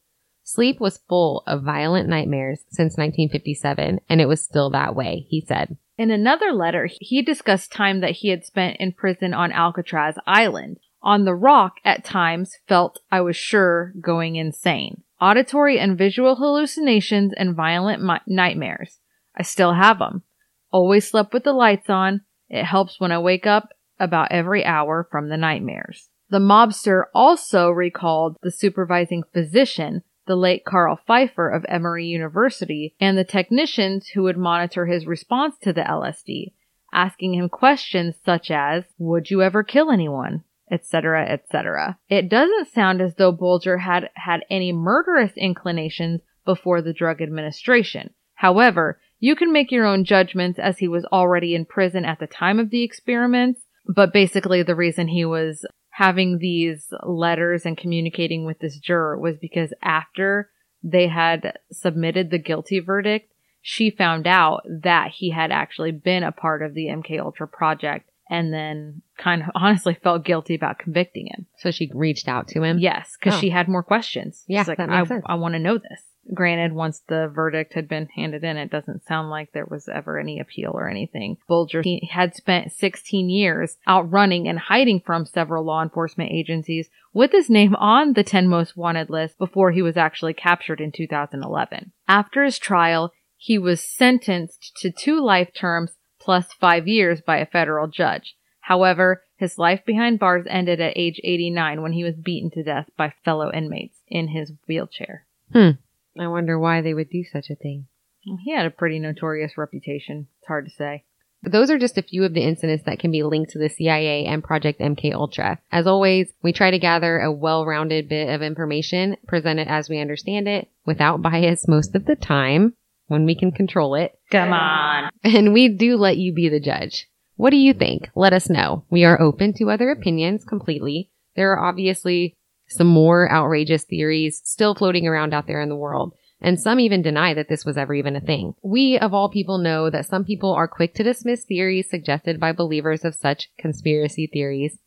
Sleep 0.44 0.80
was 0.80 1.02
full 1.08 1.44
of 1.48 1.64
violent 1.64 2.10
nightmares 2.10 2.62
since 2.70 2.98
1957, 2.98 4.00
and 4.10 4.22
it 4.22 4.28
was 4.28 4.42
still 4.42 4.70
that 4.72 4.96
way, 4.96 5.26
he 5.30 5.40
said. 5.40 5.78
In 5.98 6.12
another 6.12 6.52
letter, 6.52 6.90
he 7.00 7.22
discussed 7.22 7.72
time 7.72 8.02
that 8.02 8.12
he 8.12 8.30
had 8.30 8.44
spent 8.44 8.78
in 8.80 8.92
prison 8.92 9.34
on 9.34 9.52
Alcatraz 9.52 10.16
Island. 10.26 10.80
On 11.04 11.26
the 11.26 11.36
rock, 11.36 11.76
at 11.86 12.04
times, 12.04 12.58
felt 12.68 13.00
I 13.12 13.22
was 13.22 13.36
sure 13.36 13.94
going 14.02 14.36
insane. 14.36 15.04
Auditory 15.20 15.80
and 15.80 15.98
visual 15.98 16.36
hallucinations 16.36 17.34
and 17.38 17.56
violent 17.56 18.04
mi- 18.04 18.20
nightmares. 18.28 19.00
I 19.36 19.44
still 19.44 19.74
have 19.74 20.00
them. 20.00 20.24
Always 20.72 21.09
slept 21.09 21.34
with 21.34 21.43
the 21.43 21.53
lights 21.53 21.89
on. 21.89 22.22
It 22.49 22.65
helps 22.65 22.99
when 22.99 23.11
I 23.11 23.19
wake 23.19 23.45
up 23.45 23.69
about 23.99 24.32
every 24.32 24.65
hour 24.65 25.07
from 25.09 25.30
the 25.30 25.38
nightmares. 25.38 26.09
The 26.30 26.39
mobster 26.39 27.05
also 27.13 27.69
recalled 27.69 28.38
the 28.41 28.51
supervising 28.51 29.24
physician, 29.34 30.03
the 30.28 30.36
late 30.36 30.63
Carl 30.65 30.99
Pfeiffer 31.05 31.49
of 31.49 31.65
Emory 31.67 32.05
University, 32.05 32.95
and 32.99 33.17
the 33.17 33.24
technicians 33.24 34.07
who 34.09 34.24
would 34.24 34.38
monitor 34.38 34.86
his 34.86 35.05
response 35.05 35.55
to 35.61 35.74
the 35.74 35.82
LSD, 35.82 36.53
asking 36.93 37.34
him 37.34 37.49
questions 37.49 38.15
such 38.26 38.49
as, 38.49 38.86
would 38.97 39.30
you 39.30 39.41
ever 39.41 39.63
kill 39.63 39.91
anyone? 39.91 40.43
etc., 40.72 41.28
etc. 41.30 41.99
It 42.07 42.30
doesn't 42.30 42.69
sound 42.69 43.01
as 43.01 43.15
though 43.15 43.34
Bulger 43.34 43.80
had 43.80 44.09
had 44.15 44.45
any 44.49 44.72
murderous 44.72 45.34
inclinations 45.36 46.22
before 46.45 46.82
the 46.82 46.93
drug 46.93 47.22
administration. 47.22 48.13
However, 48.36 48.99
you 49.22 49.36
can 49.38 49.53
make 49.53 49.72
your 49.72 49.86
own 49.86 50.03
judgments 50.03 50.59
as 50.59 50.80
he 50.80 50.89
was 50.89 51.05
already 51.05 51.55
in 51.55 51.63
prison 51.63 52.03
at 52.03 52.19
the 52.19 52.28
time 52.28 52.59
of 52.59 52.69
the 52.72 52.84
experiments, 52.84 53.61
but 53.88 54.11
basically 54.11 54.61
the 54.63 54.76
reason 54.76 55.07
he 55.07 55.24
was 55.24 55.65
having 55.91 56.39
these 56.39 56.88
letters 57.03 57.65
and 57.65 57.78
communicating 57.78 58.45
with 58.45 58.59
this 58.59 58.78
juror 58.80 59.17
was 59.17 59.38
because 59.39 59.74
after 59.84 60.49
they 60.84 61.07
had 61.07 61.57
submitted 61.72 62.30
the 62.32 62.39
guilty 62.39 62.80
verdict, 62.80 63.32
she 63.61 63.91
found 63.91 64.26
out 64.26 64.61
that 64.84 65.11
he 65.11 65.30
had 65.30 65.51
actually 65.51 65.91
been 65.91 66.24
a 66.24 66.32
part 66.32 66.63
of 66.63 66.74
the 66.74 66.88
MK 66.88 67.19
Ultra 67.19 67.47
project 67.47 68.09
and 68.30 68.51
then 68.51 69.01
kind 69.19 69.43
of 69.43 69.49
honestly 69.55 69.93
felt 70.01 70.26
guilty 70.26 70.55
about 70.55 70.80
convicting 70.80 71.28
him. 71.28 71.45
So 71.59 71.69
she 71.69 71.91
reached 71.93 72.28
out 72.28 72.47
to 72.49 72.63
him? 72.63 72.80
Yes, 72.80 73.15
because 73.19 73.38
Oh. 73.38 73.41
she 73.41 73.49
had 73.49 73.67
more 73.67 73.84
questions. 73.84 74.43
Yeah, 74.47 74.61
She's 74.61 74.69
like, 74.69 74.78
that 74.78 74.89
makes 74.89 75.05
I, 75.11 75.15
sense. 75.15 75.24
I 75.28 75.36
want 75.36 75.53
to 75.53 75.59
know 75.59 75.78
this. 75.78 76.01
Granted, 76.34 76.74
once 76.74 77.01
the 77.07 77.28
verdict 77.34 77.74
had 77.74 77.88
been 77.88 78.07
handed 78.15 78.43
in, 78.43 78.55
it 78.55 78.69
doesn't 78.69 79.03
sound 79.03 79.30
like 79.30 79.51
there 79.51 79.65
was 79.65 79.89
ever 79.89 80.19
any 80.19 80.39
appeal 80.39 80.72
or 80.74 80.88
anything. 80.88 81.38
Bulger 81.47 81.84
had 82.09 82.36
spent 82.36 82.72
16 82.72 83.30
years 83.30 83.78
outrunning 83.88 84.47
and 84.47 84.59
hiding 84.59 85.01
from 85.01 85.26
several 85.26 85.65
law 85.65 85.82
enforcement 85.82 86.32
agencies 86.32 86.89
with 87.13 87.32
his 87.32 87.49
name 87.49 87.76
on 87.76 88.13
the 88.13 88.24
10 88.24 88.47
most 88.47 88.78
wanted 88.78 89.09
list 89.09 89.38
before 89.38 89.72
he 89.72 89.82
was 89.82 89.97
actually 89.97 90.34
captured 90.34 90.80
in 90.80 90.91
2011. 90.91 91.91
After 92.07 92.43
his 92.43 92.59
trial, 92.59 93.11
he 93.36 93.57
was 93.57 93.84
sentenced 93.84 94.78
to 94.78 94.91
two 94.91 95.19
life 95.19 95.51
terms 95.53 95.97
plus 96.19 96.53
five 96.53 96.88
years 96.88 97.19
by 97.22 97.38
a 97.38 97.45
federal 97.47 97.88
judge. 97.88 98.36
However, 98.61 99.24
his 99.38 99.57
life 99.57 99.84
behind 99.86 100.19
bars 100.19 100.45
ended 100.47 100.80
at 100.80 100.93
age 100.95 101.19
89 101.24 101.82
when 101.82 101.93
he 101.93 102.03
was 102.03 102.15
beaten 102.15 102.51
to 102.51 102.63
death 102.63 102.91
by 102.95 103.11
fellow 103.26 103.51
inmates 103.51 103.97
in 104.07 104.28
his 104.28 104.53
wheelchair. 104.67 105.26
Hmm. 105.51 105.72
I 106.20 106.28
wonder 106.28 106.59
why 106.59 106.82
they 106.82 106.93
would 106.93 107.09
do 107.09 107.24
such 107.24 107.49
a 107.49 107.55
thing. 107.55 107.88
He 108.22 108.53
had 108.53 108.66
a 108.66 108.72
pretty 108.72 108.99
notorious 108.99 109.57
reputation. 109.57 110.28
It's 110.39 110.47
hard 110.47 110.66
to 110.66 110.72
say. 110.72 111.05
But 111.41 111.51
those 111.51 111.72
are 111.72 111.80
just 111.80 111.97
a 111.97 112.03
few 112.03 112.24
of 112.24 112.36
the 112.36 112.43
incidents 112.43 112.84
that 112.86 112.99
can 112.99 113.09
be 113.09 113.24
linked 113.24 113.51
to 113.51 113.57
the 113.57 113.70
CIA 113.70 114.26
and 114.26 114.43
Project 114.43 114.80
MK 114.80 115.14
Ultra. 115.14 115.59
As 115.72 115.88
always, 115.88 116.32
we 116.43 116.53
try 116.53 116.70
to 116.70 116.78
gather 116.78 117.20
a 117.20 117.32
well-rounded 117.32 118.07
bit 118.07 118.30
of 118.30 118.43
information, 118.43 119.18
present 119.28 119.59
it 119.59 119.68
as 119.68 119.89
we 119.89 119.99
understand 119.99 120.47
it, 120.47 120.70
without 120.86 121.24
bias 121.24 121.68
most 121.68 121.95
of 121.95 122.05
the 122.05 122.16
time, 122.16 122.76
when 123.07 123.26
we 123.26 123.34
can 123.34 123.51
control 123.51 123.95
it. 123.95 124.20
Come 124.30 124.53
on. 124.53 125.09
And 125.24 125.51
we 125.51 125.68
do 125.68 125.97
let 125.97 126.18
you 126.18 126.32
be 126.32 126.47
the 126.47 126.59
judge. 126.59 127.07
What 127.38 127.49
do 127.49 127.57
you 127.57 127.74
think? 127.74 128.12
Let 128.14 128.34
us 128.34 128.47
know. 128.47 128.86
We 128.91 129.03
are 129.03 129.20
open 129.20 129.53
to 129.53 129.72
other 129.72 129.89
opinions 129.89 130.45
completely. 130.45 131.09
There 131.36 131.53
are 131.53 131.66
obviously 131.68 132.36
some 132.72 132.88
more 132.88 133.32
outrageous 133.32 133.84
theories 133.84 134.41
still 134.43 134.76
floating 134.76 135.07
around 135.07 135.34
out 135.34 135.47
there 135.47 135.61
in 135.61 135.69
the 135.69 135.76
world. 135.76 136.13
And 136.41 136.59
some 136.59 136.80
even 136.80 137.03
deny 137.03 137.36
that 137.36 137.49
this 137.49 137.65
was 137.65 137.78
ever 137.78 137.93
even 137.93 138.15
a 138.15 138.22
thing. 138.22 138.55
We, 138.63 138.97
of 138.97 139.13
all 139.13 139.30
people, 139.30 139.59
know 139.59 139.91
that 139.91 140.07
some 140.07 140.26
people 140.26 140.51
are 140.53 140.67
quick 140.67 140.95
to 140.95 141.03
dismiss 141.03 141.45
theories 141.45 141.89
suggested 141.89 142.39
by 142.39 142.51
believers 142.51 143.05
of 143.05 143.13
such 143.13 143.49
conspiracy 143.59 144.26
theories. 144.26 144.80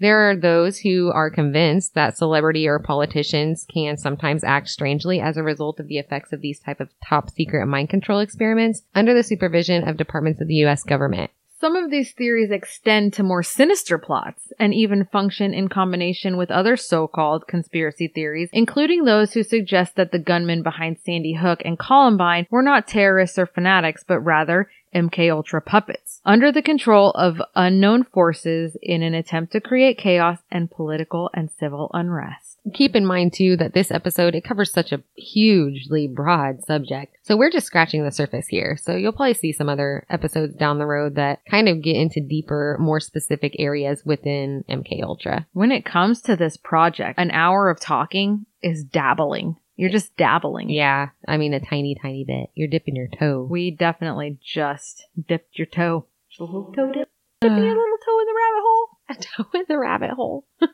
There 0.00 0.30
are 0.30 0.36
those 0.36 0.78
who 0.78 1.10
are 1.12 1.28
convinced 1.28 1.94
that 1.94 2.16
celebrity 2.16 2.68
or 2.68 2.78
politicians 2.78 3.66
can 3.72 3.96
sometimes 3.96 4.44
act 4.44 4.68
strangely 4.68 5.20
as 5.20 5.36
a 5.36 5.42
result 5.42 5.80
of 5.80 5.88
the 5.88 5.98
effects 5.98 6.32
of 6.32 6.40
these 6.40 6.60
type 6.60 6.80
of 6.80 6.90
top 7.04 7.30
secret 7.30 7.66
mind 7.66 7.90
control 7.90 8.20
experiments 8.20 8.82
under 8.94 9.12
the 9.12 9.24
supervision 9.24 9.86
of 9.86 9.96
departments 9.96 10.40
of 10.40 10.46
the 10.46 10.64
US 10.64 10.84
government. 10.84 11.32
Some 11.60 11.74
of 11.74 11.90
these 11.90 12.12
theories 12.12 12.52
extend 12.52 13.14
to 13.14 13.24
more 13.24 13.42
sinister 13.42 13.98
plots 13.98 14.52
and 14.60 14.72
even 14.72 15.06
function 15.06 15.52
in 15.52 15.66
combination 15.66 16.36
with 16.36 16.52
other 16.52 16.76
so-called 16.76 17.48
conspiracy 17.48 18.06
theories, 18.06 18.48
including 18.52 19.04
those 19.04 19.32
who 19.32 19.42
suggest 19.42 19.96
that 19.96 20.12
the 20.12 20.20
gunmen 20.20 20.62
behind 20.62 20.98
Sandy 21.00 21.34
Hook 21.34 21.60
and 21.64 21.76
Columbine 21.76 22.46
were 22.48 22.62
not 22.62 22.86
terrorists 22.86 23.40
or 23.40 23.46
fanatics, 23.46 24.04
but 24.06 24.20
rather 24.20 24.70
MK 24.94 25.30
Ultra 25.32 25.60
puppets, 25.60 26.20
under 26.24 26.50
the 26.52 26.62
control 26.62 27.10
of 27.12 27.40
unknown 27.54 28.04
forces 28.04 28.76
in 28.82 29.02
an 29.02 29.14
attempt 29.14 29.52
to 29.52 29.60
create 29.60 29.98
chaos 29.98 30.38
and 30.50 30.70
political 30.70 31.30
and 31.34 31.50
civil 31.50 31.90
unrest. 31.94 32.58
Keep 32.74 32.96
in 32.96 33.06
mind 33.06 33.32
too 33.32 33.56
that 33.56 33.72
this 33.72 33.90
episode 33.90 34.34
it 34.34 34.44
covers 34.44 34.72
such 34.72 34.92
a 34.92 35.02
hugely 35.14 36.06
broad 36.06 36.64
subject. 36.64 37.16
So 37.22 37.36
we're 37.36 37.50
just 37.50 37.66
scratching 37.66 38.04
the 38.04 38.10
surface 38.10 38.46
here. 38.48 38.76
So 38.80 38.96
you'll 38.96 39.12
probably 39.12 39.34
see 39.34 39.52
some 39.52 39.68
other 39.68 40.04
episodes 40.10 40.54
down 40.54 40.78
the 40.78 40.86
road 40.86 41.14
that 41.14 41.40
kind 41.50 41.68
of 41.68 41.82
get 41.82 41.96
into 41.96 42.20
deeper, 42.20 42.76
more 42.80 43.00
specific 43.00 43.54
areas 43.58 44.02
within 44.04 44.64
MK 44.68 45.02
Ultra. 45.02 45.46
When 45.52 45.72
it 45.72 45.84
comes 45.84 46.20
to 46.22 46.36
this 46.36 46.56
project, 46.56 47.18
an 47.18 47.30
hour 47.30 47.70
of 47.70 47.80
talking 47.80 48.46
is 48.62 48.84
dabbling. 48.84 49.56
You're 49.78 49.90
just 49.90 50.16
dabbling. 50.16 50.70
Yeah, 50.70 51.10
I 51.28 51.36
mean 51.36 51.54
a 51.54 51.60
tiny, 51.60 51.94
tiny 51.94 52.24
bit. 52.24 52.50
You're 52.56 52.66
dipping 52.68 52.96
your 52.96 53.06
toe. 53.06 53.46
We 53.48 53.70
definitely 53.70 54.36
just 54.42 55.06
dipped 55.28 55.56
your 55.56 55.66
toe. 55.68 56.06
Just 56.28 56.40
a 56.40 56.44
little 56.44 56.72
toe 56.72 56.90
dip. 56.92 57.08
Dipping 57.40 57.58
your 57.58 57.76
little 57.76 57.98
toe 58.04 58.18
in 58.18 58.26
the 58.26 58.34
rabbit 58.36 58.62
hole. 58.64 58.88
a 59.08 59.14
toe 59.14 59.58
in 59.58 59.64
the 59.68 59.78
rabbit 59.78 60.10
hole. 60.10 60.46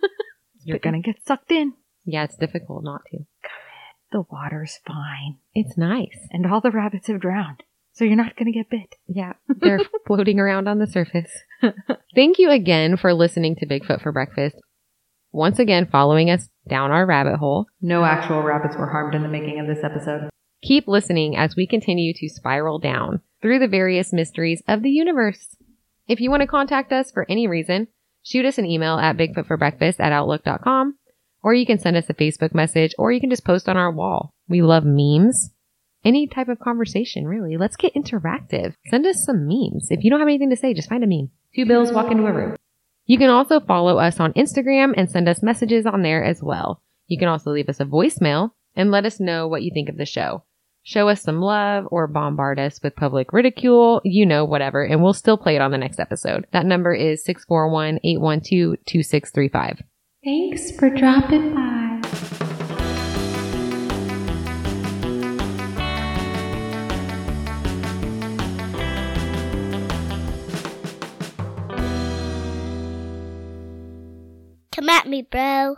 You're 0.64 0.78
gonna 0.78 1.02
get 1.02 1.16
sucked 1.26 1.52
in. 1.52 1.74
Yeah, 2.06 2.24
it's 2.24 2.38
difficult 2.38 2.82
not 2.82 3.02
to. 3.10 3.26
The 4.10 4.22
water's 4.30 4.80
fine. 4.86 5.36
It's 5.54 5.76
nice. 5.76 6.26
And 6.30 6.46
all 6.50 6.62
the 6.62 6.70
rabbits 6.70 7.08
have 7.08 7.20
drowned. 7.20 7.62
So 7.92 8.04
you're 8.04 8.16
not 8.16 8.36
gonna 8.36 8.52
get 8.52 8.70
bit. 8.70 8.94
Yeah, 9.06 9.34
they're 9.48 9.80
floating 10.06 10.40
around 10.40 10.66
on 10.66 10.78
the 10.78 10.86
surface. 10.86 11.30
Thank 12.14 12.38
you 12.38 12.50
again 12.50 12.96
for 12.96 13.12
listening 13.12 13.54
to 13.56 13.66
Bigfoot 13.66 14.02
for 14.02 14.12
Breakfast. 14.12 14.56
Once 15.30 15.58
again, 15.58 15.86
following 15.90 16.30
us 16.30 16.48
down 16.68 16.90
our 16.90 17.06
rabbit 17.06 17.36
hole. 17.36 17.66
No 17.80 18.04
actual 18.04 18.42
rabbits 18.42 18.76
were 18.76 18.90
harmed 18.90 19.14
in 19.14 19.22
the 19.22 19.28
making 19.28 19.60
of 19.60 19.66
this 19.66 19.84
episode. 19.84 20.30
Keep 20.62 20.88
listening 20.88 21.36
as 21.36 21.56
we 21.56 21.66
continue 21.66 22.12
to 22.14 22.28
spiral 22.28 22.78
down 22.78 23.20
through 23.42 23.58
the 23.58 23.68
various 23.68 24.12
mysteries 24.12 24.62
of 24.66 24.82
the 24.82 24.90
universe. 24.90 25.56
If 26.08 26.20
you 26.20 26.30
want 26.30 26.40
to 26.40 26.46
contact 26.46 26.92
us 26.92 27.10
for 27.10 27.26
any 27.28 27.46
reason, 27.46 27.88
shoot 28.22 28.46
us 28.46 28.58
an 28.58 28.66
email 28.66 28.98
at 28.98 29.16
bigfootforbreakfast 29.16 30.00
at 30.00 30.12
outlook.com, 30.12 30.96
or 31.42 31.54
you 31.54 31.66
can 31.66 31.78
send 31.78 31.96
us 31.96 32.08
a 32.08 32.14
Facebook 32.14 32.54
message, 32.54 32.94
or 32.98 33.12
you 33.12 33.20
can 33.20 33.30
just 33.30 33.44
post 33.44 33.68
on 33.68 33.76
our 33.76 33.92
wall. 33.92 34.30
We 34.48 34.62
love 34.62 34.84
memes. 34.86 35.50
Any 36.04 36.26
type 36.26 36.48
of 36.48 36.58
conversation, 36.58 37.26
really. 37.26 37.56
Let's 37.56 37.76
get 37.76 37.94
interactive. 37.94 38.74
Send 38.90 39.06
us 39.06 39.24
some 39.24 39.46
memes. 39.46 39.88
If 39.90 40.04
you 40.04 40.10
don't 40.10 40.20
have 40.20 40.28
anything 40.28 40.50
to 40.50 40.56
say, 40.56 40.74
just 40.74 40.88
find 40.88 41.02
a 41.02 41.06
meme. 41.06 41.30
Two 41.54 41.66
bills 41.66 41.92
walk 41.92 42.10
into 42.10 42.26
a 42.26 42.32
room. 42.32 42.56
You 43.06 43.18
can 43.18 43.30
also 43.30 43.60
follow 43.60 43.98
us 43.98 44.18
on 44.18 44.32
Instagram 44.32 44.94
and 44.96 45.10
send 45.10 45.28
us 45.28 45.42
messages 45.42 45.86
on 45.86 46.02
there 46.02 46.24
as 46.24 46.42
well. 46.42 46.82
You 47.06 47.18
can 47.18 47.28
also 47.28 47.50
leave 47.50 47.68
us 47.68 47.80
a 47.80 47.84
voicemail 47.84 48.50
and 48.74 48.90
let 48.90 49.04
us 49.04 49.20
know 49.20 49.46
what 49.46 49.62
you 49.62 49.70
think 49.72 49.88
of 49.88 49.96
the 49.96 50.06
show. 50.06 50.44
Show 50.82 51.08
us 51.08 51.22
some 51.22 51.40
love 51.40 51.86
or 51.90 52.06
bombard 52.06 52.58
us 52.58 52.80
with 52.82 52.96
public 52.96 53.32
ridicule, 53.32 54.02
you 54.04 54.26
know, 54.26 54.44
whatever, 54.44 54.84
and 54.84 55.02
we'll 55.02 55.14
still 55.14 55.38
play 55.38 55.56
it 55.56 55.62
on 55.62 55.70
the 55.70 55.78
next 55.78 55.98
episode. 55.98 56.46
That 56.52 56.66
number 56.66 56.92
is 56.92 57.24
641 57.24 58.00
812 58.04 58.84
2635. 58.84 59.82
Thanks 60.22 60.70
for 60.72 60.90
dropping 60.90 61.54
by. 61.54 61.83
Come 74.74 74.88
at 74.88 75.06
me, 75.06 75.22
bro. 75.22 75.76